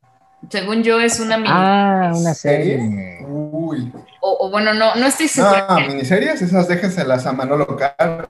Según 0.50 0.82
yo, 0.82 1.00
es 1.00 1.20
una 1.20 1.38
miniserie. 1.38 1.62
Ah, 1.64 2.12
una 2.16 2.34
serie. 2.34 3.24
Uy. 3.28 3.92
O, 4.22 4.50
bueno, 4.50 4.74
no, 4.74 4.96
no 4.96 5.06
estoy 5.06 5.28
segura. 5.28 5.68
Ah, 5.70 5.80
miniseries, 5.88 6.42
esas 6.42 6.68
déjenselas 6.68 7.28
a 7.28 7.34
Manolo 7.34 7.68
Caro. 7.78 8.28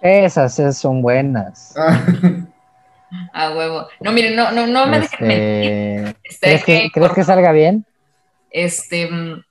esas, 0.00 0.76
son 0.76 1.02
buenas. 1.02 1.74
A 3.32 3.54
huevo. 3.54 3.86
No, 4.00 4.10
miren, 4.10 4.34
no, 4.34 4.50
no, 4.50 4.66
no 4.66 4.86
me 4.86 4.98
dejen 4.98 6.16
este, 6.24 6.40
¿Crees, 6.40 6.64
que, 6.64 6.90
¿Crees 6.92 7.12
que 7.12 7.22
salga 7.22 7.52
bien? 7.52 7.86
Este. 8.50 9.08
Mm, 9.08 9.44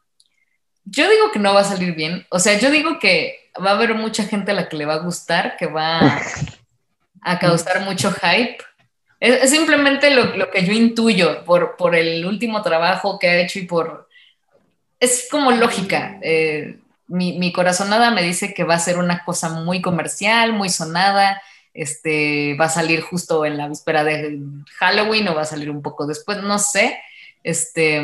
yo 0.83 1.09
digo 1.09 1.31
que 1.31 1.39
no 1.39 1.53
va 1.53 1.61
a 1.61 1.63
salir 1.63 1.95
bien. 1.95 2.25
O 2.29 2.39
sea, 2.39 2.59
yo 2.59 2.69
digo 2.71 2.99
que 2.99 3.42
va 3.61 3.71
a 3.71 3.73
haber 3.73 3.95
mucha 3.95 4.23
gente 4.23 4.51
a 4.51 4.55
la 4.55 4.69
que 4.69 4.77
le 4.77 4.85
va 4.85 4.95
a 4.95 5.03
gustar, 5.03 5.57
que 5.57 5.67
va 5.67 6.21
a 7.21 7.39
causar 7.39 7.81
mucho 7.81 8.11
hype 8.11 8.63
es, 9.23 9.51
simplemente 9.51 10.09
lo, 10.09 10.51
que 10.51 10.65
yo 10.65 10.73
intuyo 10.73 11.45
por, 11.45 11.77
por 11.77 11.95
el 11.95 12.25
último 12.25 12.61
trabajo 12.61 13.17
que 13.19 13.29
ha 13.29 13.37
hecho 13.37 13.57
y 13.57 13.61
por... 13.61 14.09
Es 14.99 15.29
como 15.31 15.51
lógica. 15.51 16.17
Eh, 16.21 16.77
mi, 17.07 17.39
mi, 17.39 17.53
corazonada 17.53 18.11
me 18.11 18.21
dice 18.21 18.53
que 18.53 18.65
va 18.65 18.75
a 18.75 18.79
ser 18.79 18.97
una 18.97 19.23
cosa 19.23 19.47
muy 19.47 19.81
comercial, 19.81 20.51
muy 20.51 20.67
sonada. 20.67 21.41
Este, 21.73 22.57
va 22.59 22.65
a 22.65 22.69
salir 22.69 22.99
justo 22.99 23.45
en 23.45 23.55
la 23.55 23.69
víspera 23.69 24.03
de 24.03 24.39
Halloween 24.77 25.29
o 25.29 25.35
va 25.35 25.43
a 25.43 25.45
salir 25.45 25.69
un 25.69 25.81
poco 25.81 26.05
después, 26.05 26.43
no 26.43 26.59
sé. 26.59 26.99
Este, 27.43 28.03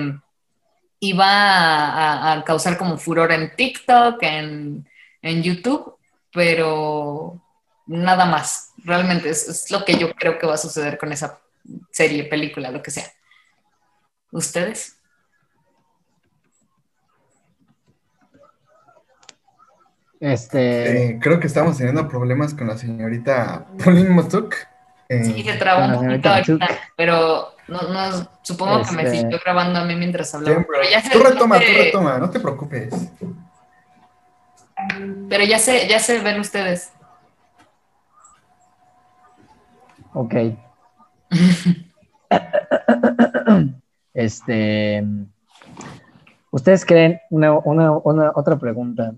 y 1.02 1.12
va 1.12 1.28
a, 1.28 2.32
a 2.32 2.44
causar 2.46 2.78
como 2.78 2.98
furor 2.98 3.34
en 3.34 3.54
TikTok, 3.58 4.24
en, 4.24 4.88
en 5.22 5.44
YouTube, 5.44 5.96
pero 6.32 7.42
nada 7.88 8.26
más. 8.26 8.74
Realmente 8.84 9.30
es, 9.30 9.70
lo 9.72 9.84
que 9.84 9.98
yo 9.98 10.14
creo 10.14 10.38
que 10.38 10.48
va 10.48 10.54
a 10.54 10.58
suceder 10.58 10.98
con 10.98 11.12
esa 11.12 11.40
serie, 11.92 12.24
película, 12.24 12.72
lo 12.72 12.82
que 12.82 12.92
sea. 12.92 13.06
¿Ustedes? 14.32 14.96
Este. 20.20 21.12
Eh, 21.12 21.20
creo 21.22 21.40
que 21.40 21.48
estamos 21.48 21.78
teniendo 21.78 22.08
problemas 22.08 22.54
con 22.54 22.68
la 22.68 22.78
señorita 22.78 23.66
Pauline 23.84 24.10
Motuk. 24.10 24.56
Eh, 25.08 25.24
sí, 25.24 25.44
se 25.44 25.54
trabó 25.54 25.86
un 25.86 26.06
poquito 26.06 26.30
ahorita, 26.30 26.68
pero 26.96 27.56
no, 27.68 28.30
supongo 28.44 28.84
que 28.84 28.92
me 28.92 29.04
este, 29.04 29.22
siguió 29.22 29.40
grabando 29.44 29.80
a 29.80 29.86
mí 29.86 29.96
mientras 29.96 30.34
hablaba. 30.36 30.64
tú 31.12 31.20
retoma, 31.20 31.60
tú 31.60 31.66
retoma, 31.66 32.18
no 32.20 32.30
te 32.30 32.40
preocupes. 32.40 32.94
Pero 35.30 35.44
ya 35.44 35.60
se, 35.60 35.88
ya 35.88 36.00
se 36.00 36.20
ven 36.20 36.40
ustedes. 36.40 36.92
Ok. 40.14 40.34
este. 44.14 45.04
¿Ustedes 46.52 46.84
creen, 46.84 47.20
una, 47.30 47.54
otra 47.54 48.58
pregunta. 48.58 49.14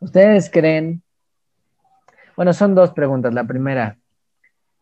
¿Ustedes 0.00 0.50
creen, 0.50 1.02
bueno, 2.36 2.52
son 2.52 2.74
dos 2.74 2.92
preguntas. 2.92 3.32
La 3.32 3.44
primera, 3.44 3.98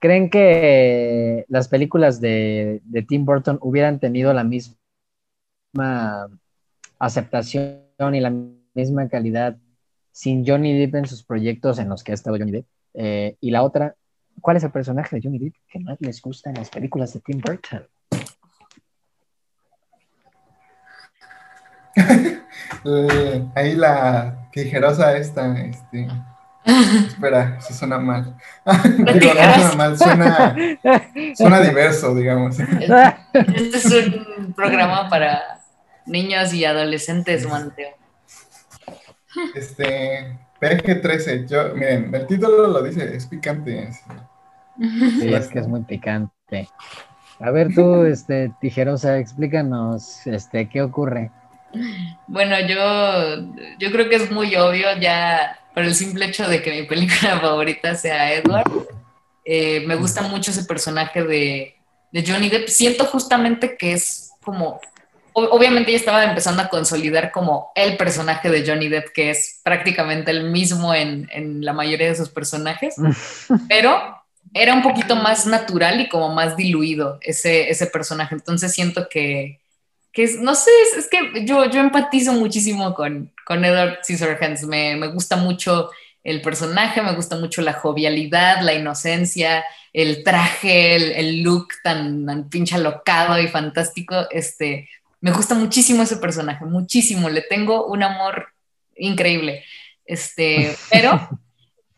¿creen 0.00 0.28
que 0.28 1.44
las 1.48 1.68
películas 1.68 2.20
de, 2.20 2.80
de 2.84 3.02
Tim 3.02 3.24
Burton 3.24 3.58
hubieran 3.60 4.00
tenido 4.00 4.32
la 4.32 4.42
misma 4.42 4.76
aceptación 6.98 8.14
y 8.14 8.20
la 8.20 8.30
misma 8.30 8.59
calidad 9.10 9.56
sin 10.12 10.46
Johnny 10.46 10.78
Depp 10.78 10.94
en 10.96 11.06
sus 11.06 11.22
proyectos 11.22 11.78
en 11.78 11.88
los 11.88 12.04
que 12.04 12.12
ha 12.12 12.14
estado 12.14 12.36
Johnny 12.38 12.52
Depp? 12.52 12.66
Eh, 12.94 13.36
y 13.40 13.50
la 13.50 13.62
otra, 13.62 13.94
¿Cuál 14.40 14.56
es 14.56 14.64
el 14.64 14.70
personaje 14.70 15.16
de 15.16 15.22
Johnny 15.22 15.38
Depp 15.38 15.54
que 15.70 15.78
más 15.80 16.00
les 16.00 16.20
gusta 16.22 16.50
en 16.50 16.56
las 16.56 16.70
películas 16.70 17.12
de 17.12 17.20
Tim 17.20 17.40
Burton? 17.40 17.86
Ahí 23.54 23.74
la 23.74 24.48
tijerosa 24.52 25.16
esta, 25.16 25.58
este. 25.60 26.08
Espera, 26.64 27.60
si 27.60 27.74
suena 27.74 27.98
mal. 27.98 28.36
Digo, 28.84 29.34
no 29.34 29.54
suena 29.54 29.72
mal, 29.76 29.98
suena, 29.98 30.56
suena 31.34 31.60
diverso, 31.60 32.14
digamos. 32.14 32.58
Este 32.60 33.76
es 33.76 33.86
un 34.38 34.52
programa 34.54 35.08
para 35.08 35.60
niños 36.06 36.54
y 36.54 36.64
adolescentes, 36.64 37.46
Manteo. 37.46 37.99
Este, 39.54 40.38
PG-13, 40.60 41.46
yo, 41.46 41.74
miren, 41.74 42.14
el 42.14 42.26
título 42.26 42.66
lo 42.68 42.82
dice, 42.82 43.14
es 43.14 43.26
picante. 43.26 43.90
Sí, 44.78 45.32
es 45.32 45.48
que 45.48 45.58
es 45.58 45.68
muy 45.68 45.82
picante. 45.82 46.68
A 47.38 47.50
ver 47.50 47.74
tú, 47.74 48.04
este, 48.04 48.52
tijerosa, 48.60 49.18
explícanos, 49.18 50.26
este, 50.26 50.68
¿qué 50.68 50.82
ocurre? 50.82 51.30
Bueno, 52.26 52.56
yo, 52.60 53.46
yo 53.78 53.92
creo 53.92 54.08
que 54.08 54.16
es 54.16 54.30
muy 54.30 54.54
obvio 54.56 54.86
ya 55.00 55.58
por 55.72 55.84
el 55.84 55.94
simple 55.94 56.26
hecho 56.26 56.48
de 56.48 56.62
que 56.62 56.80
mi 56.80 56.86
película 56.86 57.38
favorita 57.40 57.94
sea 57.94 58.34
Edward. 58.34 58.70
Eh, 59.44 59.84
me 59.86 59.96
gusta 59.96 60.22
mucho 60.22 60.50
ese 60.50 60.64
personaje 60.64 61.22
de, 61.22 61.74
de 62.12 62.24
Johnny 62.26 62.48
Depp. 62.48 62.68
Siento 62.68 63.04
justamente 63.06 63.76
que 63.76 63.92
es 63.92 64.32
como 64.42 64.80
obviamente 65.32 65.92
ya 65.92 65.98
estaba 65.98 66.24
empezando 66.24 66.62
a 66.62 66.68
consolidar 66.68 67.30
como 67.30 67.72
el 67.74 67.96
personaje 67.96 68.50
de 68.50 68.66
Johnny 68.66 68.88
Depp, 68.88 69.12
que 69.12 69.30
es 69.30 69.60
prácticamente 69.62 70.30
el 70.30 70.50
mismo 70.50 70.94
en, 70.94 71.28
en, 71.32 71.64
la 71.64 71.72
mayoría 71.72 72.08
de 72.08 72.16
sus 72.16 72.28
personajes, 72.28 72.96
pero 73.68 74.20
era 74.54 74.74
un 74.74 74.82
poquito 74.82 75.16
más 75.16 75.46
natural 75.46 76.00
y 76.00 76.08
como 76.08 76.34
más 76.34 76.56
diluido 76.56 77.18
ese, 77.22 77.70
ese 77.70 77.86
personaje. 77.86 78.34
Entonces 78.34 78.72
siento 78.72 79.08
que, 79.08 79.60
que 80.12 80.24
es, 80.24 80.40
no 80.40 80.54
sé, 80.54 80.70
es, 80.96 81.08
que 81.08 81.44
yo, 81.44 81.66
yo 81.70 81.80
empatizo 81.80 82.32
muchísimo 82.32 82.94
con, 82.94 83.32
con 83.44 83.64
Edward 83.64 83.98
Scissorhands. 84.02 84.64
Me, 84.64 84.96
me 84.96 85.08
gusta 85.08 85.36
mucho 85.36 85.90
el 86.24 86.42
personaje, 86.42 87.00
me 87.02 87.14
gusta 87.14 87.36
mucho 87.36 87.62
la 87.62 87.72
jovialidad, 87.72 88.62
la 88.62 88.74
inocencia, 88.74 89.64
el 89.92 90.22
traje, 90.22 90.96
el, 90.96 91.12
el 91.12 91.42
look 91.42 91.68
tan, 91.82 92.26
tan, 92.26 92.48
pinche 92.48 92.76
alocado 92.76 93.38
y 93.40 93.48
fantástico. 93.48 94.26
Este, 94.30 94.88
me 95.20 95.32
gusta 95.32 95.54
muchísimo 95.54 96.02
ese 96.02 96.16
personaje, 96.16 96.64
muchísimo. 96.64 97.28
Le 97.28 97.42
tengo 97.42 97.86
un 97.86 98.02
amor 98.02 98.48
increíble. 98.96 99.64
Este, 100.04 100.74
pero 100.90 101.28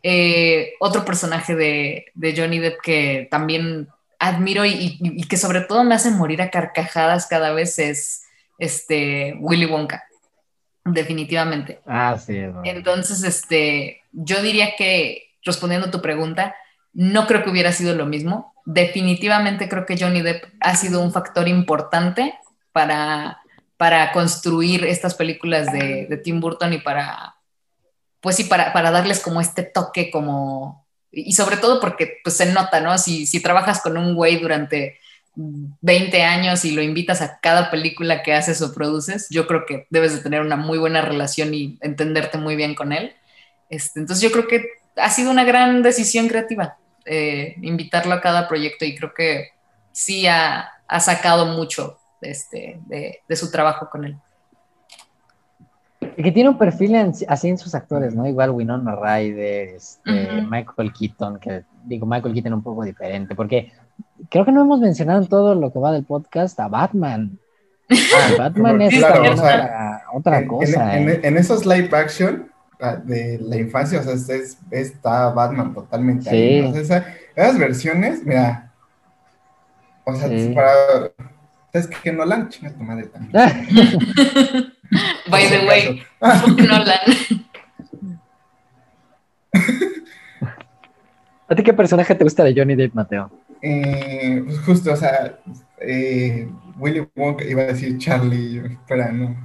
Eh, 0.02 0.72
otro 0.80 1.04
personaje 1.04 1.54
de, 1.54 2.34
Johnny 2.36 2.58
Depp 2.58 2.80
que 2.82 3.28
también 3.30 3.88
admiro 4.18 4.64
y, 4.64 4.98
que 5.28 5.36
sobre 5.36 5.60
todo 5.60 5.84
me 5.84 5.94
hace 5.94 6.10
morir 6.10 6.42
a 6.42 6.50
carcajadas 6.50 7.26
cada 7.26 7.52
vez 7.52 7.78
es 7.78 8.24
este 8.58 9.36
Willy 9.38 9.66
Wonka. 9.66 10.04
Definitivamente. 10.84 11.80
Ah, 11.86 12.18
sí. 12.18 12.36
Entonces, 12.64 13.22
este, 13.22 14.02
yo 14.10 14.42
diría 14.42 14.74
que, 14.76 15.30
respondiendo 15.44 15.86
a 15.88 15.90
tu 15.92 16.02
pregunta, 16.02 16.56
no 16.92 17.28
creo 17.28 17.44
que 17.44 17.50
hubiera 17.50 17.70
sido 17.70 17.94
lo 17.94 18.06
mismo. 18.06 18.52
Definitivamente 18.64 19.68
creo 19.68 19.86
que 19.86 19.96
Johnny 19.96 20.22
Depp 20.22 20.44
ha 20.60 20.74
sido 20.74 21.00
un 21.00 21.12
factor 21.12 21.46
importante 21.46 22.34
para, 22.72 23.40
para 23.76 24.12
construir 24.12 24.84
estas 24.84 25.14
películas 25.14 25.72
de, 25.72 26.20
Tim 26.22 26.40
Burton 26.40 26.72
y 26.72 26.78
para, 26.78 27.36
pues 28.20 28.36
sí, 28.36 28.44
para, 28.44 28.72
para, 28.72 28.90
darles 28.90 29.20
como 29.20 29.40
este 29.40 29.62
toque 29.62 30.10
como, 30.10 30.86
y 31.10 31.32
sobre 31.32 31.56
todo 31.56 31.80
porque 31.80 32.18
pues 32.24 32.36
se 32.36 32.46
nota, 32.46 32.80
¿no? 32.80 32.96
Si, 32.98 33.26
si 33.26 33.40
trabajas 33.40 33.80
con 33.82 33.96
un 33.96 34.14
güey 34.14 34.38
durante 34.38 34.98
20 35.34 36.22
años 36.22 36.64
y 36.64 36.72
lo 36.72 36.82
invitas 36.82 37.22
a 37.22 37.40
cada 37.40 37.70
película 37.70 38.22
que 38.22 38.34
haces 38.34 38.60
o 38.62 38.74
produces, 38.74 39.28
yo 39.30 39.46
creo 39.46 39.64
que 39.66 39.86
debes 39.90 40.14
de 40.14 40.20
tener 40.20 40.40
una 40.40 40.56
muy 40.56 40.78
buena 40.78 41.00
relación 41.00 41.54
y 41.54 41.78
entenderte 41.80 42.38
muy 42.38 42.56
bien 42.56 42.74
con 42.74 42.92
él. 42.92 43.14
Este, 43.70 44.00
entonces 44.00 44.22
yo 44.22 44.30
creo 44.30 44.46
que 44.46 44.66
ha 44.96 45.08
sido 45.10 45.30
una 45.30 45.44
gran 45.44 45.82
decisión 45.82 46.28
creativa 46.28 46.76
eh, 47.04 47.56
invitarlo 47.62 48.14
a 48.14 48.20
cada 48.20 48.46
proyecto 48.46 48.84
y 48.84 48.94
creo 48.94 49.12
que 49.12 49.48
sí 49.90 50.26
ha, 50.26 50.68
sacado 51.00 51.46
mucho 51.46 51.98
este, 52.22 52.80
de, 52.86 53.36
su 53.36 53.50
trabajo 53.50 53.88
con 53.90 54.04
él. 54.04 54.16
Y 56.16 56.22
que 56.22 56.32
tiene 56.32 56.50
un 56.50 56.58
perfil 56.58 56.96
así 57.28 57.48
en 57.48 57.58
sus 57.58 57.74
actores, 57.74 58.14
¿no? 58.14 58.26
Igual 58.26 58.50
Winona 58.50 58.96
Ryder, 58.96 59.76
este, 59.76 60.42
Michael 60.42 60.92
Keaton, 60.92 61.38
que 61.38 61.64
digo, 61.84 62.06
Michael 62.06 62.34
Keaton 62.34 62.54
un 62.54 62.62
poco 62.62 62.84
diferente, 62.84 63.34
porque 63.34 63.72
creo 64.28 64.44
que 64.44 64.52
no 64.52 64.62
hemos 64.62 64.80
mencionado 64.80 65.22
en 65.22 65.28
todo 65.28 65.54
lo 65.54 65.72
que 65.72 65.78
va 65.78 65.92
del 65.92 66.04
podcast 66.04 66.58
a 66.60 66.68
Batman. 66.68 67.38
Ah, 67.92 68.30
Batman 68.38 68.80
es 68.80 68.94
otra, 70.14 70.46
cosa. 70.46 70.98
¿eh? 70.98 71.20
En, 71.22 71.36
esos 71.36 71.66
live 71.66 71.90
action 71.92 72.50
ah, 72.80 72.96
de 72.96 73.38
la 73.38 73.58
infancia, 73.58 74.00
o 74.00 74.02
sea, 74.02 74.36
está 74.70 75.28
Batman 75.30 75.74
totalmente 75.74 76.30
ahí. 76.30 76.72
esas 76.74 77.58
versiones, 77.58 78.24
mira, 78.24 78.72
o 80.04 80.14
sea, 80.14 80.28
para... 80.54 81.31
¿Sabes 81.72 81.88
que 81.88 82.12
Nolan? 82.12 82.50
Chinga 82.50 82.70
tu 82.72 82.82
madre 82.82 83.06
también. 83.06 83.32
By 85.30 85.48
the 85.48 85.66
way, 85.66 86.02
Nolan. 86.20 86.98
¿A 91.48 91.54
ti 91.54 91.62
qué 91.62 91.72
personaje 91.72 92.14
te 92.14 92.24
gusta 92.24 92.44
de 92.44 92.54
Johnny 92.54 92.74
Depp, 92.74 92.94
Mateo? 92.94 93.30
Eh, 93.62 94.42
pues 94.44 94.58
justo, 94.60 94.92
o 94.92 94.96
sea, 94.96 95.38
eh, 95.80 96.48
Willy 96.78 97.08
Wonka, 97.14 97.44
iba 97.44 97.62
a 97.62 97.66
decir 97.66 97.96
Charlie, 97.98 98.58
espera, 98.58 99.12
no. 99.12 99.36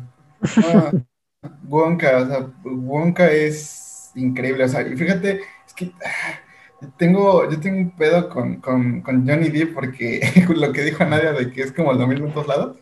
Wonka, 1.67 2.17
o 2.17 2.28
sea, 2.28 2.47
Wonka 2.63 3.32
es 3.32 4.11
increíble, 4.15 4.63
o 4.63 4.67
sea, 4.67 4.82
y 4.82 4.95
fíjate, 4.95 5.41
es 5.65 5.73
que 5.73 5.91
ah, 6.03 6.39
tengo, 6.97 7.49
yo 7.49 7.59
tengo 7.59 7.78
un 7.78 7.91
pedo 7.91 8.30
con, 8.30 8.57
con, 8.57 9.01
con 9.01 9.28
Johnny 9.28 9.49
Depp 9.49 9.73
porque 9.73 10.21
lo 10.55 10.71
que 10.71 10.84
dijo 10.84 11.05
Nadia 11.05 11.34
de 11.34 11.51
que 11.51 11.61
es 11.61 11.71
como 11.71 11.91
el 11.91 12.07
mismo 12.07 12.28
en 12.28 12.34
todos 12.34 12.47
lados, 12.47 12.78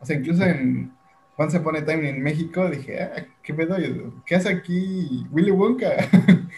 o 0.00 0.06
sea, 0.06 0.16
incluso 0.16 0.44
en 0.44 0.92
Once 1.36 1.56
Upon 1.56 1.76
a 1.76 1.84
Time 1.84 2.08
en 2.08 2.22
México, 2.22 2.68
dije, 2.68 3.02
ah, 3.02 3.26
¿qué 3.42 3.54
pedo? 3.54 3.76
¿Qué 4.26 4.36
hace 4.36 4.50
aquí 4.50 5.26
Willy 5.30 5.50
Wonka? 5.50 5.88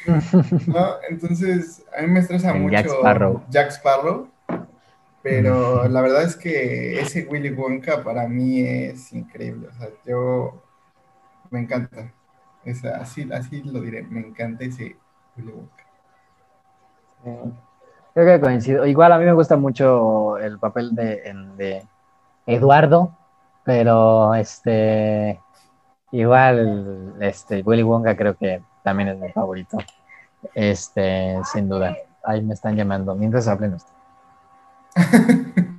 ¿No? 0.66 0.96
Entonces, 1.08 1.84
a 1.96 2.02
mí 2.02 2.08
me 2.08 2.20
estresa 2.20 2.52
mucho 2.52 2.72
Jack 2.72 2.86
Sparrow. 2.86 3.44
Jack 3.48 3.70
Sparrow, 3.70 4.28
pero 5.22 5.88
la 5.88 6.02
verdad 6.02 6.24
es 6.24 6.36
que 6.36 7.00
ese 7.00 7.26
Willy 7.30 7.50
Wonka 7.50 8.02
para 8.02 8.26
mí 8.26 8.60
es 8.60 9.12
increíble. 9.12 9.68
O 9.68 9.72
sea, 9.72 9.88
yo 10.04 10.62
me 11.50 11.60
encanta. 11.60 12.12
Es 12.64 12.84
así, 12.84 13.28
así 13.32 13.62
lo 13.62 13.80
diré, 13.80 14.02
me 14.02 14.20
encanta 14.20 14.64
ese 14.64 14.96
Willy 15.36 15.52
Wonka. 15.52 15.81
Creo 17.22 18.26
que 18.26 18.40
coincido. 18.40 18.86
Igual 18.86 19.12
a 19.12 19.18
mí 19.18 19.24
me 19.24 19.32
gusta 19.32 19.56
mucho 19.56 20.36
el 20.38 20.58
papel 20.58 20.94
de, 20.94 21.32
de 21.56 21.86
Eduardo 22.46 23.16
pero 23.64 24.34
este, 24.34 25.40
igual, 26.10 27.14
este, 27.20 27.62
Willy 27.62 27.82
Wonka 27.82 28.16
creo 28.16 28.36
que 28.36 28.62
también 28.82 29.10
es 29.10 29.18
mi 29.18 29.30
favorito. 29.30 29.78
Este, 30.54 31.38
sin 31.52 31.68
duda. 31.68 31.96
Ahí 32.24 32.42
me 32.42 32.54
están 32.54 32.76
llamando. 32.76 33.14
Mientras 33.14 33.46
hablen 33.46 33.76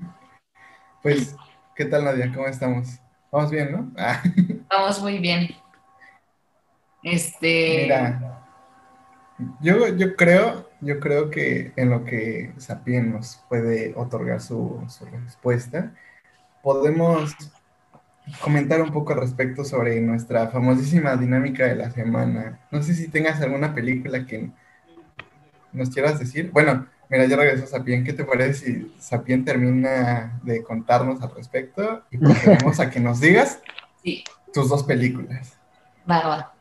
pues, 1.03 1.35
¿qué 1.75 1.85
tal 1.85 2.05
Nadia? 2.05 2.31
¿Cómo 2.33 2.47
estamos? 2.47 2.99
Vamos 3.31 3.51
bien, 3.51 3.71
¿no? 3.71 3.91
Vamos 4.69 5.01
muy 5.01 5.19
bien. 5.19 5.49
Este. 7.03 7.81
Mira, 7.83 8.45
yo, 9.59 9.87
yo 9.89 10.15
creo, 10.15 10.69
yo 10.83 10.99
creo 10.99 11.29
que 11.29 11.73
en 11.75 11.89
lo 11.89 12.05
que 12.05 12.53
Sapien 12.57 13.13
nos 13.13 13.43
puede 13.49 13.93
otorgar 13.95 14.41
su, 14.41 14.83
su 14.87 15.05
respuesta, 15.05 15.93
podemos 16.61 17.35
comentar 18.41 18.81
un 18.81 18.91
poco 18.91 19.13
al 19.13 19.19
respecto 19.19 19.65
sobre 19.65 19.99
nuestra 20.01 20.47
famosísima 20.47 21.15
dinámica 21.15 21.65
de 21.65 21.75
la 21.75 21.91
semana. 21.91 22.59
No 22.71 22.81
sé 22.81 22.93
si 22.93 23.07
tengas 23.07 23.41
alguna 23.41 23.73
película 23.73 24.25
que 24.25 24.49
nos 25.73 25.89
quieras 25.89 26.19
decir. 26.19 26.51
Bueno, 26.51 26.87
mira, 27.09 27.25
ya 27.25 27.35
regresó 27.35 27.67
Sapien. 27.67 28.03
¿Qué 28.03 28.13
te 28.13 28.23
parece 28.23 28.53
si 28.53 28.95
Sapien 28.99 29.43
termina 29.43 30.39
de 30.43 30.63
contarnos 30.63 31.21
al 31.21 31.35
respecto 31.35 32.03
y 32.11 32.17
procedemos 32.17 32.79
a 32.79 32.89
que 32.89 32.99
nos 32.99 33.19
digas 33.19 33.59
tus 34.53 34.69
dos 34.69 34.83
películas? 34.83 35.57
Va. 36.09 36.53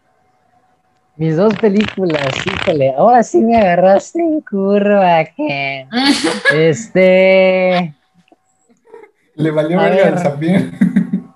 Mis 1.16 1.36
dos 1.36 1.54
películas, 1.56 2.34
híjole, 2.46 2.94
ahora 2.96 3.22
sí 3.22 3.38
me 3.42 3.58
agarraste 3.58 4.18
en 4.18 4.40
curva, 4.40 5.24
que 5.36 5.86
este... 6.54 7.94
Le 9.34 9.50
valió 9.50 9.78
verga 9.78 10.08
al 10.08 10.18
Sapien. 10.18 10.72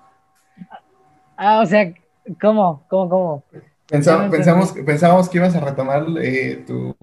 Ah, 1.39 1.61
o 1.61 1.67
sea, 1.67 1.93
¿cómo? 2.41 2.83
¿Cómo? 2.87 3.09
¿Cómo? 3.09 3.43
pensamos, 3.87 4.71
pensábamos 4.71 5.29
que 5.29 5.37
ibas 5.37 5.55
a 5.55 5.59
retomar 5.59 6.03
eh, 6.19 6.63
tu, 6.65 6.95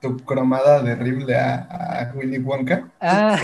tu, 0.00 0.16
cromada 0.24 0.82
terrible 0.82 1.36
a, 1.36 1.56
a 1.68 2.12
Willy 2.14 2.38
Wonka. 2.38 2.88
Ah, 3.02 3.38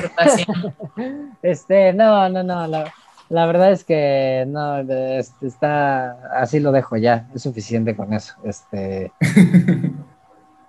este, 1.42 1.92
no, 1.92 2.30
no, 2.30 2.42
no, 2.42 2.66
la, 2.66 2.90
la, 3.30 3.46
verdad 3.46 3.72
es 3.72 3.84
que 3.84 4.44
no, 4.46 4.80
este, 4.80 5.46
está, 5.46 6.40
así 6.40 6.60
lo 6.60 6.72
dejo 6.72 6.98
ya, 6.98 7.28
es 7.34 7.42
suficiente 7.42 7.96
con 7.96 8.12
eso. 8.12 8.34
Este, 8.44 9.12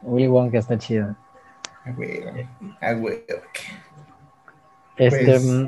Willy 0.04 0.28
Wonka 0.28 0.60
está 0.60 0.78
chido. 0.78 1.16
Güey, 1.96 2.48
ah, 2.80 2.94
güey. 2.94 3.24
Este, 4.98 5.26
pues, 5.26 5.46
mm, 5.46 5.68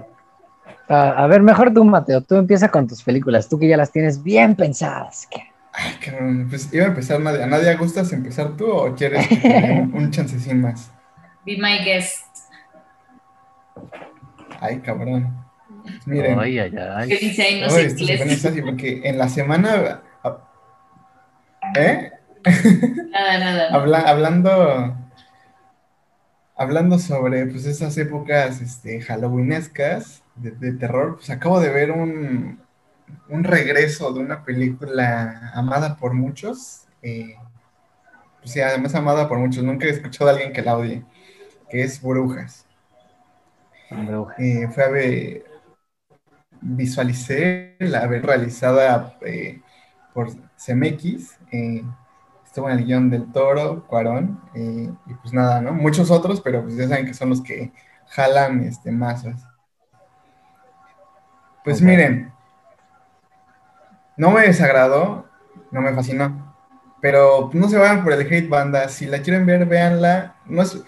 a 0.88 1.28
ver, 1.28 1.42
mejor 1.42 1.74
tú, 1.74 1.84
Mateo, 1.84 2.22
tú 2.22 2.36
empieza 2.36 2.70
con 2.70 2.88
tus 2.88 3.04
películas, 3.04 3.50
tú 3.50 3.60
que 3.60 3.68
ya 3.68 3.78
las 3.78 3.92
tienes 3.92 4.22
bien 4.22 4.56
pensadas. 4.56 5.28
Ay, 5.74 5.96
cabrón, 5.96 6.48
pues 6.50 6.72
iba 6.72 6.86
a 6.86 6.88
empezar 6.90 7.20
Nadia. 7.20 7.48
¿Nadia 7.48 7.76
gustas 7.76 8.14
empezar 8.14 8.56
tú 8.56 8.72
o 8.72 8.94
quieres 8.94 9.28
un, 9.94 10.12
chancecín 10.12 10.62
más? 10.62 10.92
Be 11.46 11.58
my 11.58 11.84
guest. 11.84 12.28
Ay, 14.60 14.80
cabrón. 14.80 15.43
Miren. 16.06 16.40
Ay, 16.40 16.60
ay, 16.60 16.74
ay. 16.78 17.10
¿Qué 17.10 17.18
dice 17.18 17.44
ahí? 17.44 17.62
No 17.62 17.70
sé 17.70 17.88
así 18.48 18.62
porque 18.62 19.02
en 19.04 19.18
la 19.18 19.30
semana... 19.30 20.02
¿Eh? 21.76 22.12
Nada, 23.12 23.40
nada. 23.40 24.10
hablando 24.10 24.98
hablando 26.56 27.00
sobre 27.00 27.46
pues 27.48 27.66
esas 27.66 27.98
épocas 27.98 28.62
este, 28.62 29.02
halloweenescas, 29.02 30.24
de, 30.36 30.74
terror, 30.74 31.16
pues 31.18 31.30
acabo 31.30 31.60
de 31.60 31.70
ver 31.70 31.92
un, 31.92 32.60
un, 33.30 33.44
regreso 33.44 34.12
de 34.14 34.20
una 34.20 34.44
película 34.44 35.52
amada 35.54 35.96
por 35.98 36.14
muchos. 36.14 36.88
Eh, 37.02 37.36
pues 38.40 38.52
sí, 38.52 38.62
además 38.62 38.96
amada 38.96 39.28
por 39.28 39.38
muchos. 39.38 39.64
Nunca 39.64 39.86
he 39.86 39.92
escuchado 39.92 40.30
a 40.30 40.34
alguien 40.34 40.54
que 40.54 40.64
la 40.64 40.78
odie, 40.78 41.04
que 41.70 41.84
es 41.84 42.02
Brujas. 42.02 42.66
Eh, 44.40 44.68
fue 44.74 44.84
a 44.84 44.90
ver, 44.90 45.44
visualicé 46.64 47.76
la 47.80 48.08
realizada 48.08 49.18
eh, 49.22 49.62
por 50.14 50.30
CMX. 50.58 51.38
estuvo 52.46 52.70
en 52.70 52.78
el 52.80 52.86
guion 52.86 53.10
del 53.10 53.32
Toro, 53.32 53.86
Cuarón, 53.88 54.40
y 54.56 55.14
pues 55.22 55.34
nada, 55.34 55.62
¿no? 55.62 55.74
Muchos 55.74 56.12
otros, 56.12 56.42
pero 56.42 56.64
pues 56.64 56.76
ya 56.76 56.88
saben 56.88 57.06
que 57.06 57.14
son 57.14 57.30
los 57.30 57.42
que 57.42 57.72
jalan 58.08 58.64
este, 58.64 58.92
masas. 58.92 59.46
Pues 61.64 61.82
miren, 61.82 62.34
no 64.18 64.32
me 64.32 64.42
desagradó, 64.42 65.26
no 65.72 65.82
me 65.82 65.94
fascinó, 65.94 66.56
pero 67.02 67.50
no 67.54 67.68
se 67.70 67.78
vayan 67.78 68.04
por 68.04 68.14
el 68.14 68.22
hate 68.22 68.50
banda. 68.50 68.90
Si 68.90 69.06
la 69.06 69.22
quieren 69.22 69.46
ver, 69.46 69.66
véanla. 69.66 70.36
No 70.46 70.62
es, 70.62 70.84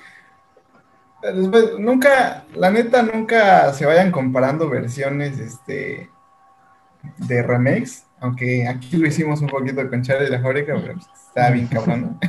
Después, 1.34 1.80
nunca, 1.80 2.46
la 2.54 2.70
neta, 2.70 3.02
nunca 3.02 3.74
se 3.74 3.86
vayan 3.86 4.12
comparando 4.12 4.70
versiones 4.70 5.40
este, 5.40 6.10
de 7.18 7.44
remakes, 7.44 8.06
aunque 8.20 8.68
aquí 8.68 8.98
lo 8.98 9.08
hicimos 9.08 9.42
un 9.42 9.48
poquito 9.48 9.88
con 9.90 10.02
Charlie 10.02 10.30
la 10.30 10.42
fábrica, 10.42 10.76
pero 10.76 10.94
pues, 10.94 11.08
está 11.28 11.50
bien 11.52 11.68
cabrón. 11.68 12.20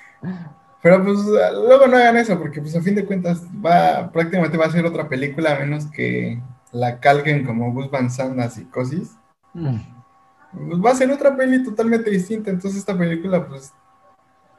pero 0.82 1.02
pues 1.02 1.18
luego 1.26 1.86
no 1.86 1.96
hagan 1.96 2.16
eso, 2.16 2.38
porque 2.38 2.60
pues 2.60 2.76
a 2.76 2.82
fin 2.82 2.94
de 2.94 3.04
cuentas 3.04 3.42
va, 3.64 4.10
prácticamente 4.12 4.58
va 4.58 4.66
a 4.66 4.70
ser 4.70 4.84
otra 4.84 5.08
película, 5.08 5.54
a 5.54 5.58
menos 5.58 5.86
que 5.86 6.40
la 6.72 7.00
calquen 7.00 7.44
como 7.44 7.72
Gus 7.72 7.90
Van 7.90 8.10
Sant 8.10 8.38
a 8.40 8.50
Psicosis. 8.50 9.16
Mm. 9.54 9.76
Pues 10.68 10.84
va 10.84 10.90
a 10.90 10.94
ser 10.94 11.10
otra 11.10 11.36
peli 11.36 11.62
totalmente 11.64 12.10
distinta, 12.10 12.50
entonces 12.50 12.80
esta 12.80 12.96
película 12.96 13.46
pues 13.46 13.72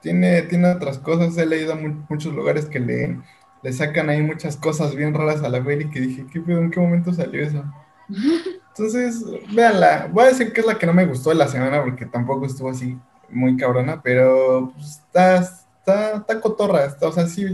tiene, 0.01 0.41
tiene 0.43 0.71
otras 0.71 0.97
cosas, 0.97 1.37
he 1.37 1.45
leído 1.45 1.73
a 1.73 1.77
muchos 2.09 2.33
lugares 2.33 2.65
que 2.65 2.79
le 2.79 3.17
le 3.63 3.73
sacan 3.73 4.09
ahí 4.09 4.21
muchas 4.21 4.57
cosas 4.57 4.95
bien 4.95 5.13
raras 5.13 5.43
a 5.43 5.49
la 5.49 5.63
peli 5.63 5.89
que 5.89 5.99
dije, 5.99 6.25
¿qué 6.31 6.39
¿En 6.39 6.71
qué 6.71 6.79
momento 6.79 7.13
salió 7.13 7.43
eso? 7.43 7.63
Entonces, 8.77 9.23
véanla. 9.53 10.09
Voy 10.11 10.25
a 10.25 10.27
decir 10.27 10.51
que 10.51 10.61
es 10.61 10.67
la 10.67 10.77
que 10.77 10.85
no 10.85 10.93
me 10.93 11.05
gustó 11.05 11.29
de 11.29 11.35
la 11.35 11.47
semana 11.47 11.81
porque 11.81 12.05
tampoco 12.05 12.45
estuvo 12.45 12.69
así 12.69 12.97
muy 13.29 13.55
cabrona, 13.57 14.01
pero 14.01 14.73
pues, 14.75 15.01
está, 15.05 15.37
está, 15.37 16.17
está 16.17 16.41
cotorra. 16.41 16.85
Está, 16.85 17.07
o 17.07 17.11
sea, 17.11 17.25
sí, 17.25 17.45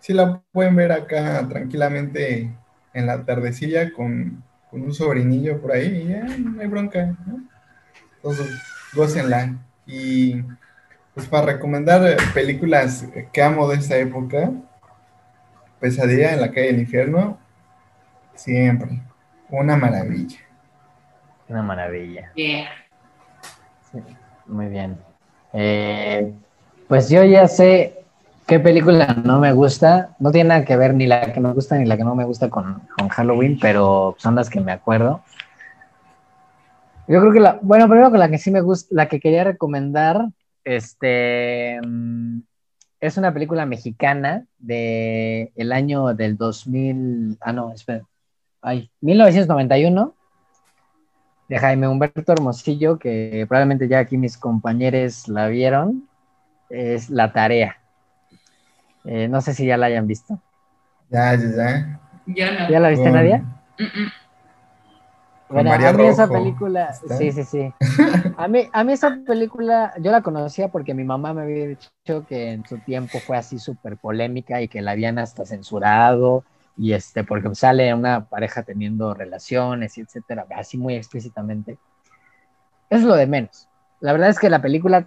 sí 0.00 0.12
la 0.12 0.42
pueden 0.52 0.76
ver 0.76 0.92
acá 0.92 1.46
tranquilamente 1.48 2.54
en 2.92 3.06
la 3.06 3.24
tardecilla 3.24 3.92
con, 3.92 4.44
con 4.70 4.82
un 4.82 4.92
sobrinillo 4.92 5.60
por 5.60 5.72
ahí 5.72 6.02
y 6.04 6.08
ya 6.08 6.24
no 6.24 6.60
hay 6.60 6.66
bronca. 6.66 7.16
Entonces, 8.16 8.50
gócenla. 8.94 9.56
Y 9.86 10.42
pues 11.14 11.26
para 11.26 11.54
recomendar 11.54 12.16
películas 12.34 13.06
que 13.32 13.42
amo 13.42 13.68
de 13.68 13.76
esta 13.76 13.96
época, 13.96 14.52
Pesadilla 15.80 16.32
en 16.34 16.40
la 16.40 16.50
calle 16.50 16.68
del 16.68 16.80
infierno, 16.80 17.38
siempre. 18.34 19.02
Una 19.50 19.76
maravilla. 19.76 20.38
Una 21.48 21.62
maravilla. 21.62 22.32
muy 24.46 24.66
bien. 24.66 24.98
Eh, 25.52 26.32
pues 26.88 27.08
yo 27.08 27.22
ya 27.24 27.46
sé 27.48 28.04
qué 28.46 28.60
película 28.60 29.14
no 29.24 29.40
me 29.40 29.52
gusta. 29.52 30.14
No 30.18 30.30
tiene 30.30 30.48
nada 30.48 30.64
que 30.64 30.76
ver 30.76 30.94
ni 30.94 31.06
la 31.06 31.32
que 31.32 31.40
me 31.40 31.52
gusta 31.52 31.76
ni 31.78 31.86
la 31.86 31.96
que 31.96 32.04
no 32.04 32.14
me 32.14 32.24
gusta 32.24 32.50
con, 32.50 32.82
Halloween, 33.10 33.58
pero 33.60 34.16
son 34.18 34.34
las 34.34 34.50
que 34.50 34.60
me 34.60 34.72
acuerdo. 34.72 35.22
Yo 37.06 37.20
creo 37.20 37.32
que 37.32 37.40
la, 37.40 37.58
bueno, 37.60 37.86
primero 37.86 38.10
con 38.10 38.18
la 38.18 38.30
que 38.30 38.38
sí 38.38 38.50
me 38.50 38.62
gusta, 38.62 38.94
la 38.94 39.08
que 39.08 39.20
quería 39.20 39.44
recomendar, 39.44 40.26
este, 40.64 41.78
mm, 41.86 42.40
es 43.06 43.18
una 43.18 43.34
película 43.34 43.66
mexicana 43.66 44.46
de 44.58 45.52
el 45.56 45.72
año 45.72 46.14
del 46.14 46.38
2000, 46.38 47.36
ah 47.42 47.52
no, 47.52 47.70
espera, 47.72 48.02
ay, 48.62 48.90
1991 49.02 50.14
de 51.50 51.58
Jaime 51.58 51.86
Humberto 51.86 52.32
Hermosillo, 52.32 52.98
que 52.98 53.44
probablemente 53.46 53.88
ya 53.88 53.98
aquí 53.98 54.16
mis 54.16 54.38
compañeros 54.38 55.28
la 55.28 55.48
vieron, 55.48 56.08
es 56.70 57.10
La 57.10 57.30
Tarea. 57.30 57.76
Eh, 59.04 59.28
no 59.28 59.42
sé 59.42 59.52
si 59.52 59.66
ya 59.66 59.76
la 59.76 59.86
hayan 59.86 60.06
visto. 60.06 60.40
Ya, 61.10 61.34
ya, 61.34 62.00
ya. 62.26 62.68
¿Ya 62.70 62.80
la 62.80 62.88
viste, 62.88 63.10
Nadia? 63.10 63.44
Bueno, 65.48 65.72
a 65.72 65.92
mí 65.92 66.04
esa 66.04 66.26
película, 66.28 66.92
sí, 66.92 67.30
sí, 67.30 67.44
sí. 67.44 67.74
A 68.36 68.48
mí, 68.48 68.68
a 68.72 68.82
mí 68.82 68.92
esa 68.92 69.18
película, 69.26 69.92
yo 70.00 70.10
la 70.10 70.22
conocía 70.22 70.68
porque 70.68 70.94
mi 70.94 71.04
mamá 71.04 71.34
me 71.34 71.42
había 71.42 71.66
dicho 71.66 72.26
que 72.26 72.52
en 72.52 72.66
su 72.66 72.78
tiempo 72.78 73.18
fue 73.20 73.36
así 73.36 73.58
súper 73.58 73.96
polémica 73.96 74.62
y 74.62 74.68
que 74.68 74.82
la 74.82 74.92
habían 74.92 75.18
hasta 75.18 75.44
censurado 75.44 76.44
y 76.76 76.92
este, 76.92 77.24
porque 77.24 77.54
sale 77.54 77.92
una 77.94 78.24
pareja 78.24 78.62
teniendo 78.62 79.14
relaciones 79.14 79.96
y 79.98 80.00
etcétera, 80.00 80.46
así 80.56 80.78
muy 80.78 80.94
explícitamente. 80.94 81.78
Es 82.90 83.02
lo 83.02 83.14
de 83.14 83.26
menos. 83.26 83.68
La 84.00 84.12
verdad 84.12 84.30
es 84.30 84.38
que 84.38 84.50
la 84.50 84.62
película 84.62 85.06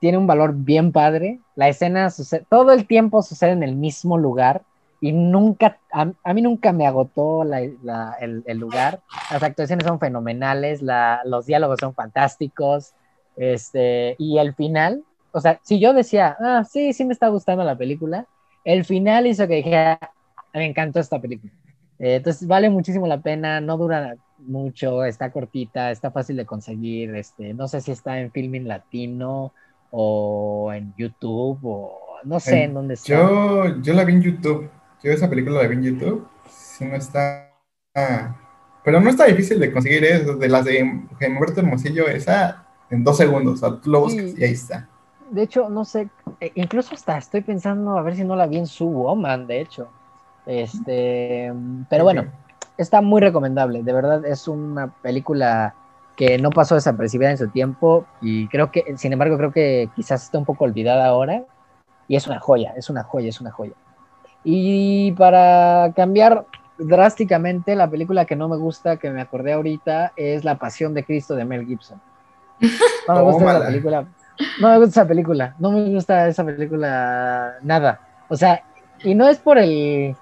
tiene 0.00 0.18
un 0.18 0.26
valor 0.26 0.54
bien 0.54 0.92
padre. 0.92 1.40
La 1.54 1.68
escena 1.68 2.10
sucede, 2.10 2.46
todo 2.48 2.72
el 2.72 2.86
tiempo 2.86 3.22
sucede 3.22 3.52
en 3.52 3.62
el 3.62 3.76
mismo 3.76 4.18
lugar 4.18 4.62
y 5.02 5.10
nunca, 5.10 5.80
a, 5.90 6.32
mí 6.32 6.42
nunca 6.42 6.72
me 6.72 6.86
agotó 6.86 7.42
el, 7.42 8.58
lugar. 8.58 9.00
Las 9.32 9.42
actuaciones 9.42 9.84
son 9.84 9.98
fenomenales, 9.98 10.80
los 11.24 11.44
diálogos 11.44 11.80
son 11.80 11.92
fantásticos, 11.92 12.94
este, 13.36 14.14
y 14.20 14.38
el 14.38 14.54
final, 14.54 15.02
o 15.32 15.40
sea, 15.40 15.58
si 15.64 15.80
yo 15.80 15.92
decía, 15.92 16.36
ah, 16.38 16.62
sí, 16.62 16.92
sí 16.92 17.04
me 17.04 17.12
está 17.12 17.26
gustando 17.26 17.64
la 17.64 17.76
película, 17.76 18.28
el 18.64 18.84
final 18.84 19.26
hizo 19.26 19.48
que 19.48 19.56
dije, 19.56 19.76
ah, 19.76 19.98
me 20.54 20.66
encantó 20.66 21.00
esta 21.00 21.20
película. 21.20 21.52
Eh, 21.98 22.14
entonces 22.16 22.46
vale 22.46 22.70
muchísimo 22.70 23.08
la 23.08 23.20
pena, 23.20 23.60
no 23.60 23.78
dura 23.78 24.14
mucho, 24.38 25.04
está 25.04 25.32
cortita, 25.32 25.90
está 25.90 26.12
fácil 26.12 26.36
de 26.36 26.46
conseguir, 26.46 27.16
este, 27.16 27.54
no 27.54 27.66
sé 27.66 27.80
si 27.80 27.90
está 27.90 28.20
en 28.20 28.30
Filming 28.30 28.68
Latino 28.68 29.52
o 29.90 30.70
en 30.72 30.94
YouTube 30.96 31.58
o 31.64 31.98
no 32.22 32.38
sé 32.38 32.62
en, 32.62 32.74
dónde 32.74 32.94
está. 32.94 33.14
Yo, 33.14 33.82
yo 33.82 33.94
la 33.94 34.04
vi 34.04 34.12
en 34.12 34.22
YouTube. 34.22 34.70
Yo 35.02 35.12
esa 35.12 35.28
película 35.28 35.62
la 35.62 35.68
vi 35.68 35.76
en 35.76 35.82
YouTube. 35.82 36.26
Sí, 36.48 36.84
no 36.84 36.96
está. 36.96 37.50
pero 38.84 39.00
no 39.00 39.10
está 39.10 39.24
difícil 39.26 39.58
de 39.58 39.72
conseguir, 39.72 40.04
¿eh? 40.04 40.20
De 40.20 40.48
las 40.48 40.64
de 40.64 40.82
Humberto 40.82 41.60
Hermosillo, 41.60 42.06
esa 42.08 42.66
en 42.90 43.02
dos 43.02 43.16
segundos. 43.16 43.54
O 43.54 43.56
sea, 43.68 43.80
tú 43.80 43.90
lo 43.90 44.00
buscas 44.00 44.38
y 44.38 44.44
ahí 44.44 44.52
está. 44.52 44.88
De 45.30 45.42
hecho, 45.42 45.68
no 45.70 45.84
sé, 45.84 46.08
e, 46.40 46.52
incluso 46.54 46.94
hasta 46.94 47.16
estoy 47.16 47.40
pensando 47.40 47.96
a 47.96 48.02
ver 48.02 48.14
si 48.14 48.22
no 48.22 48.36
la 48.36 48.46
vi 48.46 48.58
en 48.58 48.66
su 48.66 48.86
Woman, 48.86 49.46
de 49.46 49.60
hecho. 49.62 49.88
Este, 50.44 51.52
pero 51.88 52.04
bueno, 52.04 52.26
está 52.76 53.00
muy 53.00 53.20
recomendable. 53.20 53.82
De 53.82 53.92
verdad, 53.92 54.24
es 54.26 54.46
una 54.46 54.92
película 55.02 55.74
que 56.16 56.38
no 56.38 56.50
pasó 56.50 56.74
desapercibida 56.74 57.30
en 57.30 57.38
su 57.38 57.48
tiempo 57.48 58.04
y 58.20 58.46
creo 58.48 58.70
que, 58.70 58.94
sin 58.98 59.12
embargo, 59.12 59.38
creo 59.38 59.52
que 59.52 59.88
quizás 59.96 60.24
está 60.24 60.38
un 60.38 60.44
poco 60.44 60.64
olvidada 60.64 61.06
ahora. 61.06 61.44
Y 62.08 62.16
es 62.16 62.26
una 62.26 62.38
joya, 62.38 62.74
es 62.76 62.90
una 62.90 63.02
joya, 63.04 63.30
es 63.30 63.40
una 63.40 63.50
joya. 63.50 63.72
Y 64.44 65.12
para 65.12 65.92
cambiar 65.94 66.46
drásticamente, 66.78 67.76
la 67.76 67.88
película 67.88 68.24
que 68.24 68.36
no 68.36 68.48
me 68.48 68.56
gusta, 68.56 68.96
que 68.96 69.10
me 69.10 69.20
acordé 69.20 69.52
ahorita, 69.52 70.12
es 70.16 70.44
La 70.44 70.58
Pasión 70.58 70.94
de 70.94 71.04
Cristo 71.04 71.34
de 71.34 71.44
Mel 71.44 71.66
Gibson. 71.66 72.00
No 73.08 73.14
me 73.16 73.22
gusta 73.22 73.50
esa 73.50 73.66
película. 73.66 74.06
No 74.60 74.68
me 74.70 74.78
gusta 74.78 74.90
esa 75.00 75.08
película. 75.08 75.54
No 75.58 75.72
me 75.72 75.90
gusta 75.90 76.28
esa 76.28 76.44
película 76.44 77.54
nada. 77.62 78.00
O 78.28 78.36
sea, 78.36 78.62
y 79.02 79.14
no 79.14 79.28
es 79.28 79.38
por 79.38 79.58
el. 79.58 80.14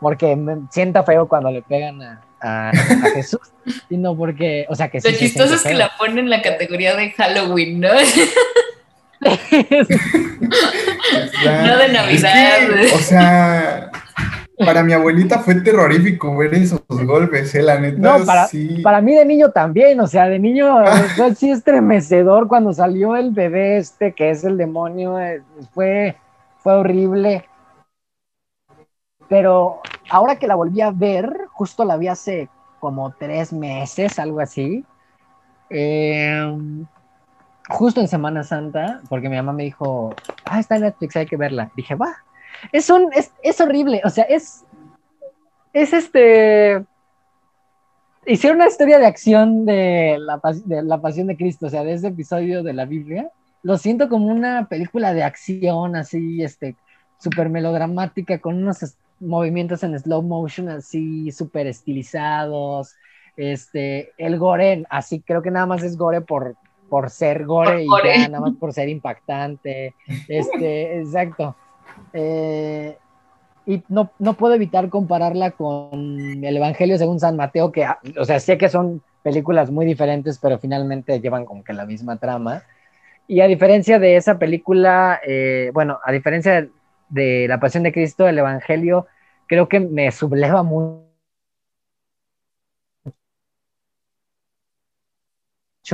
porque 0.00 0.36
me 0.36 0.58
sienta 0.70 1.02
feo 1.02 1.26
cuando 1.26 1.50
le 1.50 1.62
pegan 1.62 2.02
a, 2.02 2.22
a, 2.40 2.72
Jesús, 3.14 3.40
sino 3.88 4.16
porque. 4.16 4.66
O 4.68 4.74
sea, 4.74 4.88
que 4.88 5.00
Lo 5.02 5.10
chistoso 5.10 5.54
es 5.54 5.62
que 5.62 5.74
la 5.74 5.90
ponen 5.98 6.18
en 6.18 6.30
la 6.30 6.42
categoría 6.42 6.94
de 6.94 7.10
Halloween, 7.12 7.80
¿no? 7.80 7.88
no 11.44 11.78
de 11.78 11.88
Navidad. 11.88 12.58
o 12.94 12.98
sea, 12.98 13.90
para 14.58 14.82
mi 14.82 14.92
abuelita 14.92 15.40
fue 15.40 15.56
terrorífico 15.56 16.34
ver 16.36 16.54
esos 16.54 16.80
golpes, 16.88 17.54
¿eh? 17.54 17.62
la 17.62 17.78
neta. 17.78 17.98
No, 17.98 18.24
para, 18.24 18.48
para 18.82 19.00
mí 19.00 19.14
de 19.14 19.24
niño 19.24 19.50
también, 19.50 20.00
o 20.00 20.06
sea, 20.06 20.28
de 20.28 20.38
niño 20.38 20.66
sí 21.36 21.50
estremecedor 21.50 22.48
cuando 22.48 22.72
salió 22.72 23.16
el 23.16 23.32
bebé 23.32 23.76
este, 23.76 24.12
que 24.12 24.30
es 24.30 24.44
el 24.44 24.56
demonio, 24.56 25.18
eh, 25.18 25.42
fue, 25.72 26.16
fue 26.58 26.74
horrible. 26.74 27.44
Pero 29.28 29.80
ahora 30.08 30.36
que 30.36 30.46
la 30.46 30.54
volví 30.54 30.80
a 30.80 30.90
ver, 30.90 31.30
justo 31.52 31.84
la 31.84 31.96
vi 31.96 32.08
hace 32.08 32.48
como 32.80 33.12
tres 33.18 33.52
meses, 33.52 34.18
algo 34.18 34.40
así. 34.40 34.84
Eh, 35.68 36.56
justo 37.68 38.00
en 38.00 38.08
Semana 38.08 38.42
Santa, 38.42 39.00
porque 39.08 39.28
mi 39.28 39.36
mamá 39.36 39.52
me 39.52 39.64
dijo, 39.64 40.14
ah, 40.44 40.60
está 40.60 40.76
en 40.76 40.82
Netflix, 40.82 41.16
hay 41.16 41.26
que 41.26 41.36
verla. 41.36 41.70
Dije, 41.76 41.94
va, 41.94 42.16
es, 42.72 42.88
un, 42.90 43.10
es, 43.12 43.32
es 43.42 43.60
horrible, 43.60 44.00
o 44.04 44.10
sea, 44.10 44.24
es, 44.24 44.64
es 45.72 45.92
este, 45.92 46.84
hicieron 48.26 48.58
una 48.58 48.68
historia 48.68 48.98
de 48.98 49.06
acción 49.06 49.64
de 49.64 50.16
la, 50.18 50.40
de 50.64 50.82
la 50.82 51.00
Pasión 51.00 51.26
de 51.28 51.36
Cristo, 51.36 51.66
o 51.66 51.70
sea, 51.70 51.84
de 51.84 51.94
ese 51.94 52.08
episodio 52.08 52.62
de 52.62 52.72
la 52.72 52.84
Biblia. 52.84 53.30
Lo 53.62 53.78
siento 53.78 54.08
como 54.08 54.26
una 54.26 54.68
película 54.68 55.12
de 55.12 55.24
acción, 55.24 55.96
así, 55.96 56.42
este, 56.42 56.76
súper 57.18 57.48
melodramática, 57.48 58.38
con 58.38 58.56
unos 58.56 58.96
movimientos 59.20 59.82
en 59.82 59.98
slow 59.98 60.22
motion, 60.22 60.68
así, 60.68 61.30
súper 61.32 61.66
estilizados. 61.66 62.94
Este, 63.36 64.12
el 64.18 64.38
gore, 64.38 64.84
así, 64.88 65.20
creo 65.20 65.42
que 65.42 65.50
nada 65.50 65.66
más 65.66 65.82
es 65.82 65.96
gore 65.96 66.20
por, 66.20 66.56
por 66.88 67.10
ser 67.10 67.44
gore 67.44 67.84
y 67.84 67.88
ya, 68.04 68.28
nada 68.28 68.40
más 68.40 68.54
por 68.58 68.72
ser 68.72 68.88
impactante. 68.88 69.94
Este, 70.28 70.98
exacto. 71.00 71.56
Eh, 72.12 72.96
y 73.66 73.82
no, 73.88 74.10
no, 74.18 74.34
puedo 74.34 74.54
evitar 74.54 74.88
compararla 74.88 75.50
con 75.50 76.44
el 76.44 76.56
Evangelio 76.56 76.98
según 76.98 77.18
San 77.18 77.36
Mateo, 77.36 77.72
que, 77.72 77.86
o 78.18 78.24
sea, 78.24 78.38
sé 78.38 78.56
que 78.58 78.68
son 78.68 79.02
películas 79.22 79.70
muy 79.72 79.84
diferentes, 79.86 80.38
pero 80.38 80.58
finalmente 80.58 81.20
llevan 81.20 81.44
como 81.44 81.64
que 81.64 81.72
la 81.72 81.84
misma 81.84 82.16
trama. 82.16 82.62
Y 83.26 83.40
a 83.40 83.48
diferencia 83.48 83.98
de 83.98 84.16
esa 84.16 84.38
película, 84.38 85.20
eh, 85.26 85.70
bueno, 85.74 85.98
a 86.04 86.12
diferencia 86.12 86.68
de 87.08 87.46
la 87.48 87.58
Pasión 87.58 87.82
de 87.82 87.92
Cristo, 87.92 88.28
el 88.28 88.38
Evangelio, 88.38 89.06
creo 89.48 89.68
que 89.68 89.80
me 89.80 90.12
subleva 90.12 90.62
mucho 90.62 91.05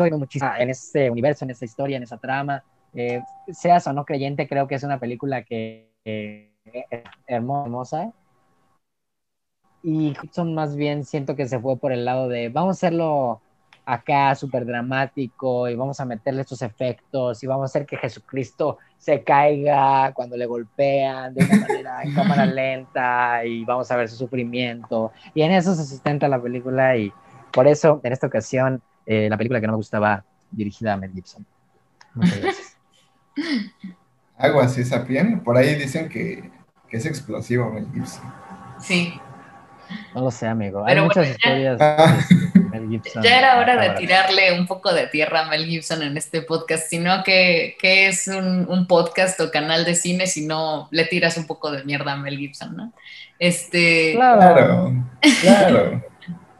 muchísimo 0.01 0.51
en 0.59 0.71
ese 0.71 1.11
universo, 1.11 1.45
en 1.45 1.51
esa 1.51 1.65
historia, 1.65 1.97
en 1.97 2.03
esa 2.03 2.17
trama. 2.17 2.63
Eh, 2.95 3.23
seas 3.51 3.87
o 3.87 3.93
no 3.93 4.05
creyente, 4.05 4.49
creo 4.49 4.67
que 4.67 4.75
es 4.75 4.83
una 4.83 4.99
película 4.99 5.43
que 5.43 5.91
es 6.05 7.03
hermosa. 7.27 8.13
Y 9.83 10.15
son 10.31 10.55
más 10.55 10.77
bien 10.77 11.05
siento 11.05 11.35
que 11.35 11.49
se 11.49 11.59
fue 11.59 11.77
por 11.77 11.93
el 11.93 12.05
lado 12.05 12.29
de 12.29 12.49
vamos 12.49 12.77
a 12.77 12.79
hacerlo 12.79 13.41
acá 13.85 14.35
súper 14.37 14.65
dramático 14.65 15.69
y 15.69 15.75
vamos 15.75 15.99
a 15.99 16.05
meterle 16.05 16.43
estos 16.43 16.63
efectos 16.63 17.43
y 17.43 17.47
vamos 17.49 17.65
a 17.65 17.67
hacer 17.67 17.85
que 17.85 17.97
Jesucristo 17.97 18.79
se 18.97 19.25
caiga 19.25 20.13
cuando 20.15 20.37
le 20.37 20.47
golpean 20.47 21.35
de 21.35 21.45
una 21.45 21.57
manera 21.67 22.03
en 22.05 22.15
cámara 22.15 22.47
lenta 22.47 23.45
y 23.45 23.65
vamos 23.65 23.91
a 23.91 23.97
ver 23.97 24.09
su 24.09 24.17
sufrimiento. 24.17 25.11
Y 25.35 25.43
en 25.43 25.53
eso 25.53 25.75
se 25.75 25.85
sustenta 25.85 26.29
la 26.29 26.41
película 26.41 26.97
y 26.97 27.13
por 27.53 27.67
eso 27.67 28.01
en 28.05 28.13
esta 28.13 28.29
ocasión 28.29 28.83
eh, 29.07 29.29
la 29.29 29.37
película 29.37 29.61
que 29.61 29.67
no 29.67 29.73
me 29.73 29.79
gustaba 29.79 30.25
dirigida 30.51 30.95
a 30.95 30.97
Mel 30.97 31.13
Gibson. 31.13 31.47
Muchas 32.15 32.41
gracias. 32.41 32.77
Algo 34.39 34.61
así, 34.61 34.85
Sapien. 34.85 35.41
Por 35.41 35.57
ahí 35.57 35.75
dicen 35.75 36.09
que, 36.09 36.51
que, 36.89 36.97
es 36.97 37.07
explosivo 37.07 37.71
Mel 37.71 37.87
Gibson. 37.93 38.25
Sí. 38.81 39.15
No 40.15 40.23
lo 40.23 40.31
sé, 40.31 40.47
amigo. 40.47 40.85
Hay 40.87 41.01
muchas 41.01 41.29
historias. 41.29 41.79
Mel 42.71 42.89
Gibson. 42.89 43.23
Ya 43.23 43.39
era 43.39 43.59
hora 43.59 43.77
de 43.77 43.91
tirarle 43.91 44.59
un 44.59 44.67
poco 44.67 44.93
de 44.93 45.07
tierra 45.07 45.47
a 45.47 45.49
Mel 45.49 45.67
Gibson 45.67 46.03
en 46.03 46.17
este 46.17 46.43
podcast, 46.43 46.89
sino 46.89 47.23
que, 47.23 47.77
que 47.81 48.09
es 48.09 48.29
un, 48.29 48.67
un, 48.69 48.87
podcast 48.87 49.39
o 49.41 49.51
canal 49.51 49.85
de 49.85 49.95
cine 49.95 50.27
si 50.27 50.47
no 50.47 50.89
le 50.91 51.05
tiras 51.05 51.37
un 51.37 51.47
poco 51.47 51.71
de 51.71 51.85
mierda 51.85 52.13
a 52.13 52.17
Mel 52.17 52.39
Gibson, 52.39 52.77
¿no? 52.77 52.93
Este. 53.39 54.13
Claro. 54.15 54.93
Claro. 55.41 56.03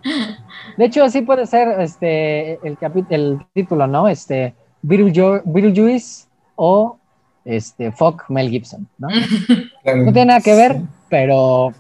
De 0.77 0.85
hecho, 0.85 1.05
así 1.05 1.23
puede 1.23 1.47
ser 1.47 1.81
este, 1.81 2.55
el, 2.67 2.79
el 3.11 3.39
título, 3.55 3.87
¿no? 3.87 4.09
Este, 4.09 4.55
Beetlejuice 4.83 6.27
o 6.57 6.99
este, 7.45 7.93
Fuck 7.93 8.29
Mel 8.29 8.51
Gibson, 8.51 8.89
¿no? 8.99 9.09
no 9.85 10.13
tiene 10.13 10.27
nada 10.27 10.41
que 10.41 10.55
ver, 10.55 10.77
pero... 11.09 11.73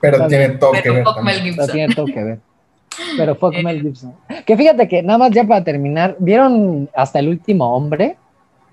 Pero 0.00 0.26
tiene 0.28 0.50
todo 0.50 0.72
que 0.72 0.90
ver. 0.90 1.04
Pero 1.56 1.66
tiene 1.72 1.94
todo 1.94 2.06
que 2.06 2.22
ver. 2.22 2.38
Pero 3.16 3.34
fuck 3.34 3.54
eh. 3.54 3.62
Mel 3.62 3.80
Gibson. 3.80 4.14
Que 4.46 4.56
fíjate 4.56 4.88
que 4.88 5.02
nada 5.02 5.18
más 5.18 5.30
ya 5.30 5.44
para 5.44 5.64
terminar, 5.64 6.16
¿vieron 6.18 6.88
hasta 6.94 7.18
el 7.18 7.28
último 7.28 7.74
hombre 7.74 8.16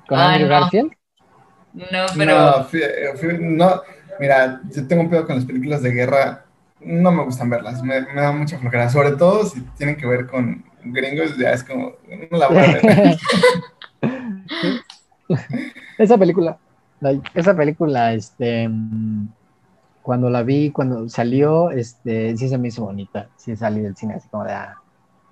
con 0.07 0.19
Andrew 0.19 0.49
Garfield? 0.49 0.91
No, 1.73 2.05
pero... 2.17 2.65
No, 2.65 3.39
no, 3.41 3.81
mira, 4.19 4.61
yo 4.73 4.87
tengo 4.87 5.03
un 5.03 5.09
pedo 5.09 5.25
con 5.25 5.35
las 5.35 5.45
películas 5.45 5.81
de 5.81 5.91
guerra 5.91 6.44
no 6.79 7.11
me 7.11 7.23
gustan 7.23 7.49
verlas, 7.49 7.81
me, 7.81 8.01
da 8.01 8.31
mucha 8.31 8.57
flojera, 8.59 8.89
sobre 8.89 9.11
todo 9.13 9.45
si 9.45 9.61
tienen 9.77 9.97
que 9.97 10.05
ver 10.05 10.27
con 10.27 10.63
gringos, 10.83 11.37
ya 11.37 11.51
es 11.51 11.63
como, 11.63 11.93
no 12.31 12.37
la 12.37 12.47
voy 12.47 12.57
a 12.57 12.61
ver. 12.61 13.17
esa 15.97 16.17
película, 16.17 16.57
esa 17.33 17.55
película, 17.55 18.13
este, 18.13 18.69
cuando 20.01 20.29
la 20.29 20.43
vi, 20.43 20.71
cuando 20.71 21.09
salió, 21.09 21.71
este, 21.71 22.37
sí 22.37 22.49
se 22.49 22.57
me 22.57 22.67
hizo 22.67 22.83
bonita, 22.83 23.29
sí 23.37 23.55
salí 23.55 23.81
del 23.81 23.95
cine 23.95 24.15
así 24.15 24.27
como 24.29 24.43
de, 24.43 24.53
ah, 24.53 24.75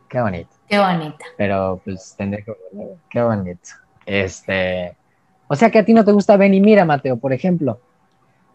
qué 0.10 0.22
bonito. 0.22 0.50
Qué 0.68 0.80
bonita. 0.80 1.26
Pero 1.38 1.82
pues 1.84 2.16
tendré 2.18 2.44
que 2.44 2.54
verlo, 2.72 2.98
qué 3.10 3.22
bonito. 3.22 3.70
Este, 4.06 4.96
o 5.48 5.56
sea 5.56 5.70
que 5.70 5.80
a 5.80 5.86
ti 5.86 5.94
no 5.94 6.04
te 6.04 6.12
gusta 6.12 6.38
Ben 6.38 6.54
y 6.54 6.62
Mira, 6.62 6.86
Mateo, 6.86 7.18
por 7.18 7.34
ejemplo. 7.34 7.80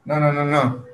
No, 0.05 0.19
no, 0.19 0.33
no, 0.33 0.45
no. 0.45 0.88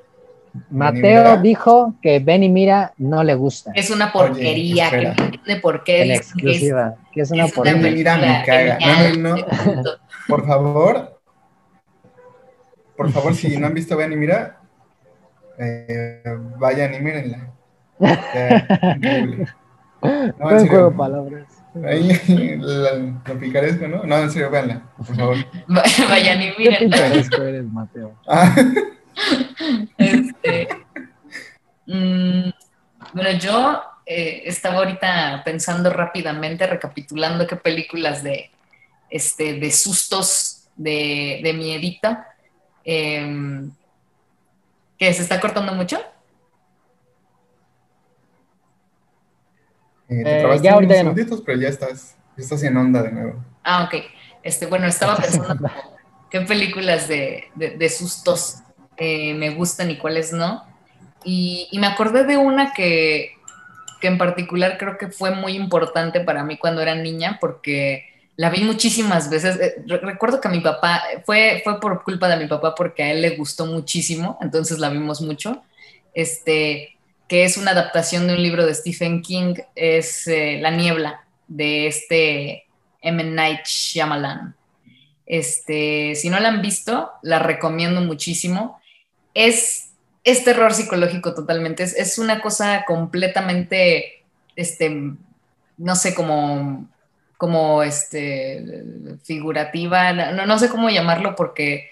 Mateo 0.69 1.37
dijo 1.37 1.95
que 2.01 2.19
Benny 2.19 2.49
Mira 2.49 2.93
no 2.97 3.23
le 3.23 3.35
gusta. 3.35 3.71
Es 3.75 3.89
una 3.89 4.11
porquería, 4.11 4.89
que 4.89 5.13
de 5.45 5.59
por 5.59 5.83
qué. 5.83 6.03
En 6.03 6.11
exclusiva, 6.11 6.95
que 7.11 7.21
es 7.21 7.31
una 7.31 7.47
porquería. 7.47 7.81
Benny 7.81 7.95
Mira 7.95 8.17
me 8.17 8.43
caga. 8.45 8.79
No, 9.17 9.35
no, 9.35 9.43
Por 10.27 10.45
favor, 10.45 11.19
por 12.95 13.11
favor, 13.11 13.35
si 13.35 13.57
no 13.57 13.67
han 13.67 13.73
visto 13.73 13.97
Benny 13.97 14.15
Mira, 14.15 14.59
eh, 15.57 16.23
vayan 16.57 16.93
y 16.93 16.99
mírenla. 16.99 17.51
No, 20.01 20.51
en 20.51 20.67
juego 20.67 20.95
palabras. 20.95 21.47
Ahí 21.83 22.59
lo 22.59 23.39
picaresco, 23.39 23.87
¿no? 23.87 24.03
No, 24.03 24.17
en 24.17 24.31
serio, 24.31 24.49
véanla, 24.49 24.83
por 24.95 25.15
favor. 25.15 25.37
Vayan 26.09 26.41
y 26.41 26.51
miren. 26.57 26.77
Qué 26.77 26.85
picaresco 26.85 27.41
eres, 27.41 27.65
Mateo. 27.65 28.13
Ah. 28.27 28.55
Este, 29.97 30.67
mm, 31.85 32.49
bueno, 33.13 33.31
yo 33.39 33.81
eh, 34.05 34.43
estaba 34.45 34.77
ahorita 34.77 35.41
pensando 35.43 35.89
rápidamente, 35.89 36.67
recapitulando 36.67 37.47
qué 37.47 37.55
películas 37.55 38.23
de, 38.23 38.51
este, 39.09 39.59
de 39.59 39.71
sustos 39.71 40.67
de, 40.75 41.39
de 41.43 41.53
miedita. 41.53 42.27
Eh, 42.83 43.67
¿Que 44.97 45.13
se 45.13 45.23
está 45.23 45.39
cortando 45.39 45.73
mucho? 45.73 45.97
Eh, 50.07 50.23
te 50.23 50.41
eh, 50.41 50.59
ya 50.61 50.77
unos 50.77 50.95
segunditos, 50.95 51.41
pero 51.41 51.59
ya 51.59 51.69
estás, 51.69 52.15
ya 52.37 52.43
estás 52.43 52.63
en 52.63 52.77
onda 52.77 53.01
de 53.01 53.11
nuevo. 53.11 53.43
Ah, 53.63 53.83
ok. 53.83 54.03
Este, 54.43 54.67
bueno, 54.67 54.85
estaba 54.85 55.17
pensando 55.17 55.69
qué 56.29 56.41
películas 56.41 57.07
de, 57.07 57.45
de, 57.55 57.71
de 57.71 57.89
sustos 57.89 58.59
eh, 58.97 59.33
me 59.33 59.51
gustan 59.51 59.91
y 59.91 59.97
cuáles 59.97 60.31
no. 60.33 60.63
Y, 61.23 61.69
me 61.73 61.87
acordé 61.87 62.23
de 62.23 62.37
una 62.37 62.73
que, 62.73 63.31
que, 63.99 64.07
en 64.07 64.17
particular 64.17 64.77
creo 64.77 64.97
que 64.97 65.07
fue 65.07 65.31
muy 65.31 65.53
importante 65.53 66.19
para 66.19 66.43
mí 66.43 66.57
cuando 66.57 66.81
era 66.81 66.95
niña, 66.95 67.37
porque 67.41 68.05
la 68.35 68.49
vi 68.49 68.63
muchísimas 68.63 69.29
veces. 69.29 69.59
Eh, 69.59 69.83
recuerdo 69.87 70.39
que 70.39 70.49
mi 70.49 70.59
papá, 70.59 71.03
fue, 71.25 71.61
fue 71.63 71.79
por 71.79 72.03
culpa 72.03 72.27
de 72.27 72.37
mi 72.37 72.47
papá 72.47 72.75
porque 72.75 73.03
a 73.03 73.11
él 73.11 73.21
le 73.21 73.31
gustó 73.31 73.65
muchísimo, 73.65 74.37
entonces 74.41 74.79
la 74.79 74.89
vimos 74.89 75.21
mucho. 75.21 75.63
Este, 76.13 76.95
que 77.27 77.43
es 77.43 77.57
una 77.57 77.71
adaptación 77.71 78.27
de 78.27 78.35
un 78.35 78.43
libro 78.43 78.65
de 78.65 78.75
Stephen 78.75 79.21
King, 79.21 79.55
es 79.75 80.27
eh, 80.27 80.59
La 80.61 80.71
Niebla, 80.71 81.25
de 81.47 81.87
este 81.87 82.65
M. 83.01 83.23
Night 83.23 83.65
Shyamalan. 83.65 84.55
Este, 85.25 86.13
si 86.15 86.29
no 86.29 86.39
la 86.39 86.49
han 86.49 86.61
visto, 86.61 87.11
la 87.23 87.39
recomiendo 87.39 88.01
muchísimo 88.01 88.79
es, 89.35 89.91
es 90.23 90.43
terror 90.43 90.73
psicológico 90.73 91.35
totalmente, 91.35 91.83
es, 91.83 92.17
una 92.17 92.41
cosa 92.41 92.85
completamente, 92.87 94.23
este, 94.55 95.13
no 95.77 95.95
sé, 95.95 96.15
como, 96.15 96.89
como 97.37 97.83
este, 97.83 98.83
figurativa, 99.23 100.13
no, 100.13 100.47
no 100.47 100.57
sé 100.57 100.69
cómo 100.69 100.89
llamarlo 100.89 101.35
porque 101.35 101.91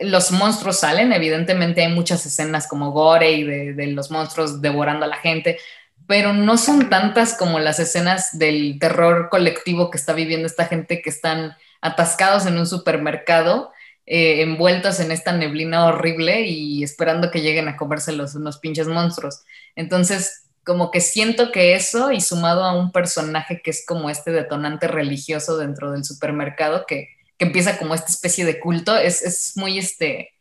los 0.00 0.32
monstruos 0.32 0.80
salen, 0.80 1.12
evidentemente 1.12 1.84
hay 1.84 1.92
muchas 1.92 2.24
escenas 2.24 2.66
como 2.66 2.90
gore 2.90 3.32
y 3.32 3.44
de, 3.44 3.74
de 3.74 3.86
los 3.88 4.10
monstruos 4.10 4.62
devorando 4.62 5.04
a 5.04 5.08
la 5.08 5.18
gente, 5.18 5.58
pero 6.06 6.32
no 6.32 6.56
son 6.56 6.88
tantas 6.88 7.34
como 7.34 7.58
las 7.58 7.78
escenas 7.78 8.38
del 8.38 8.78
terror 8.78 9.28
colectivo 9.28 9.90
que 9.90 9.98
está 9.98 10.14
viviendo 10.14 10.46
esta 10.46 10.66
gente 10.66 11.02
que 11.02 11.10
están 11.10 11.56
atascados 11.82 12.46
en 12.46 12.56
un 12.56 12.66
supermercado 12.66 13.70
eh, 14.06 14.42
en 14.42 15.12
esta 15.12 15.32
neblina 15.32 15.86
horrible 15.86 16.42
y 16.42 16.82
esperando 16.82 17.30
que 17.30 17.40
lleguen 17.40 17.68
a 17.68 17.76
comérselos 17.76 18.34
unos 18.34 18.58
pinches 18.58 18.86
monstruos. 18.86 19.42
Entonces, 19.76 20.44
como 20.64 20.90
que 20.90 21.00
siento 21.00 21.52
que 21.52 21.74
eso 21.74 22.10
y 22.10 22.20
sumado 22.20 22.64
a 22.64 22.76
un 22.76 22.90
personaje 22.90 23.60
que 23.62 23.70
es 23.70 23.84
como 23.86 24.10
este 24.10 24.32
detonante 24.32 24.88
religioso 24.88 25.58
dentro 25.58 25.92
del 25.92 26.04
supermercado 26.04 26.84
que, 26.86 27.08
que 27.38 27.44
empieza 27.44 27.78
como 27.78 27.94
esta 27.94 28.10
especie 28.10 28.44
de 28.44 28.60
culto, 28.60 28.96
es, 28.96 29.22
es 29.22 29.56
muy 29.56 29.78
este, 29.78 30.32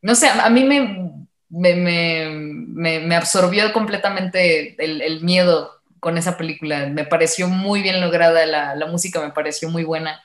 no 0.00 0.14
sé, 0.14 0.28
a, 0.28 0.48
mí 0.50 0.64
me, 0.64 1.10
me, 1.48 1.74
me, 1.74 3.00
me, 3.00 3.16
absorbió 3.16 3.72
completamente 3.72 4.74
el, 4.82 5.00
el, 5.02 5.20
miedo 5.22 5.72
con 6.00 6.18
esa 6.18 6.36
película, 6.36 6.86
me 6.86 7.04
pareció 7.04 7.48
muy 7.48 7.82
bien 7.82 8.00
lograda, 8.00 8.46
la, 8.46 8.74
la 8.74 8.86
música 8.86 9.20
me 9.20 9.30
pareció 9.30 9.68
muy 9.68 9.84
buena 9.84 10.22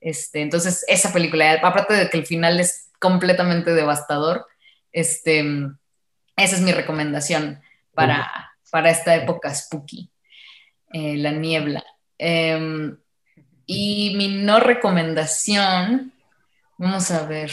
este, 0.00 0.40
entonces, 0.40 0.84
esa 0.88 1.12
película, 1.12 1.52
aparte 1.62 1.94
de 1.94 2.08
que 2.08 2.18
el 2.18 2.26
final 2.26 2.58
es 2.58 2.90
completamente 2.98 3.72
devastador, 3.72 4.46
este, 4.92 5.40
esa 6.36 6.56
es 6.56 6.62
mi 6.62 6.72
recomendación 6.72 7.60
para, 7.92 8.52
para 8.70 8.90
esta 8.90 9.14
época 9.14 9.54
spooky, 9.54 10.10
eh, 10.92 11.16
la 11.16 11.32
niebla. 11.32 11.84
Em, 12.18 12.96
y 13.66 14.14
mi 14.16 14.28
no 14.28 14.58
recomendación, 14.60 16.12
vamos 16.78 17.10
a 17.10 17.26
ver, 17.26 17.52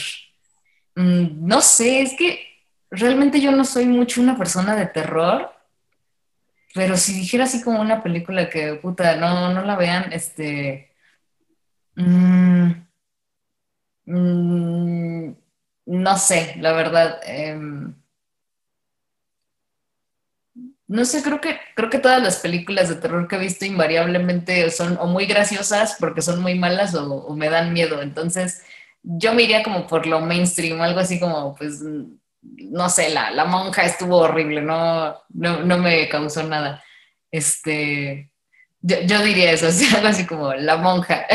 mm, 0.96 1.46
no 1.48 1.62
sé, 1.62 2.02
es 2.02 2.16
que 2.18 2.48
realmente 2.90 3.42
yo 3.42 3.52
no 3.52 3.66
soy 3.66 3.86
mucho 3.86 4.22
una 4.22 4.38
persona 4.38 4.76
de 4.76 4.88
terror, 4.88 5.52
pero 6.74 6.96
si 6.98 7.14
dijera 7.14 7.46
así 7.46 7.62
como 7.64 7.82
una 7.82 8.04
película 8.04 8.50
que, 8.50 8.76
puta, 8.76 9.16
no, 9.16 9.54
no 9.54 9.64
la 9.64 9.76
vean, 9.76 10.12
este, 10.14 10.87
Mm, 11.98 12.72
mm, 14.06 15.36
no 15.88 16.18
sé, 16.18 16.56
la 16.60 16.74
verdad. 16.74 17.20
em, 17.24 17.94
no 20.88 21.04
sé, 21.06 21.22
creo 21.22 21.42
que, 21.42 21.60
creo 21.76 21.90
que 21.90 22.00
todas 22.00 22.22
las 22.22 22.38
películas 22.40 22.90
de 22.90 22.96
terror 22.96 23.28
que 23.28 23.36
he 23.36 23.40
visto 23.40 23.66
invariablemente 23.66 24.70
son 24.72 24.98
o 25.00 25.08
muy 25.08 25.26
graciosas 25.26 25.98
porque 26.00 26.22
son 26.22 26.42
muy 26.42 26.56
malas 26.56 26.96
o, 26.96 27.34
me 27.36 27.50
dan 27.50 27.74
miedo. 27.74 28.02
Entonces, 28.02 28.64
yo 29.04 29.34
me 29.34 29.44
iría 29.44 29.64
como 29.64 29.86
por 29.88 30.08
lo 30.08 30.22
mainstream, 30.22 30.82
algo 30.82 31.00
así 31.00 31.20
como, 31.20 31.56
pues, 31.56 31.82
no 32.42 32.90
sé, 32.90 33.10
la, 33.10 33.32
la 33.32 33.46
monja 33.46 33.84
estuvo 33.84 34.18
horrible, 34.18 34.62
no, 34.62 35.16
no, 35.30 35.62
no 35.64 35.78
me 35.78 36.08
causó 36.10 36.44
nada. 36.44 36.84
Este, 37.32 38.32
yo, 38.88 38.96
yo 39.06 39.22
diría 39.24 39.52
eso, 39.52 39.68
así, 39.72 39.86
algo 39.96 40.08
así 40.08 40.26
como 40.26 40.54
la 40.54 40.78
monja. 40.78 41.26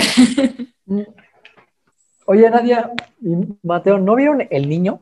Oye, 2.26 2.48
Nadia 2.50 2.90
y 3.20 3.34
Mateo, 3.62 3.98
¿no 3.98 4.14
vieron 4.14 4.46
El 4.50 4.68
Niño? 4.68 5.00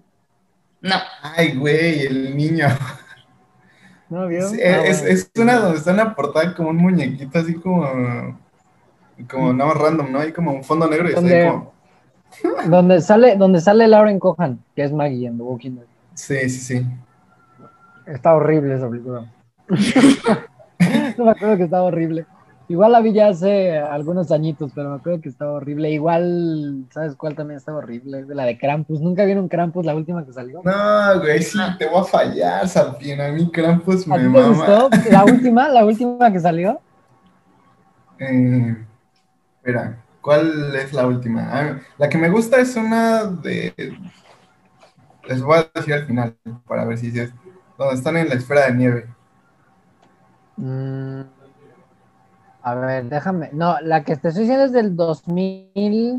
No, 0.83 0.95
Ay, 1.23 1.57
güey, 1.57 2.07
el 2.07 2.35
niño. 2.37 2.67
¿No 4.09 4.27
vieron? 4.27 4.51
Sí, 4.51 4.61
Ah, 4.63 4.83
es, 4.87 5.01
bueno. 5.01 5.15
es 5.15 5.31
una 5.39 5.57
donde 5.59 5.79
está 5.79 5.91
en 5.91 5.99
la 5.99 6.15
portada 6.15 6.55
como 6.55 6.71
un 6.71 6.79
muñequito 6.79 7.39
así 7.39 7.55
como, 7.55 8.39
como 9.31 9.53
nada 9.53 9.75
más 9.75 9.83
random, 9.83 10.11
¿no? 10.11 10.21
Hay 10.21 10.33
como 10.33 10.53
un 10.53 10.65
fondo 10.65 10.89
negro 10.89 11.09
y 11.11 11.13
está 11.13 11.21
ahí 11.21 11.29
Donde- 11.29 11.49
como, 11.51 11.73
Donde 12.71 13.01
sale, 13.03 13.37
donde 13.37 13.61
sale 13.61 13.87
Lauren 13.89 14.19
Cohan, 14.19 14.65
que 14.75 14.85
es 14.85 14.93
Maggie 14.93 15.27
en 15.27 15.37
The 15.37 15.43
Walking 15.43 15.73
Dead. 15.73 15.85
sí, 16.15 16.49
sí, 16.49 16.61
sí. 16.61 16.87
Está 18.07 18.35
horrible 18.35 18.75
esa 18.77 18.89
película. 18.89 19.31
no 21.19 21.25
me 21.27 21.31
acuerdo 21.31 21.57
que 21.59 21.65
estaba 21.65 21.83
horrible. 21.85 22.25
Igual 22.71 22.93
la 22.93 23.01
vi 23.03 23.13
ya 23.13 23.29
hace 23.29 23.77
algunos 23.79 24.31
añitos, 24.31 24.73
pero 24.75 24.91
me 24.91 24.97
acuerdo 24.97 25.21
que 25.21 25.29
estaba 25.29 25.53
horrible. 25.53 25.91
Igual, 25.91 26.87
¿sabes 26.91 27.17
cuál 27.17 27.35
también 27.35 27.59
estaba 27.59 27.79
horrible? 27.79 28.25
La 28.29 28.45
de 28.45 28.57
Krampus. 28.59 29.01
¿Nunca 29.01 29.25
vieron 29.25 29.49
Krampus, 29.49 29.85
la 29.85 29.95
última 29.97 30.25
que 30.25 30.33
salió? 30.33 30.65
No, 30.65 31.21
güey, 31.21 31.43
sí, 31.43 31.59
te 31.79 31.87
voy 31.87 32.01
a 32.01 32.05
fallar, 32.05 32.69
Sapien. 32.69 33.21
A 33.21 33.29
mí 33.33 33.51
Krampus 33.51 34.07
¿A 34.09 34.19
me 34.19 34.21
ti 34.21 34.31
te 34.31 34.43
mama. 34.43 34.43
gustó? 34.43 34.91
¿La 35.11 35.25
última? 35.25 35.69
¿La 35.71 35.85
última 35.87 36.31
que 36.33 36.41
salió? 36.41 36.83
Eh, 38.19 38.77
espera, 39.59 40.05
¿cuál 40.21 40.75
es 40.77 40.93
la 40.93 41.07
última? 41.07 41.49
Ah, 41.53 41.81
la 41.99 42.09
que 42.09 42.19
me 42.19 42.31
gusta 42.31 42.61
es 42.61 42.77
una 42.77 43.25
de. 43.27 43.75
Les 45.29 45.41
voy 45.43 45.59
a 45.59 45.71
decir 45.75 45.95
al 45.95 46.07
final 46.07 46.37
para 46.67 46.85
ver 46.85 46.99
si 46.99 47.07
es. 47.19 47.33
Donde 47.79 47.95
están 47.95 48.17
en 48.19 48.29
la 48.29 48.35
esfera 48.35 48.67
de 48.67 48.75
nieve. 48.75 49.07
Mm, 50.57 51.23
a 52.63 52.75
ver, 52.75 53.09
déjame. 53.09 53.51
No, 53.53 53.81
la 53.81 54.05
que 54.05 54.17
te 54.17 54.29
estoy 54.29 54.43
diciendo 54.45 54.65
es 54.65 54.73
del 54.73 54.97
2000. 54.97 56.19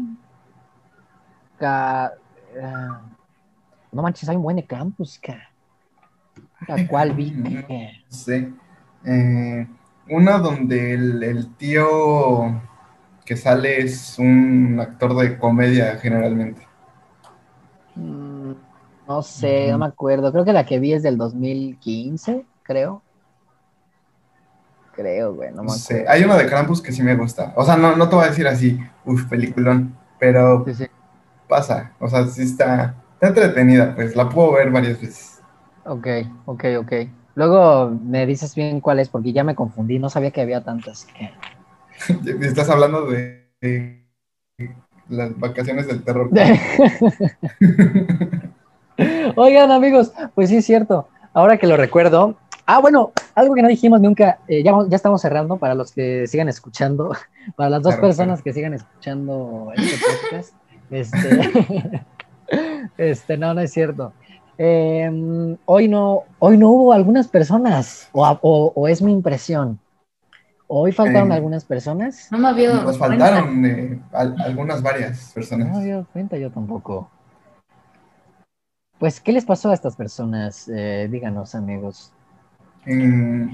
ca- 1.60 2.12
eh, 2.56 2.88
No 3.92 4.02
manches, 4.02 4.30
hay 4.30 4.36
un 4.38 4.44
buen 4.44 4.56
de 4.58 4.66
Krampus, 4.66 5.20
ca. 5.20 5.38
¿La 6.68 6.88
cual 6.88 7.14
vi? 7.14 7.34
Sé. 8.10 8.52
Eh, 9.06 9.68
una 10.10 10.38
donde 10.38 10.94
el, 10.94 11.24
el 11.24 11.56
tío 11.56 12.62
que 13.26 13.36
sale 13.38 13.80
es 13.82 14.18
un 14.20 14.80
actor 14.80 15.16
de 15.16 15.38
comedia 15.38 15.98
generalmente. 15.98 16.68
Mm, 17.96 18.52
No 19.08 19.22
sé, 19.22 19.72
no 19.72 19.78
me 19.80 19.86
acuerdo. 19.86 20.32
Creo 20.32 20.46
que 20.46 20.54
la 20.54 20.66
que 20.66 20.80
vi 20.80 20.94
es 20.94 21.04
del 21.04 21.18
2015, 21.18 22.46
creo. 22.64 23.04
Creo, 25.02 25.34
güey, 25.34 25.52
no 25.52 25.68
sé. 25.70 26.06
Hay 26.08 26.24
una 26.24 26.38
de 26.38 26.46
Krampus 26.46 26.82
que 26.82 26.92
sí 26.92 27.02
me 27.02 27.16
gusta. 27.16 27.54
O 27.56 27.66
sea, 27.66 27.76
no, 27.76 27.96
no 27.96 28.08
te 28.08 28.16
voy 28.16 28.26
a 28.26 28.30
decir 28.30 28.48
así, 28.48 28.80
uff, 29.06 29.26
peliculón, 29.26 29.98
pero 30.20 30.64
Sí, 30.66 30.76
sí. 30.76 30.88
pasa. 31.48 31.92
O 32.00 32.08
sea, 32.08 32.28
sí 32.28 32.44
está, 32.44 32.96
está 33.14 33.28
entretenida, 33.30 33.96
pues 33.96 34.16
la 34.16 34.30
puedo 34.30 34.54
ver 34.54 34.70
varias 34.70 35.02
veces. 35.02 35.42
Ok, 35.86 36.08
ok, 36.46 36.64
ok. 36.80 36.94
Luego 37.34 37.90
me 38.04 38.26
dices 38.28 38.54
bien 38.54 38.82
cuál 38.82 39.00
es, 39.00 39.10
porque 39.10 39.34
ya 39.34 39.44
me 39.44 39.56
confundí, 39.56 39.98
no 39.98 40.10
sabía 40.10 40.32
que 40.32 40.42
había 40.42 40.64
tantas. 40.64 41.08
Estás 42.42 42.70
hablando 42.70 43.08
de, 43.08 43.48
de 43.60 44.06
las 45.10 45.38
vacaciones 45.40 45.88
del 45.88 46.04
terror. 46.04 46.30
Oigan, 49.36 49.72
amigos, 49.72 50.12
pues 50.36 50.50
sí 50.50 50.58
es 50.58 50.66
cierto. 50.66 51.08
Ahora 51.34 51.58
que 51.58 51.68
lo 51.68 51.78
recuerdo. 51.78 52.38
Ah, 52.66 52.80
bueno, 52.80 53.12
algo 53.36 53.54
que 53.56 53.62
no 53.62 53.68
dijimos 53.68 54.00
nunca. 54.02 54.40
eh, 54.48 54.64
ya, 54.64 54.74
ya 54.88 54.96
estamos 54.96 55.22
cerrando 55.22 55.58
para 55.58 55.74
los 55.76 55.92
que 55.92 56.28
sigan 56.28 56.48
escuchando, 56.50 57.12
para 57.56 57.70
las 57.70 57.82
dos 57.82 57.94
Claro, 57.96 58.08
personas 58.08 58.42
claro. 58.42 58.44
que 58.44 58.54
sigan 58.54 58.74
escuchando 58.74 59.72
este 59.76 59.98
podcast. 60.30 60.54
Este, 60.92 62.04
este, 62.98 63.38
no, 63.38 63.54
no 63.54 63.62
es 63.62 63.72
cierto. 63.72 64.12
Eh, 64.58 65.10
hoy 65.66 65.88
no, 65.88 66.24
hoy 66.40 66.58
no 66.58 66.70
hubo 66.70 66.92
algunas 66.92 67.30
personas, 67.30 68.10
o, 68.12 68.28
o- 68.42 68.74
o 68.76 68.88
es 68.90 69.02
mi 69.02 69.14
impresión. 69.14 69.80
Hoy 70.68 70.92
faltaron 70.92 71.32
Eh, 71.32 71.36
algunas 71.36 71.64
personas. 71.64 72.28
no 72.30 72.40
me 72.40 72.50
había 72.50 72.70
dado 72.72 72.84
Nos 72.84 72.98
cuenta. 72.98 73.26
faltaron 73.26 73.66
eh, 73.66 74.02
al- 74.12 74.36
algunas, 74.42 74.82
varias 74.82 75.30
No 75.30 75.34
personas. 75.34 75.70
me 75.72 75.78
había 75.78 75.94
dado 75.96 76.08
cuenta 76.12 76.38
yo 76.38 76.52
tampoco. 76.52 77.10
Pues, 79.00 79.20
¿qué 79.22 79.32
les 79.32 79.46
pasó 79.46 79.72
a 79.72 79.74
estas 79.74 79.96
personas? 79.96 80.70
Eh, 80.74 81.08
díganos, 81.10 81.56
amigos. 81.56 82.12
Eh, 82.86 83.50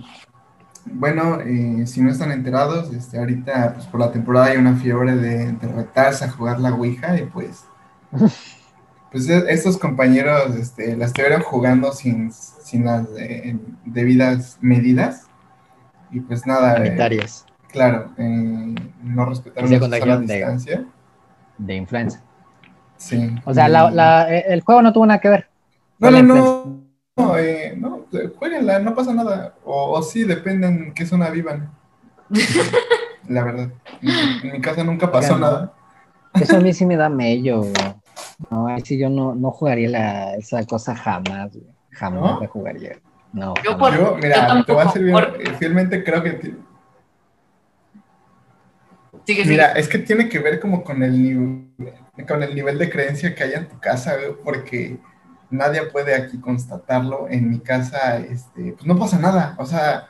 bueno, 0.85 1.39
eh, 1.41 1.85
si 1.85 2.01
no 2.01 2.09
están 2.11 2.31
enterados, 2.31 2.93
este, 2.93 3.17
ahorita 3.19 3.73
pues, 3.73 3.85
por 3.87 3.99
la 3.99 4.11
temporada 4.11 4.45
hay 4.47 4.57
una 4.57 4.75
fiebre 4.75 5.15
de, 5.15 5.51
de 5.51 5.67
retarse 5.67 6.25
a 6.25 6.29
jugar 6.31 6.59
la 6.59 6.73
Ouija 6.73 7.17
y 7.19 7.25
pues, 7.25 7.65
pues 9.11 9.29
e- 9.29 9.45
estos 9.51 9.77
compañeros 9.77 10.55
este, 10.55 10.95
la 10.95 11.05
estuvieron 11.05 11.41
jugando 11.41 11.91
sin, 11.91 12.31
sin 12.31 12.85
las 12.85 13.05
eh, 13.17 13.57
debidas 13.85 14.57
medidas 14.61 15.27
y 16.11 16.21
pues 16.21 16.45
nada, 16.47 16.75
eh, 16.77 16.85
Sanitarias 16.87 17.45
claro, 17.69 18.11
eh, 18.17 18.75
no 19.03 19.25
respetaron 19.25 19.69
la 19.69 19.79
de- 20.19 20.33
distancia. 20.35 20.85
de 21.57 21.75
influenza. 21.75 22.21
Sí. 22.95 23.35
O 23.45 23.53
sea, 23.53 23.67
la- 23.67 23.91
y- 23.91 23.93
la- 23.93 24.33
eh, 24.35 24.45
el 24.47 24.61
juego 24.61 24.81
no 24.81 24.93
tuvo 24.93 25.05
nada 25.05 25.19
que 25.19 25.29
ver. 25.29 25.49
No, 25.99 26.09
no, 26.11 26.17
influenza. 26.19 26.49
no. 26.65 26.86
No, 27.17 27.35
eh, 27.37 27.73
no, 27.75 28.05
eh, 28.13 28.31
jueguenla, 28.37 28.79
no 28.79 28.93
pasa 28.93 29.13
nada. 29.13 29.55
O, 29.65 29.91
o 29.97 30.01
sí, 30.03 30.23
depende 30.23 30.67
en 30.67 30.93
qué 30.93 31.05
zona 31.05 31.29
vivan. 31.31 31.71
La 33.27 33.43
verdad. 33.43 33.69
En, 34.01 34.09
en 34.47 34.51
mi 34.53 34.61
casa 34.61 34.83
nunca 34.83 35.11
pasó 35.11 35.33
Oigan, 35.33 35.41
¿no? 35.41 35.47
nada. 35.55 35.73
Eso 36.35 36.57
a 36.57 36.59
mí 36.59 36.73
sí 36.73 36.85
me 36.85 36.95
da 36.95 37.09
mello. 37.09 37.61
güey. 37.61 37.73
No, 38.51 38.67
ahí 38.67 38.81
sí 38.85 38.97
yo 38.99 39.09
no, 39.09 39.33
no 39.35 39.51
jugaría 39.51 39.89
la, 39.89 40.35
esa 40.35 40.63
cosa 40.65 40.95
jamás. 40.95 41.51
güey. 41.53 41.65
Jamás 41.91 42.21
¿No? 42.21 42.39
la 42.41 42.47
jugaría. 42.47 42.99
No. 43.33 43.53
Yo 43.63 43.71
jamás. 43.71 43.77
por- 43.77 43.97
Yo, 43.97 44.11
yo 44.11 44.17
mira, 44.17 44.63
te 44.65 44.71
voy 44.71 44.85
a 44.85 44.89
ser 44.91 45.03
bien, 45.03 45.13
por- 45.15 45.41
eh, 45.41 45.53
fielmente 45.57 46.03
creo 46.03 46.21
que... 46.23 46.31
ti- 46.33 46.55
Sigue, 49.25 49.41
sigue. 49.43 49.51
Mira, 49.55 49.71
es 49.73 49.89
que 49.89 49.97
tiene 49.99 50.29
que 50.29 50.39
ver 50.39 50.59
como 50.59 50.83
con 50.83 51.03
el, 51.03 51.21
nivel, 51.21 51.93
con 52.27 52.43
el 52.43 52.55
nivel 52.55 52.77
de 52.77 52.89
creencia 52.89 53.35
que 53.35 53.43
hay 53.43 53.53
en 53.53 53.67
tu 53.67 53.77
casa, 53.79 54.15
güey, 54.15 54.31
porque 54.43 54.97
nadie 55.49 55.83
puede 55.83 56.15
aquí 56.15 56.39
constatarlo. 56.39 57.27
En 57.29 57.49
mi 57.49 57.59
casa, 57.59 58.17
este, 58.17 58.73
pues 58.73 58.85
no 58.85 58.97
pasa 58.97 59.17
nada. 59.19 59.55
O 59.57 59.65
sea, 59.65 60.07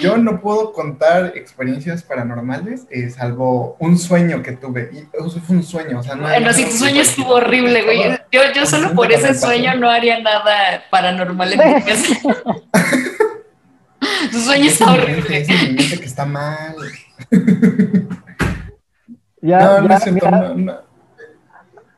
yo 0.00 0.18
no 0.18 0.40
puedo 0.40 0.72
contar 0.72 1.32
experiencias 1.34 2.02
paranormales, 2.02 2.86
eh, 2.90 3.08
salvo 3.10 3.76
un 3.78 3.96
sueño 3.98 4.42
que 4.42 4.52
tuve. 4.52 4.90
Y 4.92 4.98
eso 5.18 5.40
fue 5.40 5.56
un 5.56 5.62
sueño, 5.62 6.00
o 6.00 6.02
sea, 6.02 6.14
no... 6.14 6.22
Bueno, 6.24 6.46
no- 6.48 6.52
si 6.52 6.64
tu 6.66 6.72
sueño 6.72 7.00
estuvo 7.00 7.34
horrible, 7.34 7.82
güey. 7.84 8.02
Yo, 8.30 8.40
yo 8.54 8.66
solo 8.66 8.92
por 8.94 9.10
ese 9.10 9.32
sueño 9.34 9.74
no 9.76 9.88
haría 9.88 10.20
nada 10.20 10.84
paranormal 10.90 11.52
en 11.54 11.74
mi 11.74 11.82
casa. 11.84 12.14
Tu 14.30 14.38
sueño 14.40 14.66
Es 14.66 14.72
está 14.74 14.92
horrible. 14.92 15.38
es 15.40 15.48
mi 15.48 15.56
mente 15.74 15.98
que 15.98 16.04
está 16.06 16.24
mal. 16.24 16.74
Ya, 19.40 19.58
no, 19.80 19.80
no 19.88 19.94
es 19.94 20.02
cierto, 20.02 20.26
mira. 20.26 20.30
no, 20.40 20.54
no. 20.54 20.87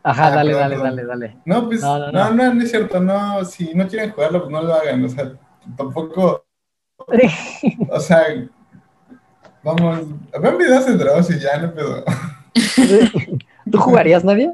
Ajá, 0.02 0.26
Ah, 0.28 0.30
dale, 0.30 0.52
perdón, 0.52 0.70
dale, 0.70 0.76
perdón. 0.76 0.96
dale, 0.96 1.06
dale. 1.28 1.36
No, 1.44 1.66
pues, 1.68 1.80
No, 1.82 1.98
no, 1.98 2.12
no, 2.12 2.12
no, 2.12 2.34
no. 2.34 2.54
no, 2.54 2.62
es 2.62 2.70
cierto, 2.70 3.00
no, 3.00 3.44
si 3.44 3.74
no 3.74 3.86
quieren 3.86 4.12
jugarlo, 4.12 4.40
pues 4.40 4.50
no 4.50 4.62
lo 4.62 4.74
hagan, 4.74 5.04
o 5.04 5.08
sea, 5.08 5.32
tampoco, 5.76 6.44
o 7.90 8.00
sea, 8.00 8.22
vamos, 9.62 10.00
vean 10.40 10.58
videos 10.58 10.86
de 10.86 10.96
Dross 10.96 11.30
y 11.30 11.38
ya, 11.38 11.58
no 11.58 11.74
pedo. 11.74 12.04
¿Tú 13.70 13.78
jugarías, 13.78 14.24
nadie? 14.24 14.52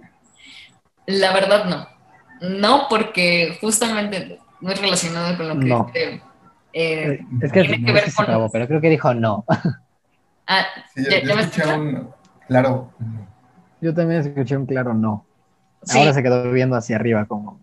La 1.07 1.33
verdad, 1.33 1.65
no. 1.67 1.87
No, 2.49 2.87
porque 2.91 3.57
justamente 3.61 4.39
no 4.61 4.73
es 4.73 4.81
relacionado 4.81 5.37
con 5.37 5.49
lo 5.49 5.59
que 5.61 5.67
No. 5.67 5.87
dice, 5.87 6.23
eh, 6.73 7.21
Es 7.41 7.53
que, 7.53 7.61
Tiene 7.63 7.77
que 7.85 7.87
no 7.87 7.93
ver 7.95 8.13
con- 8.15 8.25
acabó, 8.25 8.51
pero 8.51 8.67
creo 8.67 8.81
que 8.81 8.91
dijo 8.91 9.15
no. 9.15 9.45
ah, 10.47 10.65
Sí, 10.95 11.05
yo, 11.05 11.11
¿Ya- 11.11 11.21
yo 11.23 11.29
ya 11.29 11.35
me 11.37 11.43
escuché 11.43 11.75
un, 11.75 12.11
claro, 12.49 12.91
Yo 13.81 13.95
también 13.95 14.21
escuché 14.23 14.57
un 14.57 14.67
claro 14.67 14.93
no. 14.95 15.26
Sí, 15.87 15.99
Ahora 15.99 16.13
se 16.13 16.23
quedó 16.23 16.51
viendo 16.53 16.77
hacia 16.77 16.97
arriba, 16.97 17.25
como 17.25 17.59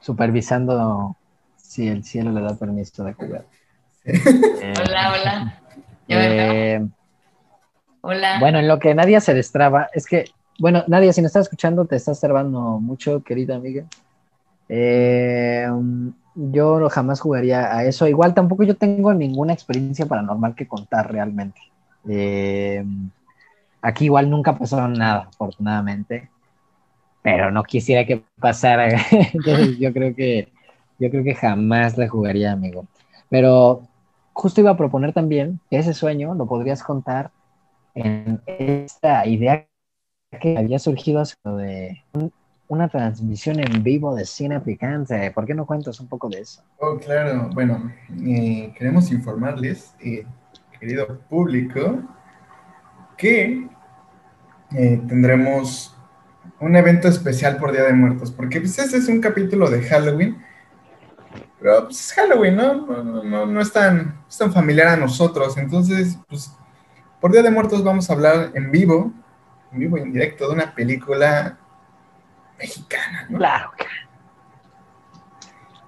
supervisando 0.00 1.16
si 1.56 1.88
el 1.88 2.04
cielo 2.04 2.32
le 2.32 2.40
da 2.40 2.54
permiso 2.54 3.04
de 3.04 3.12
jugar. 3.12 3.44
Eh, 4.04 4.74
hola, 4.78 5.12
hola. 5.12 5.56
Eh, 6.12 6.84
Hola. 8.00 8.40
bueno, 8.40 8.58
en 8.58 8.66
lo 8.66 8.80
que 8.80 8.96
nadie 8.96 9.20
se 9.20 9.32
destraba, 9.32 9.88
es 9.94 10.06
que 10.06 10.24
bueno, 10.60 10.84
Nadia, 10.88 11.10
si 11.14 11.22
nos 11.22 11.30
estás 11.30 11.46
escuchando, 11.46 11.86
te 11.86 11.96
estás 11.96 12.18
observando 12.18 12.60
mucho, 12.80 13.22
querida 13.22 13.56
amiga. 13.56 13.86
Eh, 14.68 15.66
yo 16.34 16.86
jamás 16.90 17.18
jugaría 17.18 17.74
a 17.74 17.84
eso. 17.84 18.06
Igual 18.06 18.34
tampoco 18.34 18.64
yo 18.64 18.76
tengo 18.76 19.14
ninguna 19.14 19.54
experiencia 19.54 20.04
paranormal 20.04 20.54
que 20.54 20.68
contar 20.68 21.10
realmente. 21.10 21.58
Eh, 22.06 22.84
aquí 23.80 24.04
igual 24.04 24.28
nunca 24.28 24.58
pasó 24.58 24.86
nada, 24.86 25.28
afortunadamente. 25.30 26.28
Pero 27.22 27.50
no 27.50 27.62
quisiera 27.62 28.06
que 28.06 28.22
pasara. 28.40 28.88
Entonces 29.32 29.78
yo 29.78 29.92
creo 29.92 30.14
que 30.14 30.48
yo 30.98 31.10
creo 31.10 31.24
que 31.24 31.34
jamás 31.34 31.96
le 31.96 32.08
jugaría, 32.08 32.52
amigo. 32.52 32.86
Pero 33.30 33.82
justo 34.32 34.60
iba 34.60 34.70
a 34.70 34.76
proponer 34.76 35.12
también 35.12 35.60
que 35.70 35.78
ese 35.78 35.94
sueño 35.94 36.34
lo 36.34 36.46
podrías 36.46 36.82
contar 36.82 37.30
en 37.94 38.40
esta 38.46 39.26
idea 39.26 39.66
que 40.40 40.56
había 40.56 40.78
surgido 40.78 41.22
de 41.44 42.02
una 42.68 42.88
transmisión 42.88 43.58
en 43.58 43.82
vivo 43.82 44.14
de 44.14 44.24
cine 44.24 44.60
picante. 44.60 45.30
¿Por 45.32 45.46
qué 45.46 45.54
no 45.54 45.66
cuentas 45.66 45.98
un 46.00 46.06
poco 46.06 46.28
de 46.28 46.40
eso? 46.40 46.62
Oh, 46.78 46.98
claro. 46.98 47.50
Bueno, 47.52 47.90
eh, 48.24 48.72
queremos 48.76 49.10
informarles, 49.10 49.94
eh, 50.00 50.24
querido 50.78 51.18
público, 51.28 52.02
que 53.16 53.68
eh, 54.72 55.02
tendremos 55.08 55.96
un 56.58 56.76
evento 56.76 57.08
especial 57.08 57.56
por 57.56 57.72
Día 57.72 57.84
de 57.84 57.92
Muertos, 57.92 58.30
porque 58.30 58.60
pues, 58.60 58.78
este 58.78 58.96
es 58.96 59.08
un 59.08 59.20
capítulo 59.20 59.70
de 59.70 59.82
Halloween, 59.82 60.42
pero 61.60 61.84
pues, 61.84 62.00
es 62.00 62.12
Halloween, 62.12 62.56
¿no? 62.56 62.74
No, 63.22 63.46
no, 63.46 63.60
es, 63.60 63.72
tan, 63.72 64.20
es 64.28 64.38
tan 64.38 64.52
familiar 64.52 64.88
a 64.88 64.96
nosotros, 64.96 65.56
entonces, 65.56 66.18
pues, 66.28 66.52
por 67.20 67.32
Día 67.32 67.42
de 67.42 67.50
Muertos 67.50 67.84
vamos 67.84 68.10
a 68.10 68.14
hablar 68.14 68.50
en 68.54 68.70
vivo, 68.70 69.12
en 69.72 69.78
vivo 69.80 69.98
y 69.98 70.02
en 70.02 70.12
directo 70.12 70.48
de 70.48 70.54
una 70.54 70.74
película 70.74 71.58
mexicana, 72.58 73.26
¿no? 73.28 73.38
Claro. 73.38 73.70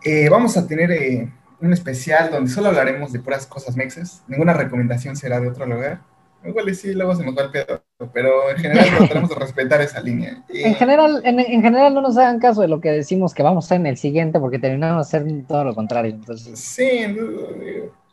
Eh, 0.04 0.28
vamos 0.28 0.56
a 0.56 0.66
tener 0.66 0.90
eh, 0.90 1.32
un 1.60 1.72
especial 1.72 2.30
donde 2.30 2.50
solo 2.50 2.68
hablaremos 2.68 3.12
de 3.12 3.20
puras 3.20 3.46
cosas 3.46 3.76
mexas. 3.76 4.22
Ninguna 4.26 4.52
recomendación 4.52 5.16
será 5.16 5.40
de 5.40 5.48
otro 5.48 5.64
lugar. 5.64 6.00
Igual 6.44 6.74
sí, 6.74 6.92
luego 6.92 7.14
se 7.14 7.24
nos 7.24 7.36
va 7.36 7.42
el 7.42 7.50
pedo, 7.50 7.82
pero 8.12 8.50
en 8.50 8.56
general 8.56 8.86
trataremos 8.98 9.30
de 9.30 9.36
respetar 9.36 9.80
esa 9.80 10.00
línea. 10.00 10.44
En, 10.48 10.74
general, 10.74 11.22
en, 11.24 11.62
general 11.62 11.94
no 11.94 12.00
nos 12.00 12.16
hagan 12.16 12.40
caso 12.40 12.62
de 12.62 12.68
lo 12.68 12.80
que 12.80 12.90
decimos 12.90 13.32
que 13.32 13.42
vamos 13.42 13.64
a 13.64 13.66
hacer 13.66 13.80
en 13.80 13.86
el 13.86 13.96
siguiente, 13.96 14.40
porque 14.40 14.58
terminamos 14.58 15.10
de 15.10 15.18
hacer 15.18 15.46
todo 15.46 15.64
lo 15.64 15.74
contrario. 15.74 16.14
Entonces... 16.14 16.58
Sí, 16.58 17.16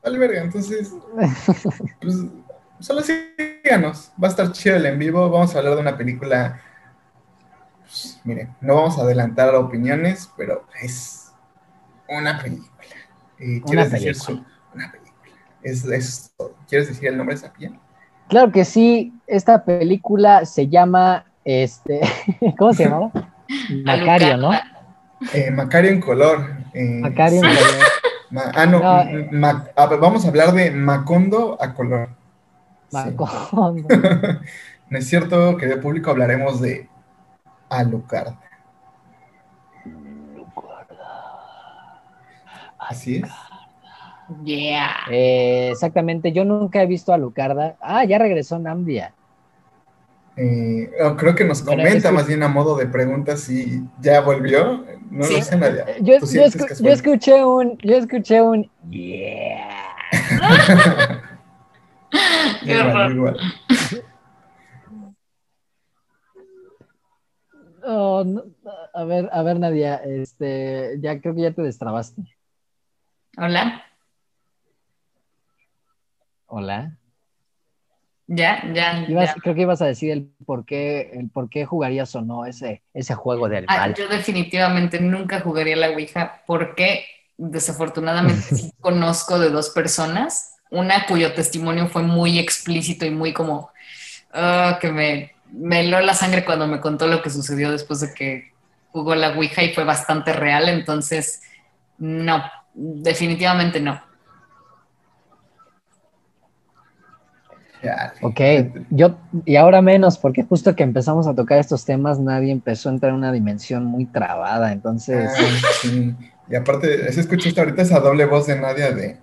vale 0.04 0.18
verga, 0.18 0.42
entonces, 0.42 0.94
pues, 2.02 2.16
solo 2.80 3.02
síganos, 3.02 4.12
va 4.22 4.28
a 4.28 4.32
estar 4.32 4.52
chido 4.52 4.76
el 4.76 4.86
en 4.86 5.00
vivo, 5.00 5.30
vamos 5.30 5.56
a 5.56 5.58
hablar 5.58 5.76
de 5.76 5.82
una 5.82 5.98
película 5.98 6.62
pues, 7.90 8.22
miren, 8.24 8.56
no 8.62 8.76
vamos 8.76 9.00
a 9.00 9.02
adelantar 9.02 9.56
opiniones, 9.56 10.30
pero 10.38 10.68
es 10.80 11.32
una 12.08 12.40
película. 12.40 12.70
Eh, 13.40 13.62
una 13.66 13.86
película. 13.86 14.14
Decir 14.14 14.44
una 14.76 14.92
película. 14.92 15.34
Es, 15.64 16.32
¿Quieres 16.68 16.88
decir 16.88 17.08
el 17.08 17.18
nombre 17.18 17.36
de 17.36 17.40
esa 17.40 17.52
piel? 17.52 17.80
Claro 18.30 18.52
que 18.52 18.64
sí, 18.64 19.12
esta 19.26 19.66
película 19.66 20.46
se 20.46 20.68
llama, 20.68 21.26
este, 21.44 22.02
¿cómo 22.58 22.74
se 22.74 22.84
llamaba? 22.84 23.12
Macario, 23.84 24.38
¿no? 24.38 24.52
Eh, 25.34 25.50
Macario 25.52 25.92
en 25.92 26.00
color. 26.00 26.48
Eh, 26.74 27.00
Macario 27.02 27.44
en 27.44 27.50
color. 27.50 28.54
ah, 28.56 28.66
no, 28.68 29.98
vamos 29.98 30.24
a 30.24 30.28
hablar 30.28 30.54
de 30.54 30.70
Macondo 30.70 31.58
a 31.60 31.74
color. 31.74 32.10
Macondo. 32.92 33.88
no 34.90 34.98
es 34.98 35.08
cierto, 35.08 35.58
querido 35.58 35.82
público, 35.82 36.12
hablaremos 36.12 36.62
de 36.62 36.88
Alucarda. 37.70 38.40
Así 42.78 43.18
es. 43.18 43.30
Yeah. 44.44 44.92
Eh, 45.10 45.70
exactamente, 45.72 46.32
yo 46.32 46.46
nunca 46.46 46.82
he 46.82 46.88
visto 46.88 47.14
a 47.14 47.18
Lucarda. 47.18 47.78
Ah, 47.82 48.04
ya 48.06 48.18
regresó 48.18 48.60
Namdia. 48.60 49.14
Eh, 50.42 50.90
oh, 51.04 51.18
creo 51.18 51.36
que 51.36 51.44
nos 51.44 51.62
comenta 51.62 52.14
más 52.14 52.26
bien 52.26 52.44
a 52.44 52.48
modo 52.48 52.78
de 52.78 52.88
pregunta 52.88 53.36
si 53.36 53.84
ya 54.00 54.22
volvió. 54.22 54.86
No 55.12 55.28
lo 55.28 55.42
sé, 55.42 55.58
Nadia. 55.58 55.86
Yo, 56.00 56.14
escuché 56.14 57.44
un, 57.44 57.78
yo 57.80 57.98
escuché 57.98 58.42
un 58.42 58.72
yeah. 58.90 60.02
igual, 62.62 63.14
igual. 63.14 63.38
Oh, 67.84 68.24
a 68.94 69.04
ver, 69.04 69.30
a 69.34 69.44
ver, 69.44 69.60
Nadia, 69.60 69.96
este, 69.96 71.00
ya 71.02 71.20
creo 71.20 71.36
que 71.36 71.42
ya 71.42 71.52
te 71.52 71.64
destrabaste. 71.64 72.22
Hola. 73.38 73.89
Hola. 76.50 76.98
Ya, 78.28 78.62
ya, 78.74 79.34
Creo 79.42 79.56
que 79.56 79.62
ibas 79.62 79.82
a 79.82 79.88
decir 79.88 80.12
el 80.12 80.30
por 80.46 80.64
qué, 80.64 81.10
el 81.14 81.30
por 81.30 81.50
qué 81.50 81.66
jugarías 81.66 82.14
o 82.14 82.22
no 82.22 82.46
ese, 82.46 82.84
ese 82.94 83.16
juego 83.16 83.50
del 83.50 83.66
ah, 83.68 83.92
yo 83.92 84.08
definitivamente 84.08 85.02
nunca 85.02 85.40
jugaría 85.40 85.76
la 85.76 85.90
Ouija 85.90 86.44
porque 86.46 87.06
desafortunadamente 87.38 88.42
sí 88.56 88.72
conozco 88.80 89.40
de 89.40 89.50
dos 89.50 89.72
personas, 89.72 90.58
una 90.70 91.08
cuyo 91.08 91.34
testimonio 91.34 91.88
fue 91.88 92.04
muy 92.04 92.38
explícito 92.38 93.04
y 93.04 93.10
muy 93.10 93.34
como 93.34 93.72
ah, 94.32 94.78
que 94.80 94.92
me 94.92 95.32
me 95.52 95.82
heló 95.82 96.00
la 96.02 96.14
sangre 96.14 96.46
cuando 96.46 96.68
me 96.68 96.80
contó 96.80 97.08
lo 97.08 97.22
que 97.22 97.30
sucedió 97.30 97.72
después 97.72 98.00
de 98.02 98.14
que 98.14 98.54
jugó 98.92 99.16
la 99.16 99.30
Ouija 99.30 99.64
y 99.64 99.74
fue 99.74 99.84
bastante 99.84 100.34
real, 100.34 100.70
entonces 100.70 101.42
no, 101.98 102.44
definitivamente 102.74 103.80
no. 103.80 104.02
Ok, 108.22 108.40
yo, 108.90 109.18
y 109.46 109.56
ahora 109.56 109.82
menos, 109.82 110.18
porque 110.18 110.44
justo 110.44 110.76
que 110.76 110.84
empezamos 110.84 111.28
a 111.28 111.36
tocar 111.36 111.60
estos 111.60 111.86
temas, 111.86 112.20
nadie 112.20 112.52
empezó 112.52 112.90
a 112.90 112.94
entrar 112.94 113.12
en 113.12 113.18
una 113.18 113.32
dimensión 113.32 113.86
muy 113.86 114.06
trabada, 114.06 114.72
entonces... 114.72 115.32
Ah, 115.38 116.16
y 116.50 116.56
aparte, 116.56 117.12
si 117.14 117.20
escuchaste 117.20 117.60
ahorita 117.60 117.84
esa 117.84 118.00
doble 118.00 118.26
voz 118.26 118.48
de 118.48 118.60
Nadia 118.60 118.92
de... 118.92 119.18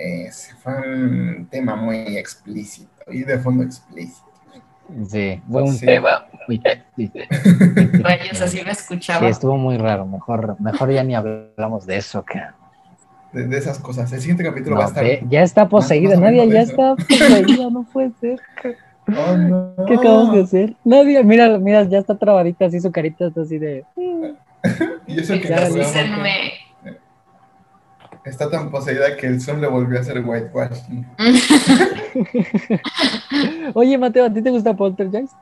Eh, 0.00 0.30
fue 0.62 0.74
un 0.74 1.48
tema 1.50 1.74
muy 1.74 2.16
explícito 2.16 2.88
y 3.08 3.24
de 3.24 3.38
fondo 3.38 3.64
explícito. 3.64 4.28
Sí, 5.06 5.42
fue 5.50 5.62
un 5.62 5.78
tema 5.78 6.26
muy 6.46 6.62
Rayos, 8.00 8.40
así 8.40 8.62
me 8.64 8.70
escuchaba. 8.70 9.20
Sí, 9.20 9.26
estuvo 9.26 9.58
muy 9.58 9.76
raro. 9.76 10.06
Mejor, 10.06 10.58
mejor 10.60 10.90
ya 10.90 11.04
ni 11.04 11.14
hablamos 11.14 11.84
de 11.84 11.96
eso 11.96 12.24
que. 12.24 12.40
De, 13.32 13.58
esas 13.58 13.78
cosas. 13.78 14.10
El 14.12 14.20
siguiente 14.20 14.42
capítulo 14.42 14.76
va 14.76 14.84
a 14.84 14.88
estar. 14.88 15.04
ya 15.28 15.42
está 15.42 15.68
poseída, 15.68 16.16
Nadie 16.16 16.48
ya 16.48 16.62
está 16.62 16.96
poseída, 16.96 17.70
no 17.70 17.84
puede 17.84 18.12
ser. 18.20 18.40
Oh, 19.10 19.38
no. 19.38 19.74
¿Qué 19.86 19.94
acabamos 19.94 20.34
de 20.34 20.42
hacer? 20.42 20.76
Nadie, 20.84 21.24
mira, 21.24 21.58
mira, 21.58 21.82
ya 21.84 21.96
está 21.96 22.18
trabadita 22.18 22.66
así, 22.66 22.78
su 22.78 22.92
carita 22.92 23.28
está 23.28 23.40
así 23.40 23.56
de. 23.56 23.82
y 25.06 25.18
eso 25.18 25.32
que 25.32 25.48
está 28.28 28.50
tan 28.50 28.70
poseída 28.70 29.16
que 29.16 29.26
el 29.26 29.40
sol 29.40 29.60
le 29.60 29.66
volvió 29.66 29.98
a 29.98 30.02
hacer 30.02 30.24
whitewashing. 30.24 31.06
Oye, 33.74 33.98
Mateo, 33.98 34.26
¿a 34.26 34.32
ti 34.32 34.42
te 34.42 34.50
gusta 34.50 34.76
Poltergeist? 34.76 35.32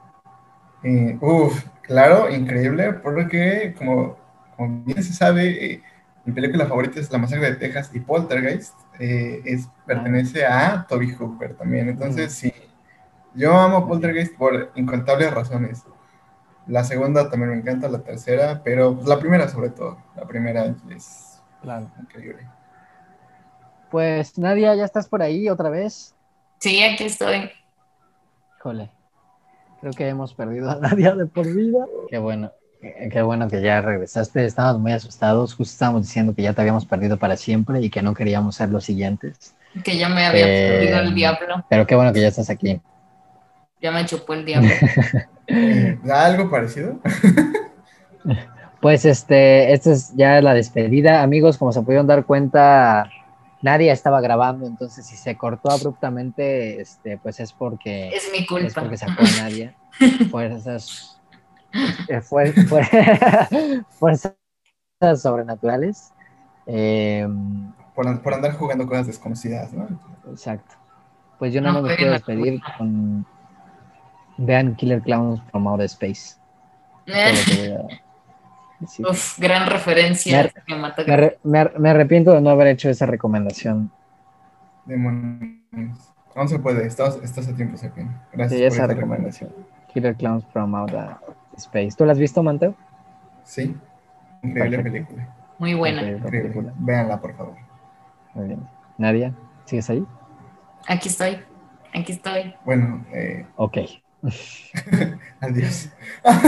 Eh, 0.83 1.19
uf, 1.21 1.65
claro, 1.83 2.31
increíble, 2.31 2.93
porque 2.93 3.75
como, 3.77 4.17
bien 4.59 5.03
se 5.03 5.13
sabe, 5.13 5.73
eh, 5.73 5.83
mi 6.27 6.33
película 6.33 6.67
favorita 6.67 6.99
es 6.99 7.11
La 7.13 7.19
Masacre 7.19 7.53
de 7.53 7.57
Texas 7.57 7.91
y 7.95 8.01
Poltergeist 8.01 8.75
eh, 8.99 9.43
es, 9.45 9.69
pertenece 9.87 10.45
a 10.45 10.85
Toby 10.89 11.13
Hooper 11.13 11.55
también. 11.55 11.89
Entonces, 11.89 12.33
sí, 12.33 12.53
yo 13.35 13.55
amo 13.55 13.87
Poltergeist 13.87 14.37
por 14.37 14.73
incontables 14.75 15.33
razones. 15.33 15.85
La 16.67 16.83
segunda 16.83 17.31
también 17.31 17.51
me 17.51 17.57
encanta, 17.59 17.89
la 17.89 18.01
tercera, 18.01 18.61
pero 18.65 18.97
pues, 18.97 19.07
la 19.07 19.21
primera 19.21 19.49
sobre 19.49 19.71
todo. 19.71 19.99
La 20.17 20.27
primera 20.27 20.75
es 20.91 21.41
increíble. 22.01 22.49
Pues 23.91 24.37
Nadia, 24.37 24.75
¿ya 24.75 24.85
estás 24.85 25.09
por 25.09 25.23
ahí 25.23 25.49
otra 25.49 25.71
vez? 25.71 26.13
Sí, 26.59 26.83
aquí 26.83 27.05
estoy. 27.05 27.51
Híjole, 28.59 28.91
creo 29.81 29.93
que 29.93 30.09
hemos 30.09 30.35
perdido 30.35 30.71
a 30.71 30.77
Nadia 30.77 31.15
de 31.15 31.27
por 31.27 31.47
vida. 31.47 31.87
Qué 32.09 32.19
bueno, 32.19 32.51
qué 33.13 33.23
bueno 33.23 33.49
que 33.49 33.61
ya 33.63 33.81
regresaste. 33.81 34.45
Estábamos 34.45 34.81
muy 34.81 34.93
asustados, 34.93 35.55
justo 35.55 35.73
estábamos 35.73 36.03
diciendo 36.03 36.35
que 36.35 36.43
ya 36.43 36.53
te 36.53 36.61
habíamos 36.61 36.87
perdido 36.87 37.17
para 37.19 37.37
siempre 37.37 37.81
y 37.81 37.91
que 37.91 38.03
no 38.03 38.15
queríamos 38.15 38.57
ser 38.57 38.69
los 38.71 38.85
siguientes. 38.85 39.55
Que 39.85 39.97
ya 39.97 40.09
me 40.09 40.25
había 40.27 40.45
perdido 40.45 41.01
el 41.01 41.15
diablo. 41.15 41.65
Pero 41.69 41.87
qué 41.87 41.95
bueno 41.95 42.13
que 42.13 42.21
ya 42.21 42.29
estás 42.29 42.49
aquí. 42.51 42.81
Ya 43.81 43.91
me 43.93 44.05
chupó 44.07 44.35
el 44.35 44.45
diablo. 44.45 44.71
¿Algo 46.13 46.51
parecido? 46.51 46.99
pues 48.81 49.05
este, 49.05 49.73
esta 49.73 49.93
es 49.93 50.15
ya 50.17 50.41
la 50.41 50.55
despedida. 50.55 51.23
Amigos, 51.23 51.59
como 51.59 51.73
se 51.73 51.83
pudieron 51.83 52.07
dar 52.07 52.25
cuenta, 52.25 53.11
nadie 53.63 53.91
estaba 53.91 54.21
grabando, 54.21 54.67
entonces 54.67 55.07
si 55.07 55.17
se 55.17 55.37
cortó 55.37 55.71
abruptamente, 55.71 56.81
este, 56.81 57.19
pues 57.19 57.41
es 57.41 57.53
porque 57.53 58.09
Es 58.09 58.31
mi 58.33 58.47
culpa. 58.47 58.67
es 58.67 58.75
porque 58.75 58.97
sacó 58.97 59.23
a 59.25 59.43
nadie. 59.43 59.75
Fuerzas, 60.31 61.16
eh, 62.09 62.21
fue- 62.21 62.53
fue- 62.53 62.83
fuerzas 63.99 64.35
sobrenaturales. 65.17 66.13
Eh, 66.67 67.27
Por, 67.95 68.23
por 68.23 68.35
andar 68.35 68.53
jugando 68.55 68.87
cosas 68.87 69.07
desconocidas, 69.07 69.73
¿no? 69.73 69.87
exacto. 70.31 70.75
Pues 71.39 71.53
yo 71.53 71.61
No 71.61 71.73
no, 71.73 71.83
me 71.83 71.95
puedo 71.97 72.11
despedir 72.13 72.61
con 72.79 73.27
vean 74.39 74.75
Killer 74.75 75.03
Clowns 75.03 75.41
from 75.51 75.67
Outer 75.69 75.85
Space. 75.87 76.37
Uf, 79.09 79.39
gran 79.39 79.69
referencia 79.71 80.43
Me- 80.43 80.53
cinematográfica. 80.67 81.07
Me, 81.07 81.15
arre- 81.27 81.39
me 81.45 81.59
ar- 81.59 81.79
me 81.79 81.91
arrepiento 81.91 82.33
de 82.33 82.41
no 82.43 82.51
haber 82.51 82.67
hecho 82.69 82.91
esa 82.91 83.07
recomendación. 83.07 83.91
Demonios. 84.85 85.61
Aún 86.35 86.49
se 86.49 86.59
puede, 86.59 86.87
estás, 86.87 87.17
estás 87.23 87.49
a 87.49 87.55
tiempo, 87.55 87.77
Sepin. 87.79 88.11
Gracias 88.33 88.59
Sí, 88.61 88.65
por 88.67 88.73
esa 88.75 88.83
esta 88.83 88.95
recomendación. 88.95 89.51
Killer 89.95 90.15
Clowns 90.17 90.45
from 90.53 90.75
Outer 90.75 91.17
Space. 91.57 91.91
¿Tú 91.97 92.05
la 92.05 92.13
has 92.13 92.19
visto, 92.19 92.43
Manteo? 92.43 92.75
Sí, 93.45 93.75
increíble 94.43 94.79
Perfecto. 94.79 94.93
película. 95.15 95.35
Muy 95.59 95.75
buena. 95.75 96.03
Increíble. 96.03 96.31
película. 96.51 96.73
Véanla, 96.79 97.21
por 97.21 97.37
favor. 97.37 97.55
Muy 98.35 98.47
bien. 98.49 98.61
Nadia, 98.99 99.33
¿sigues 99.65 99.89
ahí? 99.91 100.05
Aquí 100.89 101.09
estoy. 101.09 101.39
Aquí 101.95 102.13
estoy. 102.13 102.55
Bueno, 102.65 103.05
eh, 103.13 103.47
Ok. 103.57 103.79
adiós. 105.41 105.89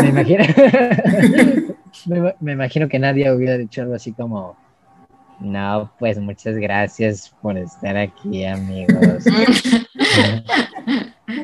Me 0.02 0.08
imagino, 0.08 0.44
me, 2.06 2.18
ima- 2.18 2.34
me 2.40 2.52
imagino 2.52 2.88
que 2.88 2.98
Nadia 2.98 3.32
hubiera 3.34 3.56
dicho 3.56 3.82
algo 3.82 3.94
así 3.94 4.12
como, 4.12 4.56
no, 5.40 5.90
pues 5.98 6.18
muchas 6.18 6.56
gracias 6.56 7.32
por 7.40 7.56
estar 7.56 7.96
aquí, 7.96 8.44
amigos. 8.44 9.24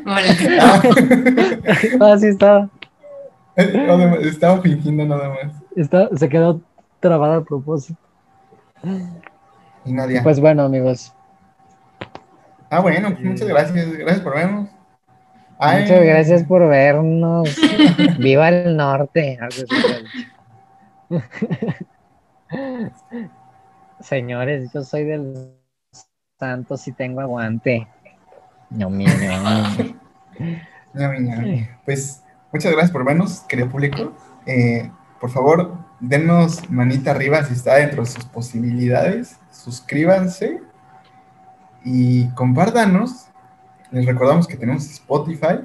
Maldito. 0.04 0.34
Sí, 2.18 2.26
estaba, 2.26 2.58
Nada 2.58 2.68
más, 2.68 2.83
Estaba 4.22 4.60
fingiendo 4.60 5.04
nada 5.06 5.28
más. 5.28 5.52
está- 5.76 6.08
se 6.16 6.28
quedó 6.28 6.60
trabada 7.00 7.36
a 7.38 7.44
propósito. 7.44 7.98
Y 9.84 9.92
Nadia. 9.92 10.22
Pues 10.22 10.40
bueno, 10.40 10.62
amigos, 10.64 11.14
ah, 12.70 12.80
bueno, 12.80 13.10
pues 13.12 13.24
muchas 13.24 13.48
gracias. 13.48 13.92
Gracias 13.96 14.20
por 14.20 14.34
vernos. 14.34 14.68
Ay, 15.58 15.82
muchas 15.82 16.04
gracias 16.04 16.44
por 16.44 16.68
vernos. 16.68 17.56
Viva 18.18 18.48
el 18.48 18.76
norte. 18.76 19.38
Señores, 24.00 24.70
yo 24.72 24.82
soy 24.82 25.04
del 25.04 25.54
Santos 26.38 26.86
y 26.88 26.92
tengo 26.92 27.20
aguante. 27.20 27.86
No, 28.70 28.90
mi, 28.90 29.04
no. 29.04 29.12
ñami, 30.94 31.20
ñami. 31.20 31.68
Pues 31.84 32.23
muchas 32.54 32.70
gracias 32.72 32.92
por 32.92 33.04
vernos, 33.04 33.40
querido 33.48 33.68
público. 33.68 34.12
Eh, 34.46 34.88
por 35.20 35.28
favor, 35.30 35.76
denos 35.98 36.70
manita 36.70 37.10
arriba 37.10 37.42
si 37.44 37.54
está 37.54 37.74
dentro 37.76 38.04
de 38.04 38.08
sus 38.10 38.24
posibilidades. 38.26 39.38
Suscríbanse 39.50 40.60
y 41.84 42.28
compártanos. 42.30 43.26
Les 43.90 44.06
recordamos 44.06 44.46
que 44.46 44.56
tenemos 44.56 44.84
Spotify, 44.88 45.60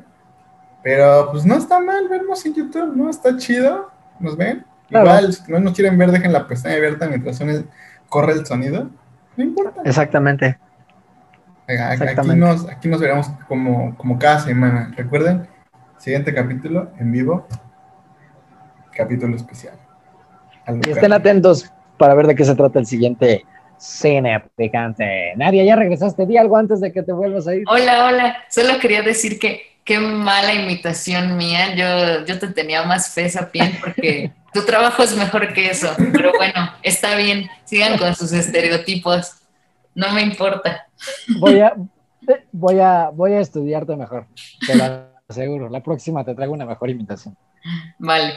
pero 0.84 1.30
pues 1.32 1.46
no 1.46 1.56
está 1.56 1.80
mal 1.80 2.08
vernos 2.10 2.44
en 2.46 2.54
YouTube, 2.56 2.96
¿no? 2.96 3.10
Está 3.10 3.38
chido. 3.38 3.92
¿Nos 4.20 4.36
ven? 4.36 4.66
Claro. 4.90 5.06
Igual, 5.06 5.34
si 5.34 5.52
no 5.52 5.60
nos 5.60 5.74
quieren 5.74 5.98
ver, 5.98 6.12
dejen 6.12 6.34
la 6.34 6.48
pestaña 6.48 6.76
abierta 6.76 7.08
mientras 7.08 7.38
suene- 7.38 7.66
corre 8.10 8.34
el 8.34 8.46
sonido. 8.46 8.90
No 9.38 9.44
importa. 9.44 9.82
Exactamente. 9.86 10.58
Aquí 11.68 12.02
Exactamente. 12.04 12.36
nos, 12.46 12.68
aquí 12.68 12.88
nos 12.90 13.00
veremos 13.00 13.30
como, 13.48 13.96
como 13.96 14.18
cada 14.18 14.40
semana. 14.40 14.92
Recuerden, 14.98 15.48
siguiente 16.00 16.34
capítulo 16.34 16.92
en 16.98 17.12
vivo, 17.12 17.48
capítulo 18.92 19.36
especial. 19.36 19.76
Al 20.66 20.82
Y 20.86 20.92
estén 20.92 21.14
atentos 21.14 21.72
para 21.98 22.14
ver 22.16 22.28
de 22.28 22.36
qué 22.36 22.46
se 22.46 22.56
trata 22.56 22.80
el 22.80 22.86
siguiente 22.86 23.46
cine 23.78 24.44
picante. 24.56 25.34
Nadia, 25.36 25.64
ya 25.64 25.76
regresaste. 25.76 26.26
Di 26.26 26.38
algo 26.38 26.58
antes 26.58 26.82
de 26.82 26.92
que 26.92 27.04
te 27.04 27.12
vuelvas 27.12 27.48
a 27.48 27.56
ir. 27.56 27.64
Hola, 27.68 28.06
hola. 28.06 28.38
Solo 28.50 28.80
quería 28.80 29.02
decir 29.02 29.40
que 29.40 29.62
qué 29.84 30.00
mala 30.00 30.54
imitación 30.54 31.38
mía. 31.38 31.76
Yo, 31.76 32.26
yo 32.26 32.40
te 32.40 32.48
tenía 32.48 32.84
más 32.84 33.14
fe, 33.14 33.30
Sapien, 33.30 33.78
porque 33.80 34.32
tu 34.54 34.64
trabajo 34.66 35.04
es 35.04 35.16
mejor 35.16 35.54
que 35.54 35.70
eso. 35.70 35.90
Pero 36.12 36.32
bueno, 36.38 36.72
está 36.84 37.16
bien. 37.16 37.50
Sigan 37.66 37.98
con 37.98 38.16
sus 38.16 38.32
estereotipos. 38.32 39.36
No 39.96 40.12
me 40.14 40.22
importa. 40.22 40.88
Voy 41.40 41.60
a, 41.60 41.74
eh, 42.28 42.46
voy 42.52 42.80
a, 42.80 43.10
voy 43.10 43.34
a 43.34 43.40
estudiarte 43.40 43.96
mejor. 43.96 44.28
Te 44.66 44.76
lo 44.76 45.09
aseguro. 45.30 45.70
La 45.70 45.82
próxima 45.82 46.24
te 46.24 46.36
traigo 46.36 46.54
una 46.54 46.66
mejor 46.66 46.90
imitación. 46.90 47.38
Vale. 47.98 48.34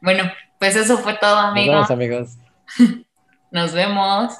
Bueno, 0.00 0.24
pues 0.58 0.76
eso 0.76 0.98
fue 0.98 1.14
todo, 1.14 1.36
Nos 1.36 1.50
amigos. 1.50 1.74
vemos, 1.74 1.90
amigos. 1.90 2.38
Nos 3.50 3.72
vemos. 3.72 4.34